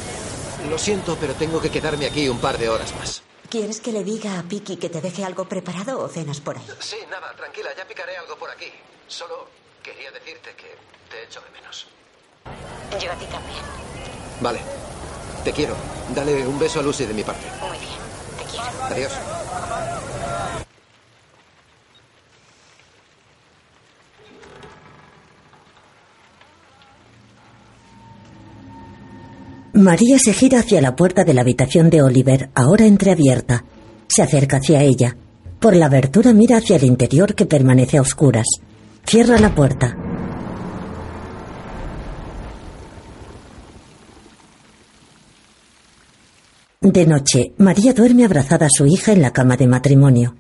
lo 0.71 0.79
siento, 0.79 1.17
pero 1.21 1.35
tengo 1.35 1.61
que 1.61 1.69
quedarme 1.69 2.07
aquí 2.07 2.29
un 2.29 2.39
par 2.39 2.59
de 2.59 2.69
horas 2.69 2.95
más. 2.95 3.25
¿Quieres 3.49 3.81
que 3.81 3.91
le 3.91 4.05
diga 4.05 4.39
a 4.39 4.45
Piki 4.45 4.77
que 4.77 4.89
te 4.89 5.01
deje 5.01 5.25
algo 5.25 5.49
preparado 5.49 5.99
o 5.99 6.07
cenas 6.07 6.39
por 6.39 6.57
ahí? 6.57 6.67
Sí, 6.79 6.99
nada, 7.11 7.35
tranquila, 7.35 7.71
ya 7.77 7.85
picaré 7.89 8.17
algo 8.17 8.37
por 8.37 8.51
aquí. 8.51 8.71
Solo 9.09 9.49
quería 9.83 10.13
decirte 10.13 10.51
que 10.55 10.77
te 11.11 11.25
echo 11.25 11.41
de 11.41 11.51
menos. 11.59 11.89
Yo 13.03 13.11
a 13.11 13.17
ti 13.17 13.27
también. 13.27 13.65
Vale. 14.41 14.61
Te 15.43 15.53
quiero. 15.53 15.75
Dale 16.15 16.47
un 16.47 16.57
beso 16.57 16.79
a 16.79 16.85
Lucy 16.85 17.05
de 17.05 17.15
mi 17.15 17.25
parte. 17.25 17.47
Muy 17.61 17.77
bien. 17.79 18.10
Adiós. 18.91 19.13
María 29.73 30.19
se 30.19 30.33
gira 30.33 30.61
hacia 30.61 30.81
la 30.81 30.95
puerta 30.95 31.25
de 31.25 31.33
la 31.33 31.41
habitación 31.41 31.91
de 31.91 32.03
Oliver, 32.03 32.51
ahora 32.55 32.87
entreabierta. 32.87 33.65
Se 34.09 34.23
acerca 34.23 34.59
hacia 34.59 34.83
ella. 34.83 35.17
Por 35.59 35.77
la 35.77 35.87
abertura 35.87 36.33
mira 36.33 36.59
hacia 36.59 36.77
el 36.77 36.85
interior 36.85 37.35
que 37.35 37.47
permanece 37.47 37.99
a 37.99 38.03
oscuras. 38.03 38.47
Cierra 39.07 39.39
la 39.39 39.55
puerta. 39.55 40.10
De 46.83 47.05
noche, 47.05 47.53
María 47.59 47.93
duerme 47.93 48.25
abrazada 48.25 48.65
a 48.65 48.71
su 48.71 48.87
hija 48.87 49.13
en 49.13 49.21
la 49.21 49.35
cama 49.35 49.55
de 49.55 49.67
matrimonio. 49.67 50.35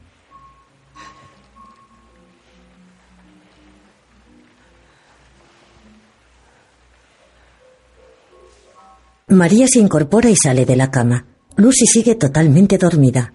María 9.29 9.69
se 9.69 9.81
incorpora 9.81 10.31
y 10.31 10.35
sale 10.35 10.65
de 10.65 10.77
la 10.77 10.91
cama. 10.91 11.27
Lucy 11.57 11.85
sigue 11.85 12.15
totalmente 12.15 12.79
dormida. 12.79 13.35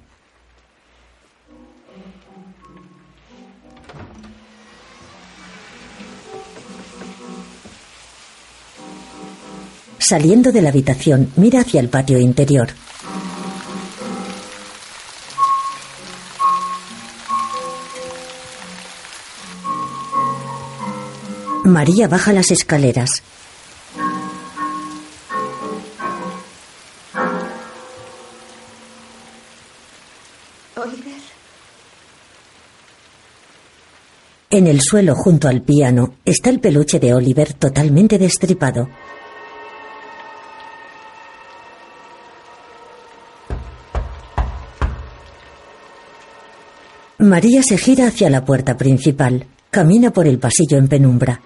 Saliendo 9.99 10.51
de 10.51 10.63
la 10.63 10.69
habitación, 10.69 11.31
mira 11.35 11.59
hacia 11.59 11.79
el 11.79 11.89
patio 11.89 12.17
interior. 12.17 12.69
María 21.75 22.07
baja 22.07 22.31
las 22.31 22.51
escaleras. 22.51 23.21
Oliver. 30.77 31.19
En 34.51 34.67
el 34.67 34.79
suelo, 34.79 35.15
junto 35.15 35.49
al 35.49 35.63
piano, 35.63 36.13
está 36.23 36.49
el 36.49 36.61
peluche 36.61 36.97
de 36.97 37.13
Oliver 37.13 37.51
totalmente 37.51 38.17
destripado. 38.17 38.87
María 47.17 47.61
se 47.63 47.77
gira 47.77 48.07
hacia 48.07 48.29
la 48.29 48.45
puerta 48.45 48.77
principal. 48.77 49.45
Camina 49.69 50.11
por 50.11 50.25
el 50.25 50.39
pasillo 50.39 50.77
en 50.77 50.87
penumbra. 50.87 51.41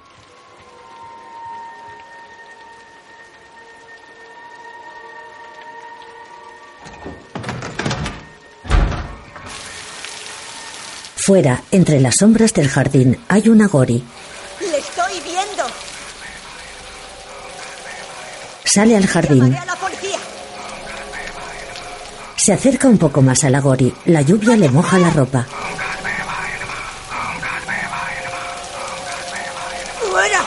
Fuera, 11.29 11.61
entre 11.69 11.99
las 11.99 12.15
sombras 12.15 12.55
del 12.55 12.67
jardín, 12.67 13.23
hay 13.27 13.49
una 13.49 13.67
gori. 13.67 14.03
¡Le 14.61 14.79
estoy 14.79 15.19
viendo! 15.23 15.63
Sale 18.65 18.97
al 18.97 19.05
jardín. 19.05 19.55
Se 22.35 22.51
acerca 22.51 22.87
un 22.87 22.97
poco 22.97 23.21
más 23.21 23.43
a 23.43 23.51
la 23.51 23.61
gori. 23.61 23.93
La 24.05 24.23
lluvia 24.23 24.57
le 24.57 24.69
moja 24.69 24.97
la 24.97 25.11
ropa. 25.11 25.45
¡Fuera! 30.09 30.41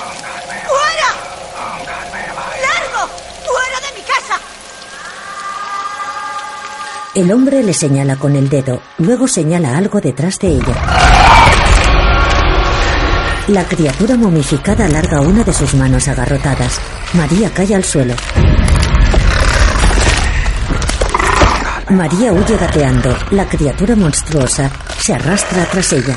¡Fuera! 0.67 1.09
¡Largo! 2.61 3.09
¡Fuera 3.47 3.81
de 3.87 4.01
mi 4.01 4.03
casa! 4.03 4.41
El 7.23 7.31
hombre 7.31 7.63
le 7.63 7.73
señala 7.73 8.17
con 8.17 8.35
el 8.35 8.49
dedo, 8.49 8.83
luego 8.99 9.29
señala 9.29 9.79
algo 9.79 10.01
detrás 10.01 10.41
de 10.41 10.49
ella. 10.49 10.75
La 13.47 13.63
criatura 13.63 14.17
momificada 14.17 14.87
alarga 14.87 15.21
una 15.21 15.45
de 15.45 15.53
sus 15.53 15.73
manos 15.75 16.09
agarrotadas. 16.09 16.81
María 17.13 17.49
cae 17.55 17.77
al 17.77 17.85
suelo. 17.85 18.17
María 21.91 22.33
huye 22.33 22.57
gateando. 22.57 23.17
La 23.31 23.49
criatura 23.49 23.95
monstruosa 23.95 24.69
se 24.99 25.15
arrastra 25.15 25.65
tras 25.67 25.93
ella. 25.93 26.17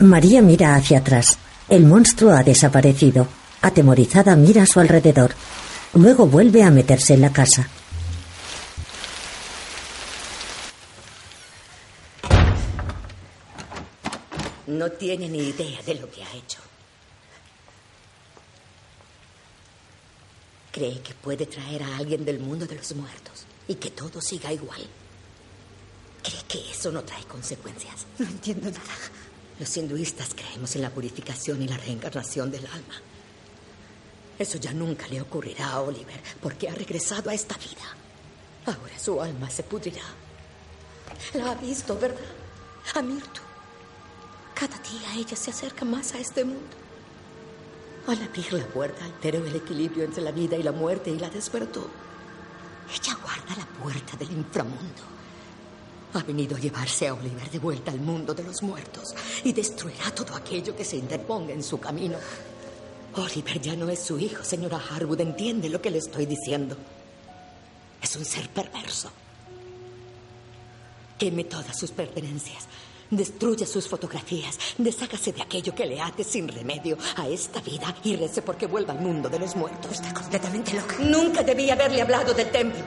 María 0.00 0.42
mira 0.42 0.74
hacia 0.74 0.98
atrás. 0.98 1.38
El 1.68 1.86
monstruo 1.86 2.32
ha 2.32 2.42
desaparecido. 2.42 3.28
Atemorizada 3.62 4.34
mira 4.34 4.64
a 4.64 4.66
su 4.66 4.80
alrededor. 4.80 5.30
Luego 5.94 6.26
vuelve 6.26 6.64
a 6.64 6.72
meterse 6.72 7.14
en 7.14 7.20
la 7.20 7.32
casa. 7.32 7.68
No 14.66 14.90
tiene 14.90 15.28
ni 15.28 15.38
idea 15.38 15.80
de 15.82 15.94
lo 15.94 16.10
que 16.10 16.24
ha 16.24 16.34
hecho. 16.34 16.58
Cree 20.72 21.00
que 21.00 21.14
puede 21.14 21.46
traer 21.46 21.84
a 21.84 21.96
alguien 21.96 22.24
del 22.24 22.40
mundo 22.40 22.66
de 22.66 22.74
los 22.74 22.92
muertos 22.96 23.46
y 23.68 23.76
que 23.76 23.90
todo 23.92 24.20
siga 24.20 24.52
igual. 24.52 24.84
Cree 26.24 26.42
que 26.48 26.72
eso 26.72 26.90
no 26.90 27.04
trae 27.04 27.22
consecuencias. 27.24 28.06
No 28.18 28.26
entiendo 28.26 28.68
nada. 28.68 28.82
Los 29.60 29.76
hinduistas 29.76 30.34
creemos 30.34 30.74
en 30.74 30.82
la 30.82 30.90
purificación 30.90 31.62
y 31.62 31.68
la 31.68 31.76
reencarnación 31.76 32.50
del 32.50 32.66
alma. 32.66 33.00
Eso 34.38 34.58
ya 34.58 34.72
nunca 34.72 35.06
le 35.08 35.20
ocurrirá 35.20 35.70
a 35.70 35.80
Oliver 35.80 36.20
porque 36.40 36.68
ha 36.68 36.74
regresado 36.74 37.30
a 37.30 37.34
esta 37.34 37.56
vida. 37.56 37.96
Ahora 38.66 38.98
su 38.98 39.20
alma 39.20 39.48
se 39.50 39.62
pudrirá. 39.62 40.02
La 41.34 41.52
ha 41.52 41.54
visto, 41.54 41.98
¿verdad? 41.98 42.18
A 42.94 43.02
Mirtu. 43.02 43.40
Cada 44.54 44.78
día 44.78 45.14
ella 45.16 45.36
se 45.36 45.50
acerca 45.50 45.84
más 45.84 46.14
a 46.14 46.18
este 46.18 46.44
mundo. 46.44 46.76
Al 48.06 48.22
abrir 48.22 48.52
la 48.52 48.66
puerta 48.66 49.04
alteró 49.04 49.44
el 49.44 49.56
equilibrio 49.56 50.04
entre 50.04 50.22
la 50.22 50.30
vida 50.30 50.56
y 50.56 50.62
la 50.62 50.72
muerte 50.72 51.10
y 51.10 51.18
la 51.18 51.30
despertó. 51.30 51.88
Ella 52.88 53.16
guarda 53.22 53.56
la 53.56 53.66
puerta 53.82 54.16
del 54.16 54.30
inframundo. 54.32 55.02
Ha 56.12 56.22
venido 56.22 56.56
a 56.56 56.60
llevarse 56.60 57.08
a 57.08 57.14
Oliver 57.14 57.50
de 57.50 57.58
vuelta 57.58 57.90
al 57.90 58.00
mundo 58.00 58.34
de 58.34 58.44
los 58.44 58.62
muertos 58.62 59.14
y 59.42 59.52
destruirá 59.52 60.10
todo 60.14 60.36
aquello 60.36 60.76
que 60.76 60.84
se 60.84 60.96
interponga 60.96 61.52
en 61.52 61.62
su 61.62 61.80
camino. 61.80 62.18
Oliver 63.16 63.60
ya 63.60 63.76
no 63.76 63.88
es 63.88 64.00
su 64.00 64.18
hijo, 64.18 64.42
señora 64.44 64.80
Harwood. 64.90 65.20
¿Entiende 65.20 65.68
lo 65.68 65.80
que 65.80 65.90
le 65.90 65.98
estoy 65.98 66.26
diciendo? 66.26 66.76
Es 68.02 68.16
un 68.16 68.24
ser 68.24 68.48
perverso. 68.48 69.10
Queme 71.18 71.44
todas 71.44 71.78
sus 71.78 71.90
pertenencias. 71.90 72.66
Destruya 73.10 73.66
sus 73.66 73.88
fotografías. 73.88 74.58
Deshágase 74.78 75.32
de 75.32 75.42
aquello 75.42 75.74
que 75.74 75.86
le 75.86 76.00
ate 76.00 76.24
sin 76.24 76.48
remedio 76.48 76.98
a 77.16 77.28
esta 77.28 77.60
vida 77.60 77.94
y 78.02 78.16
rece 78.16 78.42
porque 78.42 78.66
vuelva 78.66 78.92
al 78.92 79.00
mundo 79.00 79.28
de 79.28 79.38
los 79.38 79.54
muertos. 79.54 79.92
Está 79.92 80.12
completamente 80.12 80.74
loca. 80.74 80.96
Nunca 80.98 81.42
debí 81.42 81.70
haberle 81.70 82.02
hablado 82.02 82.34
del 82.34 82.50
templo. 82.50 82.82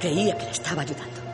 Creía 0.00 0.36
que 0.38 0.44
le 0.44 0.50
estaba 0.50 0.82
ayudando. 0.82 1.29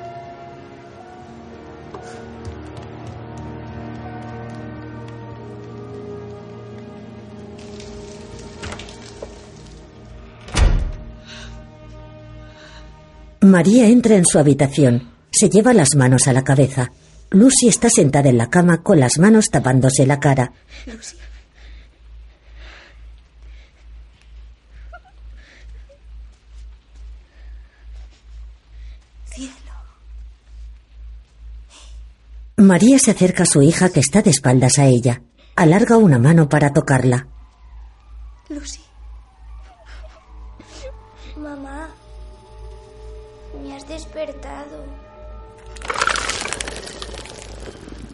María 13.47 13.87
entra 13.87 14.17
en 14.17 14.27
su 14.27 14.39
habitación. 14.39 15.11
Se 15.31 15.49
lleva 15.49 15.73
las 15.73 15.95
manos 15.95 16.27
a 16.27 16.33
la 16.33 16.43
cabeza. 16.43 16.91
Lucy 17.31 17.69
está 17.69 17.89
sentada 17.89 18.29
en 18.29 18.39
la 18.39 18.51
cama 18.51 18.83
con 18.83 18.99
las 18.99 19.19
manos 19.19 19.51
tapándose 19.51 20.05
la 20.05 20.19
cara. 20.19 20.53
Lucy. 20.87 21.17
María 32.59 32.99
se 32.99 33.11
acerca 33.11 33.43
a 33.43 33.47
su 33.47 33.63
hija 33.63 33.91
que 33.91 34.01
está 34.01 34.23
de 34.23 34.31
espaldas 34.31 34.79
a 34.79 34.87
ella. 34.87 35.23
Alarga 35.55 35.99
una 35.99 36.19
mano 36.19 36.49
para 36.49 36.73
tocarla. 36.73 37.29
Lucy. 38.49 38.86
Despertado. 44.17 44.85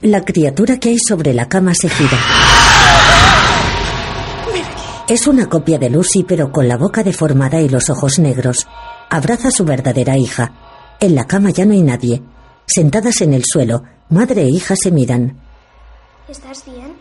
La 0.03 0.25
criatura 0.25 0.79
que 0.79 0.91
hay 0.91 0.99
sobre 0.99 1.33
la 1.33 1.49
cama 1.49 1.75
se 1.75 1.89
gira. 1.89 2.19
Es 5.09 5.27
una 5.27 5.49
copia 5.49 5.79
de 5.79 5.91
Lucy, 5.91 6.25
pero 6.25 6.51
con 6.51 6.67
la 6.67 6.77
boca 6.77 7.03
deformada 7.05 7.61
y 7.61 7.69
los 7.69 7.89
ojos 7.91 8.19
negros. 8.19 8.67
Abraza 9.11 9.49
a 9.49 9.53
su 9.53 9.65
verdadera 9.65 10.17
hija. 10.17 10.53
En 11.01 11.15
la 11.15 11.27
cama 11.27 11.51
ya 11.51 11.65
no 11.67 11.73
hay 11.73 11.83
nadie. 11.83 12.23
Sentadas 12.67 13.21
en 13.21 13.35
el 13.35 13.45
suelo, 13.45 13.83
madre 14.09 14.43
e 14.43 14.49
hija 14.49 14.75
se 14.75 14.91
miran. 14.91 15.39
¿Estás 16.29 16.65
bien? 16.65 16.97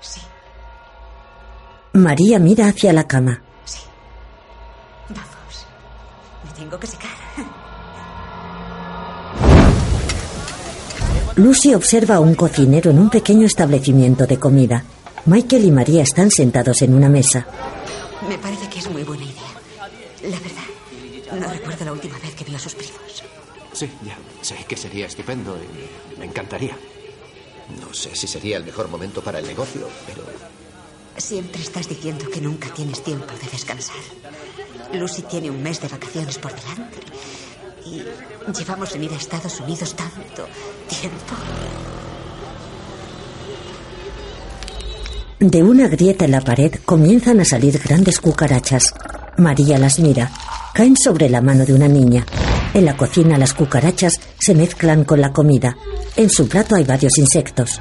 Sí, 0.00 0.20
María 1.92 2.38
mira 2.38 2.68
hacia 2.68 2.92
la 2.92 3.06
cama. 3.06 3.42
sí. 3.64 3.80
Vamos. 5.10 5.66
Me 6.44 6.55
tengo 6.66 6.80
que 6.80 6.86
secar. 6.88 7.10
Lucy 11.36 11.74
observa 11.74 12.16
a 12.16 12.20
un 12.20 12.34
cocinero 12.34 12.90
en 12.90 12.98
un 12.98 13.08
pequeño 13.08 13.46
establecimiento 13.46 14.26
de 14.26 14.38
comida. 14.38 14.84
Michael 15.26 15.66
y 15.66 15.70
María 15.70 16.02
están 16.02 16.30
sentados 16.30 16.82
en 16.82 16.94
una 16.94 17.08
mesa. 17.08 17.46
Me 18.28 18.38
parece 18.38 18.68
que 18.68 18.80
es 18.80 18.90
muy 18.90 19.04
buena 19.04 19.22
idea. 19.22 19.52
La 20.22 20.40
verdad, 20.40 21.40
no 21.40 21.52
recuerdo 21.52 21.84
la 21.84 21.92
última 21.92 22.18
vez 22.18 22.34
que 22.34 22.44
vi 22.44 22.54
a 22.54 22.58
sus 22.58 22.74
primos. 22.74 23.22
Sí, 23.72 23.88
ya. 24.04 24.18
Sé 24.40 24.56
que 24.66 24.76
sería 24.76 25.06
estupendo 25.06 25.56
y 25.56 26.18
me 26.18 26.24
encantaría. 26.24 26.76
No 27.80 27.92
sé 27.94 28.16
si 28.16 28.26
sería 28.26 28.56
el 28.56 28.64
mejor 28.64 28.88
momento 28.88 29.22
para 29.22 29.38
el 29.38 29.46
negocio, 29.46 29.88
pero 30.06 30.22
Siempre 31.18 31.62
estás 31.62 31.88
diciendo 31.88 32.28
que 32.30 32.42
nunca 32.42 32.68
tienes 32.74 33.02
tiempo 33.02 33.32
de 33.32 33.50
descansar. 33.50 33.96
Lucy 34.92 35.22
tiene 35.22 35.50
un 35.50 35.62
mes 35.62 35.80
de 35.80 35.88
vacaciones 35.88 36.38
por 36.38 36.52
delante. 36.54 36.98
Y 37.84 38.02
llevamos 38.52 38.94
en 38.94 39.04
ir 39.04 39.12
a 39.12 39.16
Estados 39.16 39.60
Unidos 39.60 39.94
tanto 39.94 40.46
tiempo. 40.88 41.34
De 45.38 45.62
una 45.62 45.86
grieta 45.88 46.24
en 46.24 46.30
la 46.30 46.40
pared 46.40 46.74
comienzan 46.84 47.40
a 47.40 47.44
salir 47.44 47.78
grandes 47.78 48.20
cucarachas. 48.20 48.94
María 49.36 49.78
las 49.78 49.98
mira. 49.98 50.30
Caen 50.72 50.96
sobre 50.96 51.28
la 51.28 51.40
mano 51.40 51.64
de 51.64 51.74
una 51.74 51.88
niña. 51.88 52.24
En 52.72 52.84
la 52.84 52.96
cocina 52.96 53.38
las 53.38 53.54
cucarachas 53.54 54.20
se 54.38 54.54
mezclan 54.54 55.04
con 55.04 55.20
la 55.20 55.32
comida. 55.32 55.76
En 56.16 56.30
su 56.30 56.48
plato 56.48 56.74
hay 56.74 56.84
varios 56.84 57.18
insectos. 57.18 57.80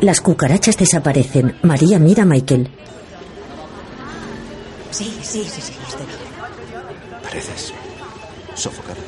Las 0.00 0.20
cucarachas 0.20 0.76
desaparecen. 0.76 1.56
María 1.62 2.00
mira 2.00 2.24
a 2.24 2.26
Michael. 2.26 2.68
Sí, 4.92 5.18
sí, 5.22 5.44
sí, 5.44 5.60
sí, 5.60 5.72
estoy 5.88 6.06
bien. 6.06 6.18
pareces 7.22 7.72
sofocada. 8.54 9.00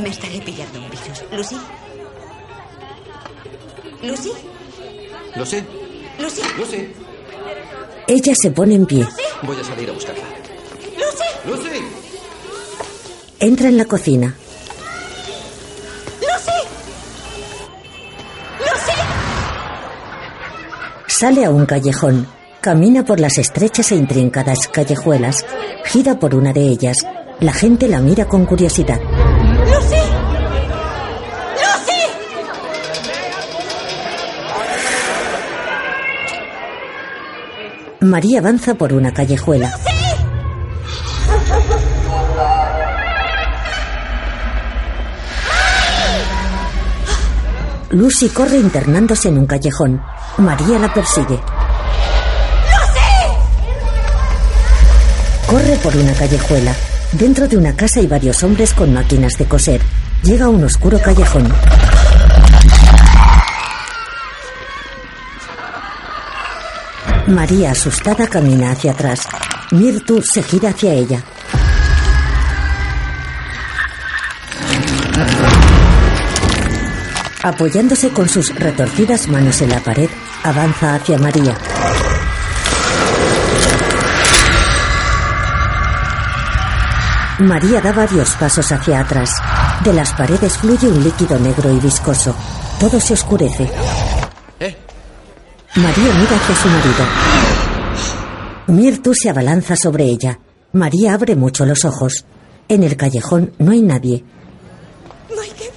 Me 0.00 0.08
estaré 0.08 0.40
pillando 0.40 0.78
un 0.78 0.88
virus. 0.90 1.24
¿Lucy? 1.32 1.60
¿Lucy? 4.02 4.32
Lo 5.36 5.44
sé, 5.44 5.64
¿Lucy? 6.18 6.42
lo 6.58 6.64
sé. 6.66 6.94
Ella 8.06 8.34
se 8.34 8.50
pone 8.52 8.74
en 8.76 8.86
pie. 8.86 9.06
Voy 9.42 9.56
a 9.60 9.64
salir 9.64 9.90
a 9.90 9.92
buscarla. 9.92 10.24
¿Lucy? 10.96 11.48
¡Lucy! 11.48 11.80
Entra 13.40 13.68
en 13.68 13.76
la 13.76 13.84
cocina. 13.86 14.36
¿Lucy? 16.20 16.58
¿Lucy? 18.60 18.98
Sale 21.08 21.44
a 21.44 21.50
un 21.50 21.66
callejón. 21.66 22.28
Camina 22.64 23.04
por 23.04 23.20
las 23.20 23.36
estrechas 23.36 23.92
e 23.92 23.94
intrincadas 23.94 24.68
callejuelas. 24.68 25.44
Gira 25.84 26.18
por 26.18 26.34
una 26.34 26.54
de 26.54 26.62
ellas. 26.62 27.06
La 27.40 27.52
gente 27.52 27.88
la 27.88 28.00
mira 28.00 28.24
con 28.24 28.46
curiosidad. 28.46 28.98
¿Lucy? 29.02 29.96
¡Lucy! 31.60 32.00
María 38.00 38.38
avanza 38.38 38.72
por 38.76 38.94
una 38.94 39.12
callejuela. 39.12 39.70
Lucy 47.90 48.30
corre 48.30 48.56
internándose 48.56 49.28
en 49.28 49.36
un 49.36 49.44
callejón. 49.44 50.00
María 50.38 50.78
la 50.78 50.94
persigue. 50.94 51.38
Corre 55.46 55.76
por 55.82 55.96
una 55.96 56.12
callejuela. 56.14 56.74
Dentro 57.12 57.46
de 57.46 57.56
una 57.56 57.76
casa 57.76 58.00
hay 58.00 58.06
varios 58.06 58.42
hombres 58.42 58.72
con 58.72 58.92
máquinas 58.92 59.34
de 59.38 59.44
coser. 59.44 59.80
Llega 60.22 60.46
a 60.46 60.48
un 60.48 60.64
oscuro 60.64 60.98
callejón. 61.00 61.52
María, 67.26 67.70
asustada, 67.70 68.26
camina 68.26 68.72
hacia 68.72 68.92
atrás. 68.92 69.20
Mirtu 69.70 70.22
se 70.22 70.42
gira 70.42 70.70
hacia 70.70 70.92
ella. 70.92 71.22
Apoyándose 77.42 78.08
con 78.08 78.28
sus 78.28 78.54
retorcidas 78.54 79.28
manos 79.28 79.60
en 79.60 79.70
la 79.70 79.80
pared, 79.80 80.08
avanza 80.42 80.94
hacia 80.94 81.18
María. 81.18 81.54
María 87.44 87.80
da 87.80 87.92
varios 87.92 88.30
pasos 88.36 88.72
hacia 88.72 89.00
atrás. 89.00 89.30
De 89.84 89.92
las 89.92 90.12
paredes 90.14 90.56
fluye 90.56 90.88
un 90.88 91.04
líquido 91.04 91.38
negro 91.38 91.70
y 91.70 91.78
viscoso. 91.78 92.34
Todo 92.80 92.98
se 92.98 93.12
oscurece. 93.12 93.68
¿Eh? 94.60 94.74
María 95.76 96.14
mira 96.14 96.36
hacia 96.36 96.56
su 96.56 96.68
marido. 96.68 97.04
Mirtu 98.68 99.14
se 99.14 99.28
abalanza 99.28 99.76
sobre 99.76 100.04
ella. 100.04 100.38
María 100.72 101.12
abre 101.12 101.36
mucho 101.36 101.66
los 101.66 101.84
ojos. 101.84 102.24
En 102.66 102.82
el 102.82 102.96
callejón 102.96 103.52
no 103.58 103.72
hay 103.72 103.82
nadie. 103.82 104.24
Michael, 105.28 105.70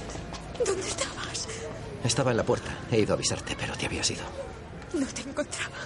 ¿dónde 0.64 0.88
estabas? 0.88 1.48
Estaba 2.02 2.30
en 2.30 2.38
la 2.38 2.44
puerta. 2.44 2.70
He 2.90 3.00
ido 3.00 3.12
a 3.12 3.16
avisarte, 3.16 3.54
pero 3.58 3.74
te 3.76 3.84
habías 3.84 4.10
ido. 4.10 4.22
No 4.94 5.06
te 5.06 5.20
encontraba. 5.20 5.76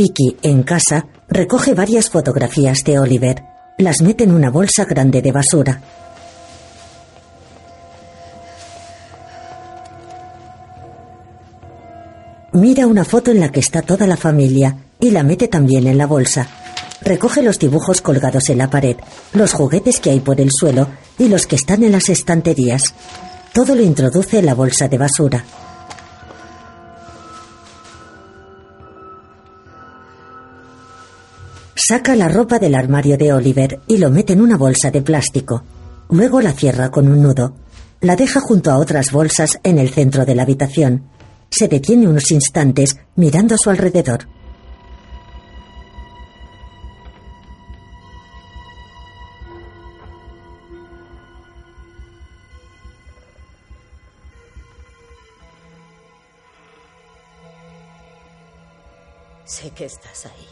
Vicky, 0.00 0.38
en 0.40 0.62
casa, 0.62 1.08
recoge 1.28 1.74
varias 1.74 2.08
fotografías 2.08 2.84
de 2.84 2.98
Oliver. 2.98 3.44
Las 3.76 4.00
mete 4.00 4.24
en 4.24 4.32
una 4.32 4.48
bolsa 4.48 4.86
grande 4.86 5.20
de 5.20 5.30
basura. 5.30 5.82
Mira 12.52 12.86
una 12.86 13.04
foto 13.04 13.30
en 13.30 13.40
la 13.40 13.52
que 13.52 13.60
está 13.60 13.82
toda 13.82 14.06
la 14.06 14.16
familia 14.16 14.74
y 14.98 15.10
la 15.10 15.22
mete 15.22 15.48
también 15.48 15.86
en 15.86 15.98
la 15.98 16.06
bolsa. 16.06 16.48
Recoge 17.02 17.42
los 17.42 17.58
dibujos 17.58 18.00
colgados 18.00 18.48
en 18.48 18.56
la 18.56 18.70
pared, 18.70 18.96
los 19.34 19.52
juguetes 19.52 20.00
que 20.00 20.12
hay 20.12 20.20
por 20.20 20.40
el 20.40 20.50
suelo 20.50 20.88
y 21.18 21.28
los 21.28 21.46
que 21.46 21.56
están 21.56 21.84
en 21.84 21.92
las 21.92 22.08
estanterías. 22.08 22.94
Todo 23.52 23.74
lo 23.74 23.82
introduce 23.82 24.38
en 24.38 24.46
la 24.46 24.54
bolsa 24.54 24.88
de 24.88 24.96
basura. 24.96 25.44
Saca 31.90 32.14
la 32.14 32.28
ropa 32.28 32.60
del 32.60 32.76
armario 32.76 33.18
de 33.18 33.32
Oliver 33.32 33.80
y 33.88 33.98
lo 33.98 34.10
mete 34.10 34.32
en 34.32 34.40
una 34.40 34.56
bolsa 34.56 34.92
de 34.92 35.02
plástico. 35.02 35.64
Luego 36.08 36.40
la 36.40 36.52
cierra 36.52 36.92
con 36.92 37.08
un 37.08 37.20
nudo. 37.20 37.56
La 38.00 38.14
deja 38.14 38.38
junto 38.38 38.70
a 38.70 38.78
otras 38.78 39.10
bolsas 39.10 39.58
en 39.64 39.76
el 39.76 39.90
centro 39.90 40.24
de 40.24 40.36
la 40.36 40.44
habitación. 40.44 41.08
Se 41.50 41.66
detiene 41.66 42.06
unos 42.06 42.30
instantes 42.30 42.96
mirando 43.16 43.56
a 43.56 43.58
su 43.58 43.70
alrededor. 43.70 44.28
Sé 59.44 59.70
que 59.70 59.86
estás 59.86 60.26
ahí. 60.26 60.49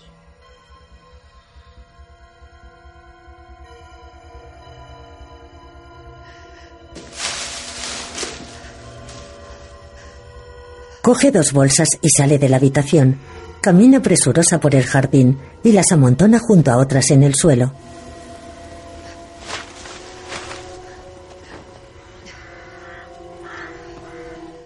Coge 11.09 11.31
dos 11.31 11.55
bolsas 11.55 11.89
y 12.03 12.11
sale 12.11 12.39
de 12.39 12.51
la 12.51 12.59
habitación. 12.59 13.17
Camina 13.63 14.03
presurosa 14.03 14.61
por 14.61 14.75
el 14.75 14.85
jardín 14.85 15.39
y 15.65 15.73
las 15.73 15.91
amontona 15.91 16.39
junto 16.39 16.71
a 16.71 16.77
otras 16.77 17.11
en 17.11 17.23
el 17.23 17.35
suelo. 17.35 17.73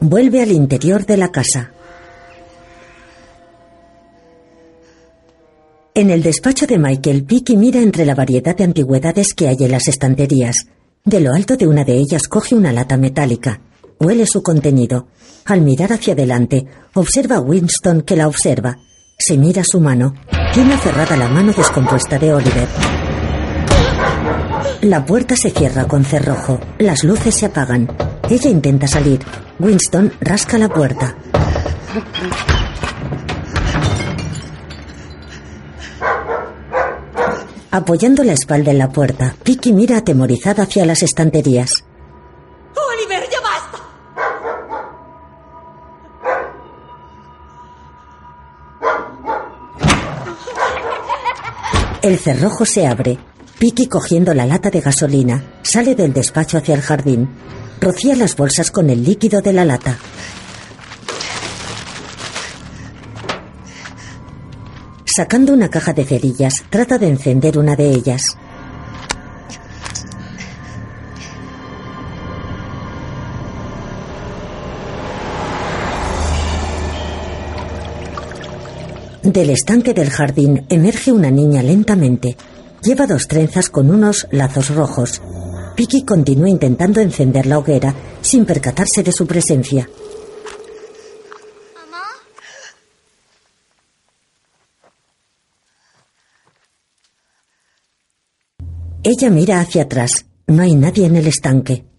Vuelve 0.01 0.43
al 0.43 0.51
interior 0.51 1.07
de 1.07 1.17
la 1.17 1.31
casa. 1.31 1.71
En 5.95 6.11
el 6.11 6.25
despacho 6.25 6.67
de 6.67 6.77
Michael, 6.77 7.23
Vicky 7.23 7.57
mira 7.57 7.81
entre 7.81 8.05
la 8.05 8.17
variedad 8.17 8.57
de 8.57 8.65
antigüedades 8.65 9.33
que 9.33 9.47
hay 9.47 9.59
en 9.61 9.71
las 9.71 9.87
estanterías. 9.87 10.67
De 11.05 11.21
lo 11.21 11.35
alto 11.35 11.57
de 11.57 11.69
una 11.69 11.85
de 11.85 11.93
ellas 11.93 12.27
coge 12.27 12.57
una 12.57 12.73
lata 12.73 12.97
metálica. 12.97 13.61
Huele 14.03 14.27
su 14.27 14.43
contenido. 14.43 15.07
Al 15.45 15.61
mirar 15.61 15.93
hacia 15.93 16.15
adelante, 16.15 16.67
observa 16.95 17.37
a 17.37 17.41
Winston 17.41 18.03
que 18.03 18.17
la 18.17 18.27
observa. 18.27 18.79
Se 19.17 19.39
mira 19.39 19.63
su 19.65 19.79
mano. 19.79 20.15
Tiene 20.53 20.77
cerrada 20.79 21.17
la 21.17 21.29
mano 21.29 21.53
descompuesta 21.53 22.19
de 22.19 22.35
Oliver. 22.35 22.67
La 24.81 25.07
puerta 25.07 25.37
se 25.37 25.51
cierra 25.51 25.87
con 25.87 26.05
cerrojo. 26.05 26.59
Las 26.79 27.05
luces 27.05 27.37
se 27.37 27.47
apagan. 27.47 27.89
Ella 28.29 28.51
intenta 28.51 28.89
salir. 28.89 29.21
Winston 29.61 30.13
rasca 30.21 30.59
la 30.59 30.69
puerta. 30.69 31.15
Apoyando 37.71 38.25
la 38.25 38.33
espalda 38.33 38.73
en 38.73 38.79
la 38.79 38.91
puerta, 38.91 39.37
Vicky 39.45 39.73
mira 39.73 39.99
atemorizada 39.99 40.65
hacia 40.65 40.85
las 40.85 41.05
estanterías. 41.05 41.85
El 52.03 52.19
cerrojo 52.19 52.65
se 52.65 52.85
abre. 52.85 53.17
Vicky, 53.61 53.87
cogiendo 53.87 54.35
la 54.35 54.45
lata 54.45 54.71
de 54.71 54.81
gasolina, 54.81 55.61
sale 55.63 55.95
del 55.95 56.13
despacho 56.13 56.59
hacia 56.59 56.75
el 56.75 56.81
jardín. 56.81 57.29
Rocía 57.81 58.17
las 58.17 58.35
bolsas 58.35 58.73
con 58.73 58.91
el 58.91 59.05
líquido 59.05 59.41
de 59.41 59.53
la 59.53 59.65
lata. 59.65 59.97
Sacando 65.05 65.53
una 65.53 65.69
caja 65.69 65.93
de 65.93 66.05
cerillas, 66.05 66.65
trata 66.71 66.99
de 66.99 67.07
encender 67.07 67.57
una 67.57 67.77
de 67.77 67.91
ellas. 67.91 68.37
Del 79.23 79.51
estanque 79.51 79.95
del 79.95 80.11
jardín 80.11 80.67
emerge 80.69 81.13
una 81.13 81.31
niña 81.31 81.63
lentamente. 81.63 82.37
Lleva 82.83 83.07
dos 83.07 83.29
trenzas 83.29 83.71
con 83.71 83.89
unos 83.89 84.27
lazos 84.33 84.75
rojos. 84.75 85.23
Vicky 85.77 86.05
continúa 86.05 86.49
intentando 86.49 87.01
encender 87.01 87.47
la 87.47 87.59
hoguera 87.59 87.95
sin 88.21 88.45
percatarse 88.45 89.05
de 89.05 89.13
su 89.13 89.27
presencia. 89.27 89.89
Ella 99.05 99.31
mira 99.31 99.61
hacia 99.61 99.85
atrás. 99.85 100.27
No 100.49 100.63
hay 100.63 100.75
nadie 100.75 101.07
en 101.07 101.15
el 101.15 101.29
estanque. 101.29 101.92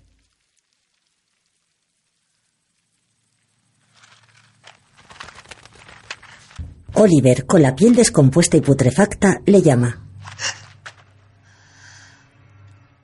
Oliver, 6.95 7.45
con 7.45 7.61
la 7.61 7.75
piel 7.75 7.95
descompuesta 7.95 8.57
y 8.57 8.61
putrefacta, 8.61 9.41
le 9.45 9.61
llama. 9.61 9.99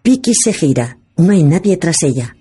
Vicky 0.03 0.33
se 0.33 0.53
gira. 0.53 0.97
No 1.17 1.31
hay 1.33 1.43
nadie 1.43 1.75
tras 1.77 2.03
ella. 2.03 2.35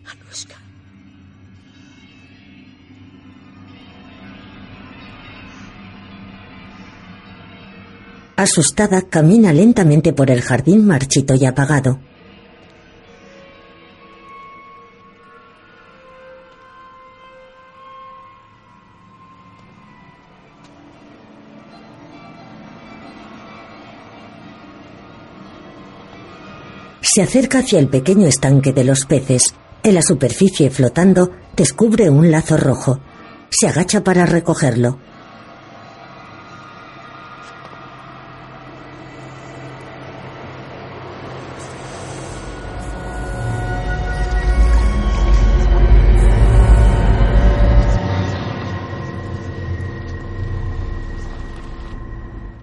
Asustada, 8.36 9.02
camina 9.02 9.52
lentamente 9.52 10.12
por 10.12 10.30
el 10.30 10.42
jardín 10.42 10.86
marchito 10.86 11.34
y 11.34 11.44
apagado. 11.44 11.98
Se 27.18 27.24
acerca 27.24 27.58
hacia 27.58 27.80
el 27.80 27.88
pequeño 27.88 28.28
estanque 28.28 28.72
de 28.72 28.84
los 28.84 29.04
peces. 29.04 29.52
En 29.82 29.94
la 29.94 30.02
superficie 30.02 30.70
flotando, 30.70 31.32
descubre 31.56 32.08
un 32.08 32.30
lazo 32.30 32.56
rojo. 32.56 33.00
Se 33.50 33.66
agacha 33.66 34.04
para 34.04 34.24
recogerlo. 34.24 35.00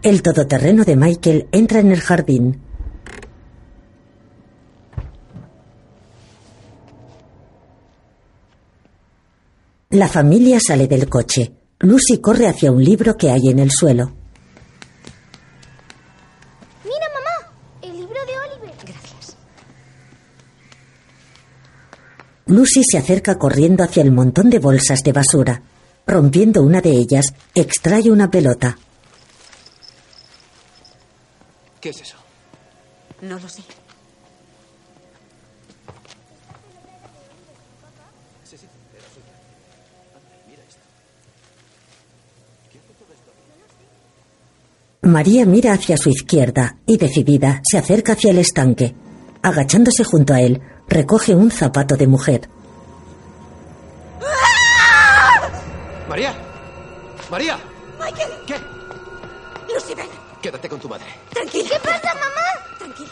El 0.01 0.21
todoterreno 0.21 0.85
de 0.85 0.95
Michael 0.95 1.47
entra 1.51 1.81
en 1.81 1.91
el 1.91 1.99
jardín. 1.99 2.64
La 9.95 10.09
familia 10.09 10.59
sale 10.59 10.89
del 10.89 11.07
coche. 11.07 11.53
Lucy 11.79 12.19
corre 12.19 12.49
hacia 12.49 12.69
un 12.69 12.83
libro 12.83 13.15
que 13.15 13.31
hay 13.31 13.47
en 13.47 13.59
el 13.59 13.71
suelo. 13.71 14.11
Mira, 16.83 17.07
mamá, 17.13 17.53
el 17.81 17.93
libro 17.93 18.19
de 18.25 18.37
Oliver. 18.37 18.75
Gracias. 18.85 19.37
Lucy 22.47 22.83
se 22.83 22.97
acerca 22.97 23.39
corriendo 23.39 23.85
hacia 23.85 24.03
el 24.03 24.11
montón 24.11 24.49
de 24.49 24.59
bolsas 24.59 24.99
de 25.01 25.13
basura. 25.13 25.61
Rompiendo 26.05 26.61
una 26.61 26.81
de 26.81 26.91
ellas, 26.91 27.33
extrae 27.53 28.11
una 28.11 28.29
pelota. 28.29 28.77
¿Qué 31.79 31.91
es 31.91 32.01
eso? 32.01 32.17
No 33.21 33.39
lo 33.39 33.47
sé. 33.47 33.63
María 45.05 45.45
mira 45.45 45.73
hacia 45.73 45.97
su 45.97 46.09
izquierda 46.09 46.77
y, 46.87 46.97
decidida, 46.97 47.61
se 47.63 47.77
acerca 47.77 48.13
hacia 48.13 48.31
el 48.31 48.39
estanque. 48.39 48.95
Agachándose 49.43 50.03
junto 50.03 50.33
a 50.33 50.41
él, 50.41 50.59
recoge 50.87 51.35
un 51.35 51.51
zapato 51.51 51.95
de 51.95 52.07
mujer. 52.07 52.49
¡María! 56.09 56.33
¡María! 57.29 57.59
Michael, 57.99 58.31
¿Qué? 58.47 58.55
Lucy, 59.71 59.93
ven. 59.93 60.07
Quédate 60.41 60.67
con 60.67 60.79
tu 60.79 60.89
madre. 60.89 61.05
Tranquila. 61.29 61.69
¿Qué 61.69 61.79
pasa, 61.87 62.13
mamá? 62.15 62.77
Tranquila. 62.79 63.11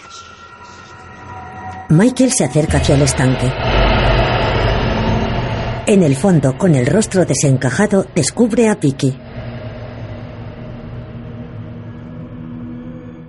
Michael 1.90 2.32
se 2.32 2.46
acerca 2.46 2.78
hacia 2.80 2.96
el 2.96 3.04
estanque. 3.04 3.54
En 5.86 6.02
el 6.02 6.16
fondo, 6.16 6.58
con 6.58 6.74
el 6.74 6.88
rostro 6.88 7.24
desencajado, 7.24 8.08
descubre 8.16 8.68
a 8.68 8.74
Vicky. 8.76 9.16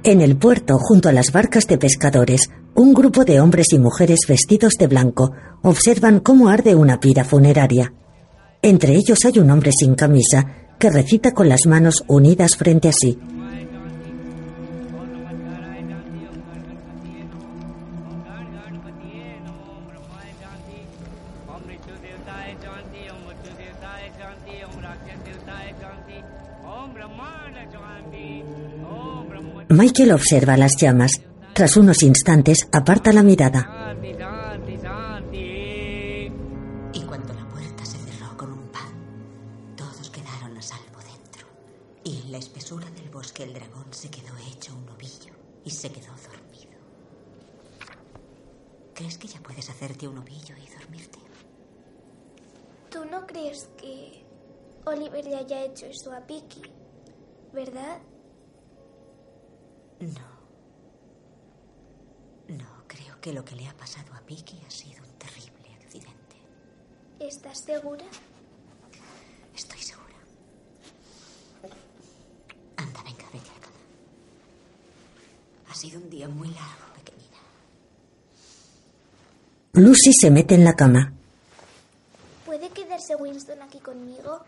En 0.07 0.21
el 0.21 0.37
puerto, 0.37 0.77
junto 0.79 1.09
a 1.09 1.13
las 1.13 1.33
barcas 1.33 1.67
de 1.67 1.79
pescadores, 1.79 2.51
un 2.75 2.93
grupo 2.93 3.25
de 3.25 3.41
hombres 3.41 3.73
y 3.73 3.79
mujeres 3.79 4.27
vestidos 4.29 4.75
de 4.79 4.87
blanco 4.87 5.33
observan 5.63 6.21
cómo 6.21 6.51
arde 6.51 6.75
una 6.75 7.01
pira 7.01 7.25
funeraria. 7.25 7.95
Entre 8.61 8.97
ellos 8.97 9.25
hay 9.25 9.39
un 9.39 9.51
hombre 9.51 9.73
sin 9.73 9.95
camisa 9.95 10.47
que 10.79 10.91
recita 10.91 11.33
con 11.33 11.49
las 11.49 11.65
manos 11.65 12.05
unidas 12.07 12.57
frente 12.57 12.91
a 12.91 12.93
sí. 12.93 13.19
Michael 29.69 30.13
observa 30.13 30.57
las 30.57 30.77
llamas. 30.77 31.23
Tras 31.55 31.77
unos 31.77 32.03
instantes, 32.03 32.69
aparta 32.73 33.13
la 33.13 33.23
mirada. 33.23 33.95
Y 36.93 37.01
cuando 37.03 37.33
la 37.33 37.49
puerta 37.49 37.85
se 37.85 37.99
cerró 37.99 38.37
con 38.37 38.53
un 38.53 38.69
pan, 38.69 39.75
todos 39.77 40.11
quedaron 40.11 40.57
a 40.57 40.63
salvo 40.63 40.99
dentro. 40.99 41.47
Y 42.05 42.23
en 42.23 42.33
la 42.33 42.39
espesura 42.39 42.91
del 42.91 43.09
bosque 43.11 43.45
el 43.45 43.55
dragón 43.55 43.87
se 43.91 44.11
quedó 44.11 44.35
hecho 44.53 44.75
un 44.77 44.89
ovillo 44.91 45.33
y 45.65 45.71
se 45.71 45.91
quedó 45.91 46.13
dormido. 46.13 46.79
¿Crees 48.95 49.19
que 49.19 49.29
ya 49.29 49.41
puedes 49.41 49.69
hacerte 49.71 50.07
un 50.07 50.19
ovillo 50.19 50.55
y 50.57 50.69
dormirte? 50.79 51.19
¿Tú 52.91 53.05
no 53.07 53.27
crees 53.27 53.69
que 53.77 54.25
Oliver 54.85 55.25
le 55.25 55.37
haya 55.37 55.65
hecho 55.65 55.87
eso 55.87 56.13
a 56.13 56.21
Vicky? 56.21 56.63
¿Verdad? 57.53 57.99
No. 60.01 60.35
No, 62.49 62.85
creo 62.87 63.21
que 63.21 63.33
lo 63.33 63.45
que 63.45 63.57
le 63.57 63.67
ha 63.69 63.77
pasado 63.77 64.13
a 64.15 64.21
Vicky 64.21 64.61
ha 64.67 64.71
sido 64.71 65.03
un 65.03 65.13
terrible 65.19 65.75
accidente. 65.83 66.37
¿Estás 67.21 67.61
segura? 67.65 68.05
Estoy 69.55 69.81
segura. 69.81 70.15
Anda, 72.77 73.03
venga, 73.03 73.25
vete 73.33 73.51
a 73.51 73.55
la 73.55 73.61
cama. 73.61 73.77
Ha 75.71 75.75
sido 75.75 76.01
un 76.01 76.11
día 76.11 76.29
muy 76.29 76.49
largo, 76.49 76.93
pequeñina. 76.97 77.39
Lucy 79.75 80.13
se 80.13 80.31
mete 80.31 80.55
en 80.55 80.65
la 80.65 80.75
cama. 80.75 81.13
¿Puede 82.45 82.69
quedarse 82.71 83.15
Winston 83.17 83.63
aquí 83.63 83.79
conmigo? 83.79 84.45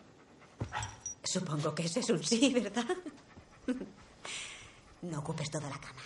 Supongo 1.25 1.75
que 1.75 1.85
ese 1.85 2.01
es 2.01 2.11
un 2.11 2.23
sí, 2.23 2.53
¿verdad? 2.53 2.85
No 5.03 5.19
ocupes 5.21 5.51
toda 5.51 5.69
la 5.69 5.79
cama. 5.79 6.03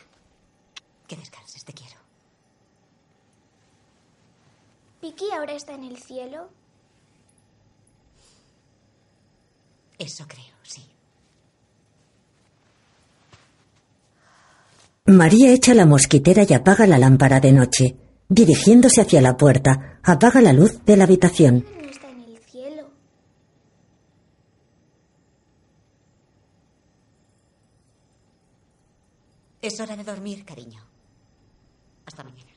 Que 1.06 1.16
descanses, 1.16 1.64
te 1.64 1.72
quiero. 1.72 1.96
¿Vicky 5.02 5.30
ahora 5.32 5.54
está 5.54 5.74
en 5.74 5.84
el 5.84 5.96
cielo? 5.98 6.50
Eso 9.98 10.24
creo, 10.26 10.54
sí. 10.62 10.82
María 15.06 15.52
echa 15.52 15.74
la 15.74 15.86
mosquitera 15.86 16.44
y 16.48 16.54
apaga 16.54 16.86
la 16.86 16.98
lámpara 16.98 17.40
de 17.40 17.52
noche. 17.52 17.96
Dirigiéndose 18.28 19.00
hacia 19.00 19.20
la 19.20 19.36
puerta, 19.36 19.98
apaga 20.02 20.40
la 20.40 20.52
luz 20.52 20.84
de 20.84 20.96
la 20.96 21.04
habitación. 21.04 21.66
No 21.82 21.90
está 21.90 22.08
en 22.10 22.20
el 22.20 22.38
cielo. 22.38 22.90
Es 29.62 29.78
hora 29.78 29.94
de 29.96 30.04
dormir, 30.04 30.44
cariño. 30.44 30.80
Hasta 32.06 32.24
mañana. 32.24 32.50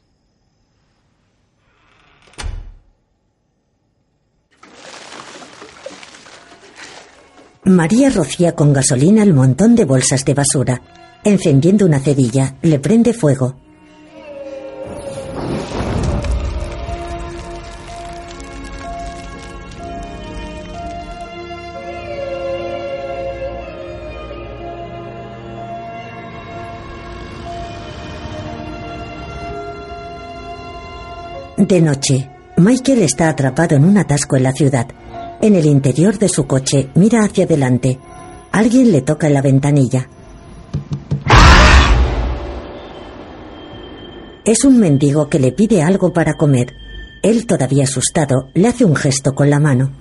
María 7.65 8.09
rocía 8.09 8.55
con 8.55 8.73
gasolina 8.73 9.23
el 9.23 9.33
montón 9.33 9.75
de 9.75 9.85
bolsas 9.85 10.25
de 10.25 10.33
basura. 10.33 10.81
Encendiendo 11.23 11.85
una 11.85 11.99
cerilla, 11.99 12.55
le 12.61 12.79
prende 12.79 13.13
fuego. 13.13 13.62
De 31.73 31.81
noche, 31.81 32.29
Michael 32.57 33.01
está 33.01 33.29
atrapado 33.29 33.75
en 33.75 33.83
un 33.83 33.97
atasco 33.97 34.35
en 34.35 34.43
la 34.43 34.51
ciudad. 34.51 34.85
En 35.41 35.55
el 35.55 35.65
interior 35.65 36.19
de 36.19 36.29
su 36.29 36.45
coche 36.45 36.89
mira 36.93 37.23
hacia 37.23 37.45
adelante. 37.45 37.97
Alguien 38.51 38.91
le 38.91 39.01
toca 39.01 39.25
en 39.25 39.33
la 39.33 39.41
ventanilla. 39.41 40.07
Es 44.45 44.63
un 44.65 44.79
mendigo 44.79 45.29
que 45.29 45.39
le 45.39 45.51
pide 45.51 45.81
algo 45.81 46.13
para 46.13 46.35
comer. 46.35 46.75
Él, 47.23 47.47
todavía 47.47 47.85
asustado, 47.85 48.49
le 48.53 48.67
hace 48.67 48.85
un 48.85 48.95
gesto 48.95 49.33
con 49.33 49.49
la 49.49 49.59
mano. 49.59 49.93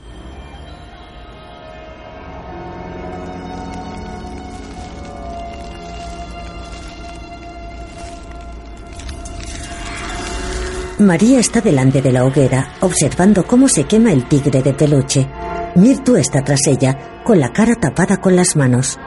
María 11.03 11.41
está 11.41 11.61
delante 11.61 12.01
de 12.01 12.13
la 12.13 12.25
hoguera, 12.25 12.75
observando 12.81 13.45
cómo 13.45 13.69
se 13.69 13.85
quema 13.85 14.13
el 14.13 14.29
tigre 14.29 14.63
de 14.63 14.73
peluche. 14.73 15.29
Mirtu 15.75 16.17
está 16.17 16.43
tras 16.45 16.67
ella, 16.69 17.23
con 17.25 17.41
la 17.41 17.53
cara 17.53 17.75
tapada 17.75 18.19
con 18.19 18.37
las 18.37 18.55
manos. 18.57 18.99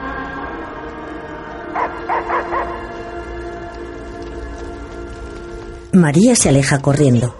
María 5.92 6.36
se 6.36 6.50
aleja 6.50 6.80
corriendo. 6.80 7.34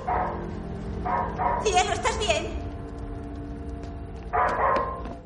Cielo, 1.63 1.93
¿estás 1.93 2.19
bien? 2.19 2.47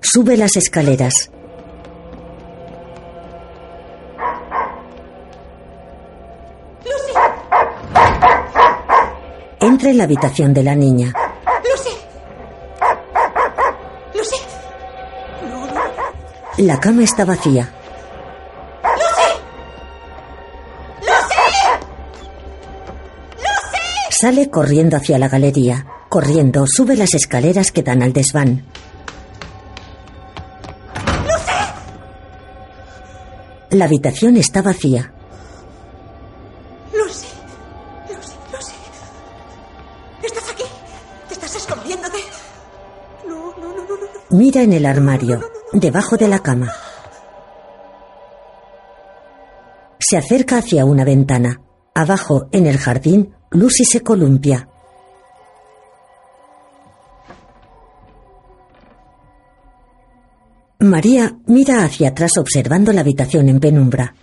Sube 0.00 0.36
las 0.36 0.56
escaleras. 0.56 1.30
Entra 9.80 9.92
en 9.92 9.96
la 9.96 10.04
habitación 10.04 10.52
de 10.52 10.62
la 10.62 10.74
niña. 10.74 11.14
¡Lucy! 11.64 11.96
¡Lucy! 14.14 14.36
No, 15.48 15.66
no. 15.68 15.80
La 16.58 16.78
cama 16.78 17.02
está 17.02 17.24
vacía. 17.24 17.72
¡Lucy! 18.82 19.40
¡Lucy! 21.00 21.40
¡Lucy! 23.38 23.78
Sale 24.10 24.50
corriendo 24.50 24.98
hacia 24.98 25.18
la 25.18 25.30
galería. 25.30 25.86
Corriendo, 26.10 26.66
sube 26.66 26.94
las 26.94 27.14
escaleras 27.14 27.72
que 27.72 27.82
dan 27.82 28.02
al 28.02 28.12
desván. 28.12 28.66
La 33.70 33.86
habitación 33.86 34.36
está 34.36 34.60
vacía. 34.60 35.14
Mira 44.32 44.62
en 44.62 44.72
el 44.72 44.86
armario, 44.86 45.40
debajo 45.72 46.16
de 46.16 46.28
la 46.28 46.38
cama. 46.38 46.72
Se 49.98 50.16
acerca 50.16 50.58
hacia 50.58 50.84
una 50.84 51.04
ventana. 51.04 51.60
Abajo, 51.96 52.48
en 52.52 52.66
el 52.66 52.78
jardín, 52.78 53.34
Lucy 53.50 53.84
se 53.84 54.02
columpia. 54.02 54.68
María 60.78 61.36
mira 61.46 61.84
hacia 61.84 62.10
atrás 62.10 62.38
observando 62.38 62.92
la 62.92 63.00
habitación 63.00 63.48
en 63.48 63.58
penumbra. 63.58 64.14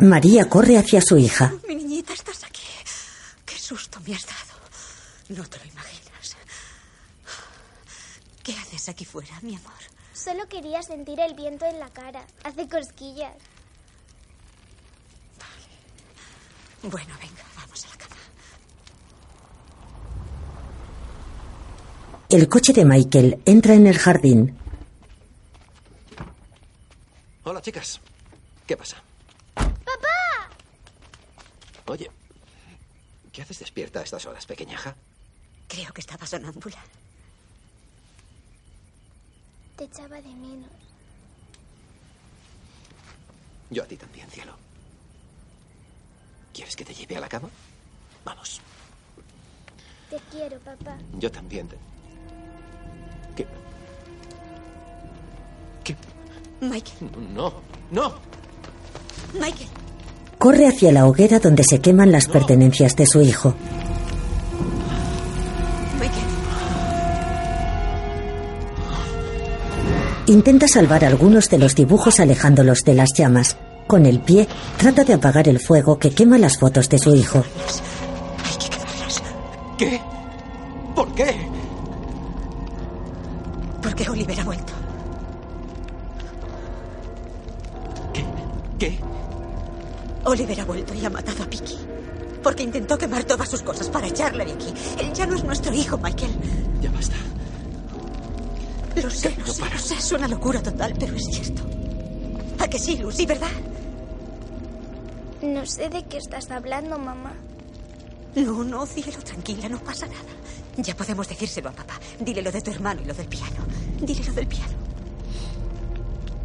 María 0.00 0.48
corre 0.48 0.78
hacia 0.78 1.00
su 1.00 1.18
hija. 1.18 1.52
Mi 1.68 1.74
niñita, 1.74 2.14
estás 2.14 2.42
aquí. 2.44 2.62
Qué 3.44 3.58
susto 3.58 4.00
me 4.06 4.14
has 4.14 4.24
dado. 4.24 4.58
No 5.28 5.46
te 5.46 5.58
lo 5.58 5.64
imaginas. 5.66 6.36
¿Qué 8.42 8.52
haces 8.52 8.88
aquí 8.88 9.04
fuera, 9.04 9.38
mi 9.42 9.56
amor? 9.56 9.72
Solo 10.14 10.48
quería 10.48 10.82
sentir 10.82 11.20
el 11.20 11.34
viento 11.34 11.66
en 11.66 11.78
la 11.78 11.90
cara. 11.90 12.24
Hace 12.44 12.66
cosquillas. 12.68 13.34
Bueno, 16.82 17.14
venga, 17.20 17.44
vamos 17.56 17.84
a 17.84 17.88
la 17.88 17.96
cama. 17.96 18.16
El 22.30 22.48
coche 22.48 22.72
de 22.72 22.86
Michael 22.86 23.42
entra 23.44 23.74
en 23.74 23.86
el 23.86 23.98
jardín. 23.98 24.58
Hola, 27.44 27.60
chicas. 27.60 28.00
¿Qué 28.66 28.78
pasa? 28.78 29.02
Oye, 31.90 32.08
¿qué 33.32 33.42
haces 33.42 33.58
despierta 33.58 33.98
a 33.98 34.02
estas 34.04 34.24
horas, 34.24 34.46
pequeñaja? 34.46 34.94
Creo 35.66 35.92
que 35.92 36.00
estaba 36.00 36.24
sonámbula. 36.24 36.78
Te 39.76 39.84
echaba 39.84 40.16
de 40.22 40.28
menos. 40.34 40.70
Yo 43.70 43.82
a 43.82 43.86
ti 43.86 43.96
también, 43.96 44.30
cielo. 44.30 44.54
¿Quieres 46.54 46.76
que 46.76 46.84
te 46.84 46.94
lleve 46.94 47.16
a 47.16 47.20
la 47.20 47.28
cama? 47.28 47.48
Vamos. 48.24 48.60
Te 50.10 50.18
quiero, 50.30 50.60
papá. 50.60 50.96
Yo 51.18 51.28
también. 51.32 51.66
te- 51.68 51.78
¿Qué? 53.34 53.46
¿Qué? 55.82 55.96
Michael, 56.60 57.34
No, 57.34 57.52
no. 57.90 58.14
Michael. 59.34 59.68
Corre 60.40 60.66
hacia 60.66 60.90
la 60.90 61.06
hoguera 61.06 61.38
donde 61.38 61.62
se 61.64 61.80
queman 61.80 62.10
las 62.10 62.26
pertenencias 62.26 62.96
de 62.96 63.04
su 63.04 63.20
hijo. 63.20 63.54
Intenta 70.24 70.66
salvar 70.66 71.04
algunos 71.04 71.50
de 71.50 71.58
los 71.58 71.74
dibujos 71.74 72.20
alejándolos 72.20 72.84
de 72.84 72.94
las 72.94 73.10
llamas. 73.14 73.58
Con 73.86 74.06
el 74.06 74.20
pie 74.20 74.48
trata 74.78 75.04
de 75.04 75.12
apagar 75.12 75.46
el 75.46 75.60
fuego 75.60 75.98
que 75.98 76.12
quema 76.12 76.38
las 76.38 76.58
fotos 76.58 76.88
de 76.88 76.98
su 76.98 77.14
hijo. 77.14 77.44
Hay 78.42 78.56
que 78.56 78.70
quemarlas. 78.70 79.22
¿Qué? 79.76 80.00
¿Por 80.94 81.14
qué? 81.14 81.36
Porque 83.82 84.08
Oliver 84.08 84.40
ha 84.40 84.44
vuelto. 84.44 84.69
Oliver 90.30 90.60
ha 90.60 90.64
vuelto 90.64 90.94
y 90.94 91.04
ha 91.04 91.10
matado 91.10 91.42
a 91.42 91.46
Vicky. 91.46 91.76
Porque 92.42 92.62
intentó 92.62 92.96
quemar 92.96 93.24
todas 93.24 93.48
sus 93.48 93.62
cosas 93.62 93.88
para 93.90 94.06
echarle 94.06 94.44
a 94.44 94.46
Vicky. 94.46 94.72
Él 95.00 95.12
ya 95.12 95.26
no 95.26 95.36
es 95.36 95.44
nuestro 95.44 95.74
hijo, 95.74 95.98
Michael. 95.98 96.32
Ya 96.80 96.90
basta. 96.90 97.16
Lo 98.94 99.10
sé, 99.10 99.34
lo 99.36 99.46
sé, 99.46 99.62
lo 99.68 99.78
sé. 99.78 99.94
Es 99.94 100.12
una 100.12 100.28
locura 100.28 100.62
total, 100.62 100.94
pero 100.98 101.14
es 101.14 101.24
cierto. 101.24 101.62
¿A 102.58 102.68
que 102.68 102.78
sí, 102.78 102.96
Lucy, 102.96 103.26
verdad? 103.26 103.50
No 105.42 105.66
sé 105.66 105.88
de 105.88 106.04
qué 106.04 106.18
estás 106.18 106.50
hablando, 106.50 106.98
mamá. 106.98 107.32
No, 108.36 108.62
no, 108.62 108.86
cielo, 108.86 109.18
tranquila, 109.24 109.68
no 109.68 109.78
pasa 109.78 110.06
nada. 110.06 110.30
Ya 110.76 110.94
podemos 110.94 111.28
decírselo 111.28 111.70
a 111.70 111.72
papá. 111.72 111.94
Dile 112.20 112.42
lo 112.42 112.52
de 112.52 112.62
tu 112.62 112.70
hermano 112.70 113.00
y 113.02 113.06
lo 113.06 113.14
del 113.14 113.26
piano. 113.26 113.64
Dile 114.00 114.24
lo 114.24 114.32
del 114.32 114.46
piano. 114.46 114.74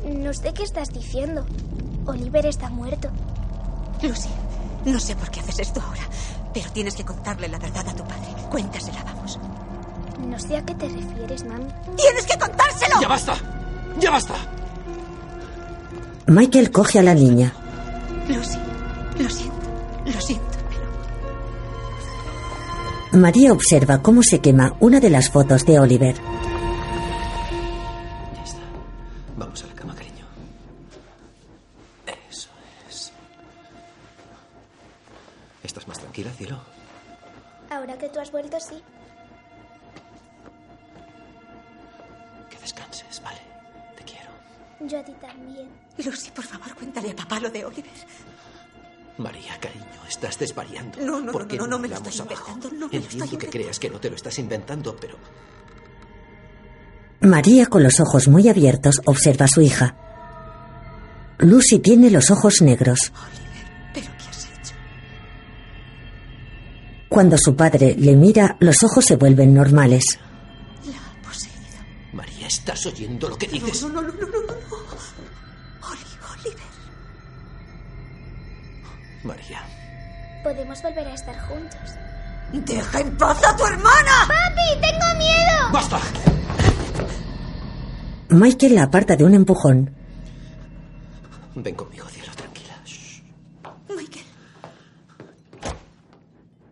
No 0.06 0.34
sé 0.34 0.54
qué 0.54 0.64
estás 0.64 0.90
diciendo. 0.90 1.46
Oliver 2.06 2.46
está 2.46 2.70
muerto. 2.70 3.10
Lucy, 4.02 4.30
no 4.86 5.00
sé 5.00 5.16
por 5.16 5.30
qué 5.32 5.40
haces 5.40 5.60
esto 5.60 5.82
ahora, 5.82 6.02
pero 6.54 6.70
tienes 6.72 6.96
que 6.96 7.04
contarle 7.04 7.48
la 7.48 7.58
verdad 7.58 7.88
a 7.88 7.96
tu 7.96 8.04
padre. 8.04 8.28
Cuéntasela, 8.50 9.04
vamos. 9.04 9.40
No 10.28 10.40
sé 10.40 10.58
a 10.58 10.64
qué 10.66 10.76
te 10.76 10.88
refieres, 10.88 11.44
mami. 11.46 11.66
¡Tienes 11.96 12.26
que 12.26 12.38
contárselo! 12.38 13.02
¡Ya 13.02 13.08
basta! 13.08 13.36
¡Ya 14.00 14.12
basta! 14.12 14.34
Michael 16.28 16.72
coge 16.72 17.00
a 17.00 17.04
la 17.04 17.14
niña. 17.14 17.54
Lucy, 18.28 18.58
lo 19.20 19.30
siento, 19.30 19.56
lo 20.06 20.22
siento, 20.22 20.46
pero 20.70 20.86
María 23.22 23.54
observa 23.54 24.02
cómo 24.02 24.24
se 24.24 24.40
quema 24.40 24.74
una 24.80 25.00
de 25.00 25.10
las 25.12 25.30
fotos 25.30 25.66
de 25.66 25.80
Oliver. 25.80 26.16
Ya 28.36 28.44
está. 28.44 28.60
Vamos 29.38 29.64
a 29.64 29.68
la 29.68 29.74
cama, 29.74 29.94
cariño. 29.94 30.15
Tranquila, 36.16 36.32
cielo? 36.38 36.60
Ahora 37.70 37.98
que 37.98 38.10
tú 38.10 38.20
has 38.20 38.32
vuelto, 38.32 38.58
sí. 38.60 38.82
Que 42.50 42.58
descanses, 42.60 43.22
¿vale? 43.24 43.40
Te 43.98 44.04
quiero. 44.04 44.32
Yo 44.82 45.00
a 45.00 45.04
ti 45.04 45.14
también. 45.20 45.68
Lucy, 45.98 46.32
por 46.32 46.46
favor, 46.46 46.74
cuéntale 46.76 47.12
a 47.12 47.16
papá 47.16 47.40
lo 47.40 47.50
de 47.50 47.66
Oliver. 47.66 47.92
María, 49.18 49.58
cariño, 49.60 49.86
estás 50.08 50.38
desvariando. 50.38 51.00
No, 51.02 51.22
no, 51.22 51.32
¿Por 51.32 51.44
no, 51.44 51.48
qué 51.48 51.58
no, 51.58 51.64
no, 51.68 51.70
no 51.72 51.80
me 51.80 51.88
lo 51.88 51.96
estoy 51.96 52.20
abajo? 52.20 52.52
inventando, 52.52 52.70
no 52.70 52.88
me 52.88 52.94
lo 52.94 52.98
Entiendo 53.04 53.24
estoy 53.26 53.40
que 53.40 53.50
creas 53.50 53.80
que 53.80 53.90
no 53.90 54.00
te 54.00 54.10
lo 54.10 54.16
estás 54.16 54.40
inventando, 54.40 54.96
pero 54.96 55.18
María, 57.22 57.66
con 57.68 57.82
los 57.82 58.00
ojos 58.02 58.28
muy 58.28 58.48
abiertos, 58.50 59.02
observa 59.06 59.46
a 59.46 59.48
su 59.48 59.62
hija. 59.62 59.96
Lucy 61.40 61.80
tiene 61.80 62.10
los 62.12 62.30
ojos 62.30 62.62
negros. 62.62 63.12
Oliver, 63.16 63.45
Cuando 67.16 67.38
su 67.38 67.56
padre 67.56 67.96
le 67.98 68.14
mira, 68.18 68.58
los 68.60 68.84
ojos 68.84 69.06
se 69.06 69.16
vuelven 69.16 69.54
normales. 69.54 70.20
La 70.86 70.98
ha 70.98 71.26
poseído. 71.26 71.56
María, 72.12 72.46
¿estás 72.48 72.86
oyendo 72.88 73.30
lo 73.30 73.38
que 73.38 73.48
dices? 73.48 73.84
No, 73.84 73.88
no, 73.88 74.02
no, 74.02 74.10
no, 74.10 74.28
no, 74.28 74.42
no. 74.42 74.48
no. 74.48 75.88
Oli- 75.88 76.18
Oliver. 76.34 76.64
María, 79.24 79.62
Podemos 80.44 80.84
volver 80.84 81.08
a 81.08 81.14
estar 81.14 81.40
juntos. 81.48 81.80
¡Deja 82.52 83.00
en 83.00 83.18
paz 83.18 83.42
a 83.48 83.56
tu 83.56 83.66
hermana! 83.66 84.12
¡Papi, 84.28 84.82
tengo 84.82 85.18
miedo! 85.18 85.72
¡basta! 85.72 86.00
Michael 88.28 88.76
la 88.76 88.84
aparta 88.84 89.16
de 89.16 89.24
un 89.24 89.36
empujón. 89.36 89.90
Ven 91.56 91.76
conmigo, 91.76 92.08
cielo, 92.10 92.32
tranquila. 92.36 92.76
Shh. 92.84 93.22
Michael, 93.88 94.26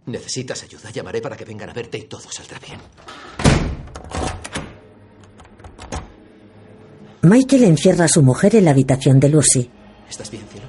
Necesitas 0.05 0.63
ayuda, 0.63 0.89
llamaré 0.91 1.21
para 1.21 1.38
que 1.38 1.45
vengan 1.45 1.69
a 1.69 1.73
verte 1.73 1.97
y 1.97 2.03
todo 2.03 2.30
saldrá 2.30 2.59
bien. 2.59 2.80
Michael 7.21 7.63
encierra 7.63 8.05
a 8.05 8.09
su 8.09 8.21
mujer 8.21 8.55
en 8.55 8.65
la 8.65 8.71
habitación 8.71 9.19
de 9.19 9.30
Lucy. 9.30 9.71
¿Estás 10.09 10.30
bien, 10.30 10.43
cielo? 10.51 10.67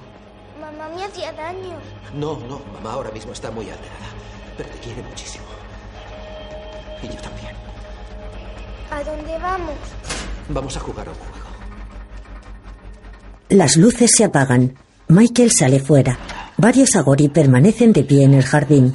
Mamá 0.60 0.88
me 0.94 1.04
hacía 1.04 1.32
daño. 1.32 1.76
No, 2.14 2.38
no, 2.48 2.60
mamá 2.74 2.92
ahora 2.92 3.10
mismo 3.10 3.32
está 3.32 3.50
muy 3.50 3.64
alterada, 3.68 4.06
pero 4.56 4.68
te 4.68 4.78
quiere 4.78 5.02
muchísimo. 5.02 5.44
Y 7.02 7.08
yo 7.08 7.20
también. 7.20 7.52
¿A 8.92 9.02
dónde 9.02 9.36
vamos? 9.38 9.74
Vamos 10.48 10.76
a 10.76 10.80
jugar 10.80 11.08
a 11.08 11.10
un 11.10 11.16
juego. 11.16 11.34
Las 13.48 13.76
luces 13.76 14.12
se 14.16 14.24
apagan. 14.24 14.76
Michael 15.08 15.50
sale 15.50 15.80
fuera. 15.80 16.18
Varios 16.56 16.94
Agori 16.94 17.28
permanecen 17.28 17.92
de 17.92 18.04
pie 18.04 18.22
en 18.24 18.34
el 18.34 18.44
jardín. 18.44 18.94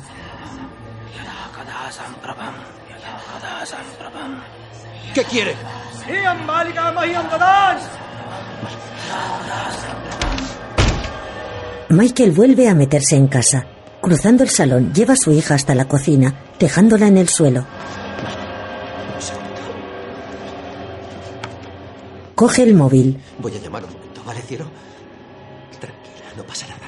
¿Qué 5.20 5.26
quiere? 5.26 5.54
Michael 11.90 12.32
vuelve 12.32 12.70
a 12.70 12.74
meterse 12.74 13.18
en 13.18 13.28
casa. 13.28 13.66
Cruzando 14.00 14.44
el 14.44 14.50
salón, 14.50 14.94
lleva 14.94 15.16
a 15.16 15.18
su 15.18 15.34
hija 15.34 15.56
hasta 15.56 15.76
la 15.76 15.90
cocina, 15.90 16.46
dejándola 16.58 17.08
en 17.08 17.18
el 17.18 17.28
suelo. 17.28 17.66
Coge 22.36 22.64
el 22.64 22.74
móvil. 22.74 23.22
Voy 23.40 23.54
a 23.58 23.60
llamar 23.60 23.84
un 23.84 23.92
momento, 23.92 24.24
¿vale, 24.26 24.42
cielo? 24.44 24.72
Tranquila, 25.82 26.28
no 26.38 26.44
pasa 26.44 26.66
nada. 26.68 26.88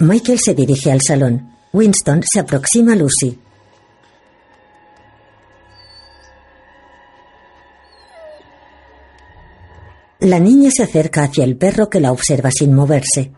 Michael 0.00 0.40
se 0.40 0.52
dirige 0.52 0.90
al 0.90 1.02
salón. 1.02 1.54
Winston 1.72 2.24
se 2.24 2.40
aproxima 2.40 2.94
a 2.94 2.96
Lucy. 2.96 3.38
La 10.20 10.40
niña 10.40 10.70
se 10.70 10.82
acerca 10.82 11.22
hacia 11.22 11.44
el 11.44 11.56
perro 11.56 11.88
que 11.88 12.00
la 12.00 12.10
observa 12.12 12.50
sin 12.50 12.74
moverse. 12.74 13.30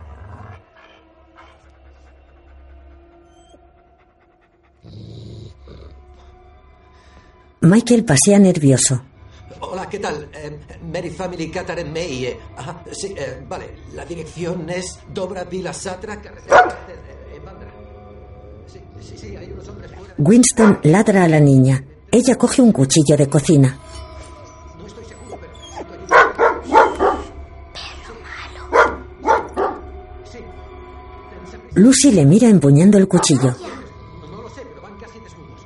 Michael 7.61 8.05
pasea 8.05 8.39
nervioso. 8.39 9.02
Hola, 9.61 9.89
¿qué 9.89 9.98
tal? 9.98 10.28
Eh, 10.32 10.59
Mary 10.90 11.11
Family 11.11 11.51
Qatar 11.51 11.78
en 11.78 11.93
May. 11.93 12.24
eh, 12.27 12.39
ajá, 12.57 12.82
sí, 12.93 13.15
eh, 13.16 13.44
vale. 13.47 13.66
La 13.94 14.05
dirección 14.07 14.69
es 14.70 14.98
Dobra 15.12 15.44
Vila 15.44 15.73
Satra, 15.74 16.20
carretera 16.20 16.78
eh. 16.89 16.97
Sí, 18.66 18.81
sí, 19.01 19.15
sí, 19.19 19.36
hay 19.36 19.51
unos 19.52 19.69
hombres 19.69 19.90
fuera. 19.90 20.15
Winston 20.16 20.78
ladra 20.85 21.24
a 21.24 21.28
la 21.28 21.40
niña. 21.40 21.85
Ella 22.11 22.36
coge 22.36 22.62
un 22.62 22.73
cuchillo 22.73 23.16
de 23.16 23.28
cocina. 23.28 23.78
Lucy 31.74 32.12
le 32.12 32.24
mira 32.24 32.48
empuñando 32.48 32.97
el 32.98 33.07
cuchillo. 33.09 33.55
No 34.31 34.43
lo 34.43 34.48
sé, 34.51 34.62
pero 34.69 34.82
van 34.82 34.97
casi 34.98 35.19
desnudos. 35.20 35.61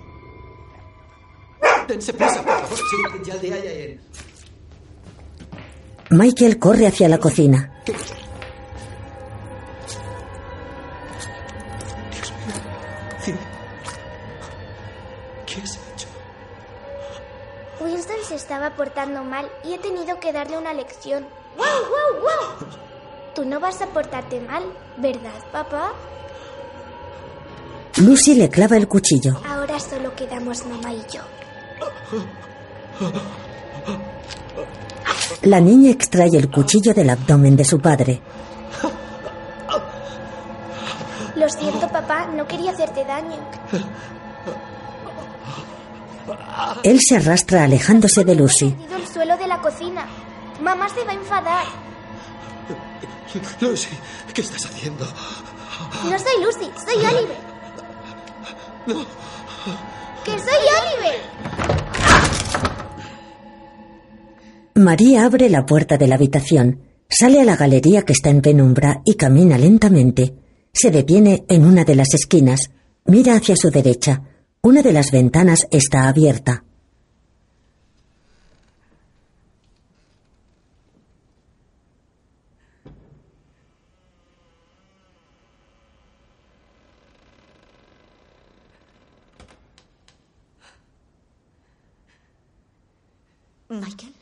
Dense 1.89 2.13
prisa, 2.13 2.43
por 2.43 2.53
favor. 2.61 2.77
Sí, 2.77 2.97
ya, 3.25 3.37
ya, 3.41 3.57
ya, 3.57 3.73
ya. 3.73 3.97
Michael 6.11 6.59
corre 6.59 6.87
hacia 6.87 7.09
la 7.09 7.19
cocina. 7.19 7.73
¿Qué? 7.85 7.93
Dios 7.93 8.13
mío. 12.47 12.55
Sí. 13.23 13.33
¿Qué 15.47 15.61
has 15.63 15.77
hecho? 15.77 16.09
Winston 17.81 18.17
se 18.29 18.35
estaba 18.35 18.75
portando 18.77 19.25
mal 19.25 19.51
y 19.65 19.73
he 19.75 19.79
tenido 19.79 20.21
que 20.21 20.33
darle 20.33 20.59
una 20.59 20.75
lección. 20.75 21.27
¡Wow, 21.57 21.67
wow, 21.67 22.21
wow! 22.21 22.69
Tú 23.35 23.45
no 23.45 23.59
vas 23.59 23.81
a 23.83 23.87
portarte 23.87 24.41
mal, 24.41 24.63
¿verdad, 24.97 25.33
papá? 25.53 25.93
Lucy 27.99 28.35
le 28.35 28.49
clava 28.49 28.77
el 28.77 28.89
cuchillo. 28.89 29.41
Ahora 29.49 29.79
solo 29.79 30.15
quedamos 30.15 30.65
mamá 30.67 30.93
y 30.93 31.03
yo. 31.13 31.21
La 35.43 35.61
niña 35.61 35.91
extrae 35.91 36.37
el 36.37 36.51
cuchillo 36.51 36.95
del 36.95 37.11
abdomen 37.11 37.57
de 37.57 37.65
su 37.65 37.81
padre. 37.81 38.21
Lo 41.37 41.49
siento, 41.49 41.89
papá, 41.89 42.27
no 42.27 42.47
quería 42.47 42.71
hacerte 42.71 43.05
daño. 43.05 43.37
Él 46.83 47.01
se 47.01 47.17
arrastra 47.17 47.65
alejándose 47.65 48.25
de 48.25 48.35
Lucy. 48.35 48.75
El 48.97 49.07
suelo 49.07 49.37
de 49.37 49.47
la 49.47 49.61
cocina. 49.61 50.07
Mamá 50.63 50.89
se 50.89 51.05
va 51.05 51.13
a 51.13 51.15
enfadar. 51.15 51.65
Lucy, 53.61 53.89
¿qué 54.33 54.41
estás 54.41 54.65
haciendo? 54.67 55.05
No 56.05 56.19
soy 56.19 56.45
Lucy, 56.45 56.71
soy 56.87 57.05
Oliver. 57.05 57.37
No. 58.87 59.07
¡Que 60.25 60.31
soy 60.31 60.65
Oliver! 60.81 61.21
María 64.77 65.25
abre 65.25 65.49
la 65.51 65.67
puerta 65.67 65.97
de 65.97 66.07
la 66.07 66.15
habitación, 66.17 66.81
sale 67.09 67.41
a 67.41 67.45
la 67.45 67.57
galería 67.57 68.03
que 68.03 68.13
está 68.13 68.31
en 68.31 68.41
penumbra 68.41 69.03
y 69.05 69.15
camina 69.15 69.59
lentamente. 69.59 70.35
Se 70.73 70.91
detiene 70.91 71.45
en 71.49 71.65
una 71.65 71.85
de 71.85 71.95
las 71.95 72.15
esquinas, 72.15 72.71
mira 73.07 73.35
hacia 73.35 73.57
su 73.57 73.71
derecha. 73.71 74.23
Una 74.63 74.83
de 74.83 74.93
las 74.93 75.11
ventanas 75.11 75.67
está 75.71 76.09
abierta. 76.09 76.65
Michael. 93.81 94.13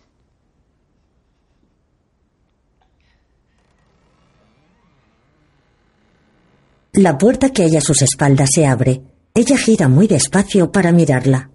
La 6.94 7.16
puerta 7.16 7.50
que 7.50 7.62
hay 7.62 7.76
a 7.76 7.80
sus 7.80 8.02
espaldas 8.02 8.50
se 8.52 8.66
abre. 8.66 9.00
Ella 9.34 9.56
gira 9.56 9.88
muy 9.88 10.06
despacio 10.06 10.70
para 10.70 10.92
mirarla. 10.92 11.50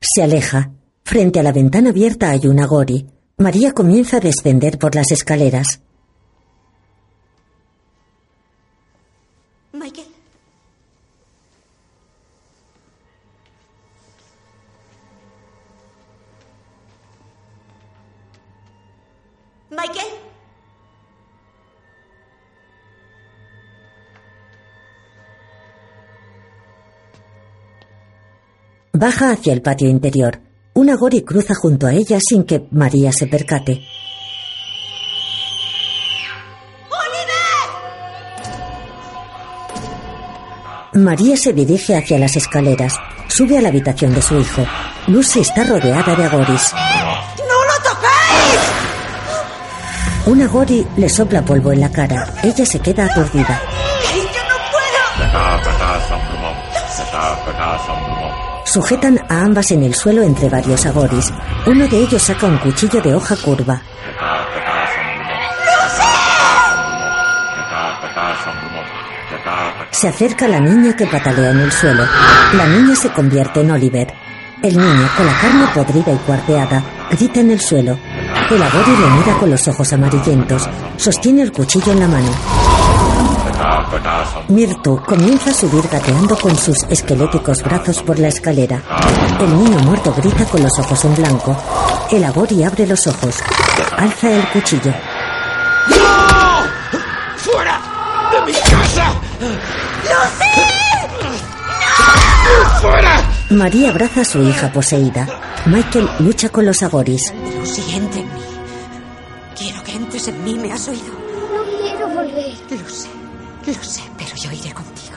Se 0.00 0.22
aleja. 0.22 0.72
Frente 1.04 1.38
a 1.38 1.42
la 1.44 1.52
ventana 1.52 1.90
abierta 1.90 2.30
hay 2.30 2.48
una 2.48 2.66
Gori. 2.66 3.06
María 3.36 3.72
comienza 3.72 4.16
a 4.16 4.20
descender 4.20 4.78
por 4.78 4.96
las 4.96 5.12
escaleras. 5.12 5.83
Baja 28.96 29.32
hacia 29.32 29.52
el 29.52 29.60
patio 29.60 29.88
interior. 29.88 30.40
Una 30.72 30.94
Gori 30.94 31.22
cruza 31.22 31.52
junto 31.52 31.88
a 31.88 31.92
ella 31.92 32.20
sin 32.20 32.44
que 32.44 32.68
María 32.70 33.10
se 33.10 33.26
percate. 33.26 33.82
María 40.92 41.36
se 41.36 41.52
dirige 41.52 41.96
hacia 41.96 42.20
las 42.20 42.36
escaleras. 42.36 42.94
Sube 43.26 43.58
a 43.58 43.60
la 43.60 43.70
habitación 43.70 44.14
de 44.14 44.22
su 44.22 44.38
hijo. 44.38 44.64
Lucy 45.08 45.40
está 45.40 45.64
rodeada 45.64 46.14
de 46.14 46.24
agoris. 46.24 46.72
¡No 46.72 47.64
lo 47.64 47.74
toquéis! 47.82 48.60
Una 50.26 50.46
Gori 50.46 50.86
le 50.96 51.08
sopla 51.08 51.44
polvo 51.44 51.72
en 51.72 51.80
la 51.80 51.90
cara. 51.90 52.32
Ella 52.44 52.64
se 52.64 52.78
queda 52.78 53.06
aturdida. 53.06 53.60
Sujetan 58.74 59.20
a 59.28 59.42
ambas 59.42 59.70
en 59.70 59.84
el 59.84 59.94
suelo 59.94 60.24
entre 60.24 60.48
varios 60.48 60.84
agoris. 60.84 61.32
Uno 61.64 61.86
de 61.86 61.96
ellos 61.96 62.20
saca 62.20 62.48
un 62.48 62.58
cuchillo 62.58 63.00
de 63.00 63.14
hoja 63.14 63.36
curva. 63.36 63.80
Se 69.92 70.08
acerca 70.08 70.48
la 70.48 70.58
niña 70.58 70.96
que 70.96 71.06
patalea 71.06 71.52
en 71.52 71.60
el 71.60 71.70
suelo. 71.70 72.02
La 72.54 72.66
niña 72.66 72.96
se 72.96 73.10
convierte 73.10 73.60
en 73.60 73.70
Oliver. 73.70 74.12
El 74.60 74.76
niño, 74.76 75.08
con 75.16 75.24
la 75.24 75.40
carne 75.40 75.66
podrida 75.72 76.12
y 76.12 76.16
cuarteada, 76.26 76.82
grita 77.12 77.38
en 77.38 77.52
el 77.52 77.60
suelo. 77.60 77.96
El 78.50 78.60
agori 78.60 78.90
le 78.90 79.06
mira 79.20 79.38
con 79.38 79.50
los 79.50 79.68
ojos 79.68 79.92
amarillentos. 79.92 80.68
Sostiene 80.96 81.42
el 81.42 81.52
cuchillo 81.52 81.92
en 81.92 82.00
la 82.00 82.08
mano. 82.08 82.63
Mirtu 84.48 85.00
comienza 85.04 85.50
a 85.50 85.54
subir 85.54 85.86
gateando 85.88 86.36
con 86.36 86.56
sus 86.56 86.82
esqueléticos 86.84 87.62
brazos 87.62 88.02
por 88.02 88.18
la 88.18 88.28
escalera. 88.28 88.82
El 89.40 89.56
niño 89.56 89.78
muerto 89.80 90.12
grita 90.16 90.44
con 90.46 90.62
los 90.62 90.78
ojos 90.78 91.04
en 91.04 91.14
blanco. 91.14 91.56
El 92.10 92.24
agori 92.24 92.62
abre 92.64 92.86
los 92.86 93.06
ojos. 93.06 93.36
Alza 93.96 94.30
el 94.30 94.48
cuchillo. 94.48 94.92
¡No! 95.90 96.66
¡Fuera 97.36 97.80
de 98.32 98.46
mi 98.46 98.52
casa! 98.52 99.12
¡Lucy! 99.40 100.60
¡No! 101.80 102.80
¡Fuera! 102.80 103.22
María 103.50 103.90
abraza 103.90 104.22
a 104.22 104.24
su 104.24 104.42
hija 104.42 104.72
poseída. 104.72 105.26
Michael 105.66 106.08
lucha 106.18 106.48
con 106.48 106.66
los 106.66 106.82
agoris. 106.82 107.32
Lucy, 107.58 107.94
entra 107.94 108.20
en 108.20 108.34
mí. 108.34 108.40
Quiero 109.56 109.82
que 109.82 109.92
entres 109.92 110.28
en 110.28 110.44
mí, 110.44 110.54
¿me 110.54 110.72
has 110.72 110.88
oído? 110.88 111.23
Lo 113.72 113.82
sé, 113.82 114.02
pero 114.16 114.34
yo 114.36 114.50
iré 114.52 114.72
contigo. 114.72 115.16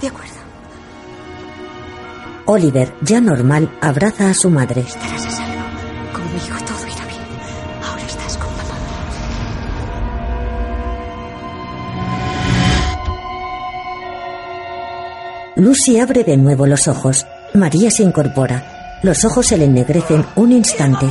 ¿De 0.00 0.08
acuerdo? 0.08 0.34
Oliver, 2.46 2.94
ya 3.00 3.20
normal, 3.20 3.70
abraza 3.80 4.28
a 4.28 4.34
su 4.34 4.50
madre. 4.50 4.82
Estarás 4.82 5.26
a 5.26 5.30
salvo. 5.30 5.62
Conmigo 6.12 6.56
todo 6.66 6.86
irá 6.86 7.06
bien. 7.06 7.22
Ahora 7.82 8.02
estás 8.02 8.36
con 8.36 8.48
papá. 8.48 8.76
Lucy 15.56 15.98
abre 15.98 16.24
de 16.24 16.36
nuevo 16.36 16.66
los 16.66 16.86
ojos. 16.88 17.26
María 17.54 17.90
se 17.90 18.02
incorpora. 18.02 18.98
Los 19.02 19.24
ojos 19.24 19.46
se 19.46 19.56
le 19.56 19.64
ennegrecen 19.64 20.24
un 20.36 20.52
instante. 20.52 21.06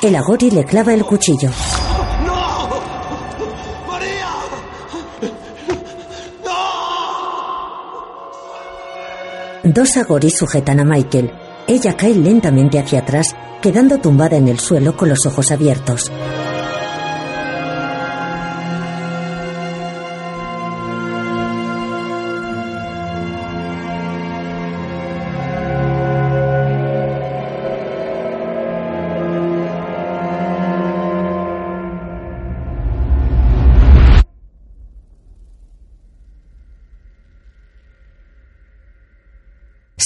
El 0.00 0.14
agori 0.14 0.50
le 0.50 0.64
clava 0.64 0.94
el 0.94 1.04
cuchillo. 1.04 1.50
Dos 9.74 9.98
agoris 9.98 10.38
sujetan 10.38 10.80
a 10.80 10.84
Michael. 10.84 11.30
Ella 11.66 11.94
cae 11.94 12.14
lentamente 12.14 12.78
hacia 12.78 13.00
atrás, 13.00 13.36
quedando 13.60 13.98
tumbada 13.98 14.38
en 14.38 14.48
el 14.48 14.58
suelo 14.58 14.96
con 14.96 15.10
los 15.10 15.26
ojos 15.26 15.50
abiertos. 15.50 16.10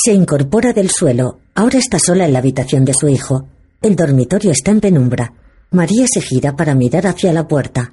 Se 0.05 0.13
incorpora 0.13 0.73
del 0.73 0.91
suelo. 0.91 1.39
Ahora 1.55 1.79
está 1.79 2.01
sola 2.01 2.25
en 2.25 2.33
la 2.33 2.41
habitación 2.41 2.85
de 2.85 2.93
su 2.93 3.09
hijo. 3.09 3.47
El 3.81 3.95
dormitorio 3.95 4.51
está 4.51 4.73
en 4.73 4.81
penumbra. 4.81 5.33
María 5.71 6.07
se 6.13 6.21
gira 6.21 6.57
para 6.57 6.75
mirar 6.75 7.07
hacia 7.07 7.33
la 7.33 7.47
puerta. 7.47 7.93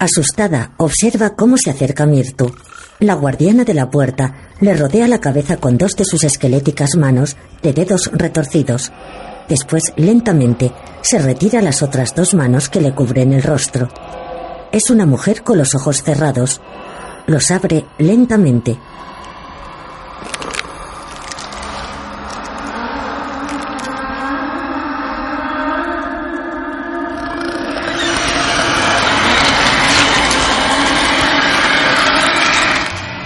Asustada, 0.00 0.72
observa 0.78 1.36
cómo 1.36 1.56
se 1.56 1.70
acerca 1.70 2.06
Mirtu. 2.06 2.52
La 2.98 3.14
guardiana 3.14 3.62
de 3.62 3.74
la 3.74 3.88
puerta 3.88 4.34
le 4.60 4.74
rodea 4.74 5.06
la 5.06 5.20
cabeza 5.20 5.58
con 5.58 5.78
dos 5.78 5.92
de 5.92 6.04
sus 6.04 6.24
esqueléticas 6.24 6.96
manos 6.96 7.36
de 7.62 7.72
dedos 7.72 8.10
retorcidos. 8.12 8.90
Después, 9.48 9.92
lentamente, 9.96 10.72
Se 11.02 11.20
retira 11.20 11.62
las 11.62 11.84
otras 11.84 12.16
dos 12.16 12.34
manos 12.34 12.68
que 12.68 12.80
le 12.80 12.92
cubren 12.92 13.32
el 13.32 13.44
rostro. 13.44 13.88
Es 14.72 14.90
una 14.90 15.06
mujer 15.06 15.44
con 15.44 15.56
los 15.56 15.72
ojos 15.76 16.02
cerrados. 16.02 16.60
Los 17.28 17.52
abre 17.52 17.86
lentamente. 17.98 18.76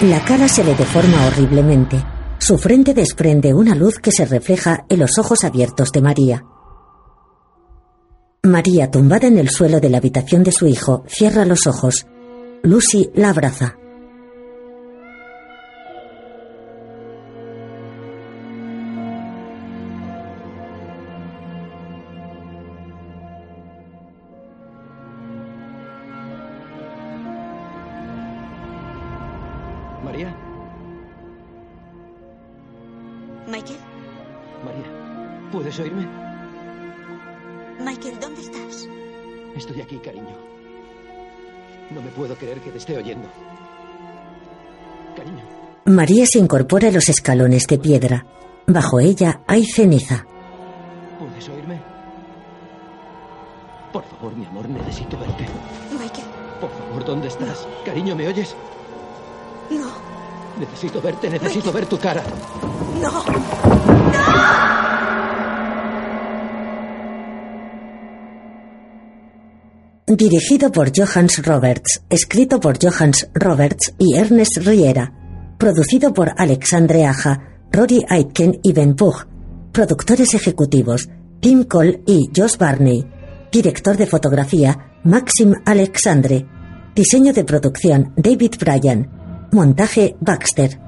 La 0.02 0.22
cara 0.24 0.48
se 0.48 0.64
le 0.64 0.74
deforma 0.74 1.26
horriblemente. 1.26 2.19
Su 2.40 2.56
frente 2.56 2.94
desprende 2.94 3.52
una 3.52 3.74
luz 3.74 3.98
que 3.98 4.10
se 4.10 4.24
refleja 4.24 4.86
en 4.88 4.98
los 5.00 5.18
ojos 5.18 5.44
abiertos 5.44 5.92
de 5.92 6.00
María. 6.00 6.44
María, 8.42 8.90
tumbada 8.90 9.28
en 9.28 9.36
el 9.36 9.50
suelo 9.50 9.78
de 9.78 9.90
la 9.90 9.98
habitación 9.98 10.42
de 10.42 10.50
su 10.50 10.66
hijo, 10.66 11.04
cierra 11.06 11.44
los 11.44 11.66
ojos. 11.66 12.06
Lucy 12.62 13.10
la 13.14 13.28
abraza. 13.28 13.79
María 46.00 46.24
se 46.24 46.38
incorpora 46.38 46.88
a 46.88 46.92
los 46.92 47.10
escalones 47.10 47.66
de 47.66 47.76
piedra. 47.76 48.24
Bajo 48.66 49.00
ella 49.00 49.42
hay 49.46 49.66
ceniza. 49.66 50.24
¿puedes 51.18 51.46
oírme? 51.50 51.78
Por 53.92 54.02
favor, 54.06 54.34
mi 54.34 54.46
amor, 54.46 54.66
necesito 54.70 55.18
verte. 55.18 55.44
Michael, 55.92 56.26
Por 56.58 56.70
favor, 56.70 57.04
¿dónde 57.04 57.28
estás? 57.28 57.68
Cariño, 57.84 58.16
¿me 58.16 58.28
oyes? 58.28 58.56
no, 59.68 59.90
Necesito 60.58 61.02
verte, 61.02 61.28
necesito 61.28 61.70
ver 61.70 61.84
tu 61.84 61.98
cara. 61.98 62.22
no. 63.02 63.22
Dirigido 70.06 70.72
por 70.72 70.90
Johannes 70.96 71.44
Roberts, 71.44 72.02
escrito 72.10 72.58
por 72.58 72.78
Johannes 72.82 73.28
Roberts 73.34 73.94
y 73.98 74.16
Ernest 74.16 74.56
Riera. 74.58 75.12
Producido 75.60 76.14
por 76.14 76.32
Alexandre 76.38 77.04
Aja, 77.04 77.38
Rory 77.70 78.02
Aitken 78.08 78.60
y 78.62 78.72
Ben 78.72 78.96
Pugh. 78.96 79.26
Productores 79.72 80.32
ejecutivos, 80.32 81.10
Tim 81.38 81.64
Cole 81.64 82.02
y 82.06 82.30
Josh 82.34 82.56
Barney. 82.56 83.04
Director 83.52 83.98
de 83.98 84.06
fotografía, 84.06 84.94
Maxim 85.04 85.52
Alexandre. 85.66 86.46
Diseño 86.94 87.34
de 87.34 87.44
producción, 87.44 88.14
David 88.16 88.52
Bryan. 88.58 89.48
Montaje, 89.52 90.16
Baxter. 90.18 90.80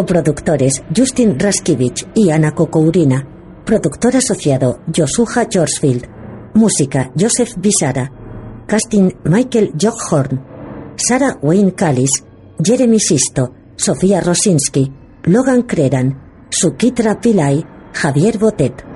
Coproductores 0.00 0.82
Justin 0.96 1.38
Raskivich 1.38 2.08
y 2.14 2.30
Ana 2.30 2.54
Kokourina. 2.54 3.22
Productor 3.66 4.16
asociado 4.16 4.80
Josuha 4.96 5.46
Georgefield. 5.46 6.06
Música 6.54 7.10
Joseph 7.14 7.52
Bisara. 7.58 8.10
Casting 8.66 9.12
Michael 9.24 9.72
Jockhorn. 9.78 10.42
Sarah 10.96 11.36
Wayne 11.42 11.74
Callis. 11.74 12.24
Jeremy 12.58 12.98
Sisto. 12.98 13.52
Sofía 13.76 14.22
Rosinski. 14.22 14.90
Logan 15.24 15.64
Creran. 15.64 16.46
Sukitra 16.48 17.20
Pillai. 17.20 17.62
Javier 17.92 18.38
Botet. 18.38 18.89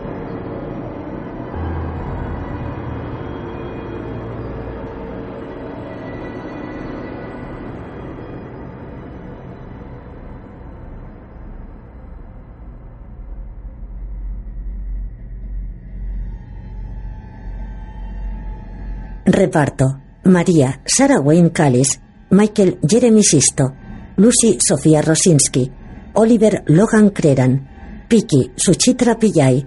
Reparto. 19.26 20.04
María, 20.24 20.80
Sarah 20.86 21.20
Wayne 21.20 21.52
Callis, 21.52 22.00
Michael 22.30 22.78
Jeremy 22.82 23.22
Sisto, 23.22 23.74
Lucy 24.16 24.58
Sofía 24.58 25.02
Rosinski, 25.02 25.70
Oliver 26.14 26.64
Logan 26.68 27.10
Creran, 27.10 28.06
Piki 28.08 28.52
Suchitra 28.56 29.18
Pillai, 29.18 29.64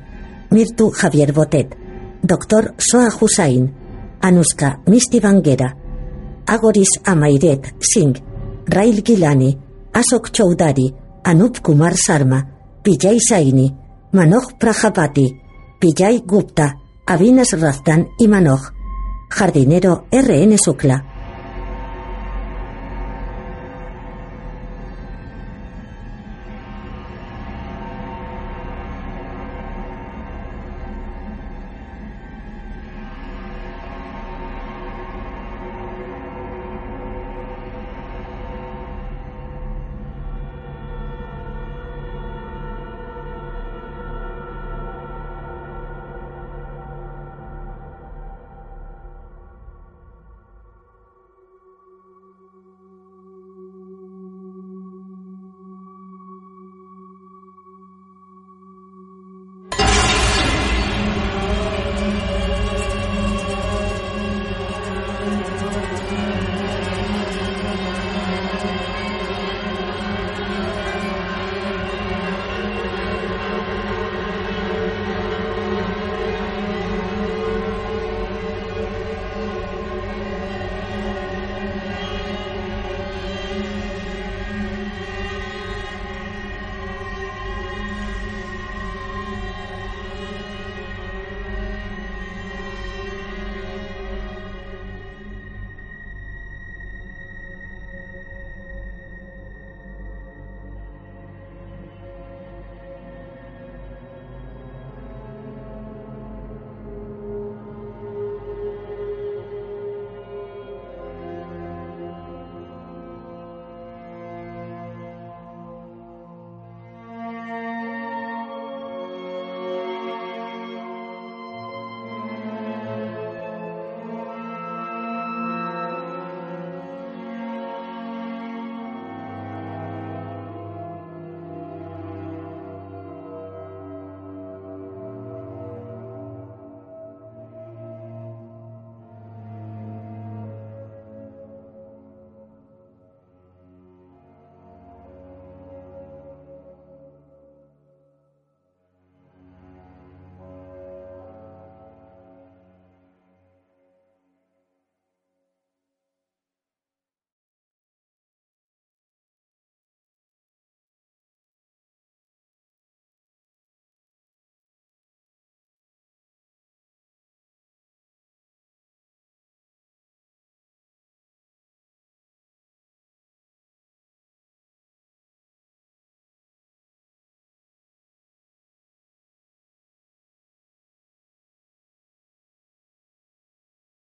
Mirtu 0.50 0.90
Javier 0.90 1.32
Botet, 1.34 1.78
Dr. 2.24 2.74
Soa 2.78 3.10
Hussain, 3.22 3.72
Anuska 4.22 4.82
Misty 4.88 5.20
Banguera, 5.20 5.76
Agoris 6.48 7.00
Amairet 7.06 7.76
Singh, 7.80 8.18
Rail 8.66 9.04
Gilani, 9.04 9.56
Asok 9.94 10.32
Choudhary, 10.32 10.92
Anup 11.24 11.62
Kumar 11.62 11.96
Sarma, 11.96 12.44
Pillai 12.82 13.20
Saini, 13.20 13.72
Manoj 14.14 14.58
Prajapati, 14.58 15.30
Pillai 15.80 16.24
Gupta, 16.26 16.74
Avinas 17.06 17.54
Razdan 17.54 18.08
y 18.18 18.28
Manoj. 18.28 18.77
Jardinero 19.30 20.06
R.N. 20.12 20.58
Sukla. 20.58 21.17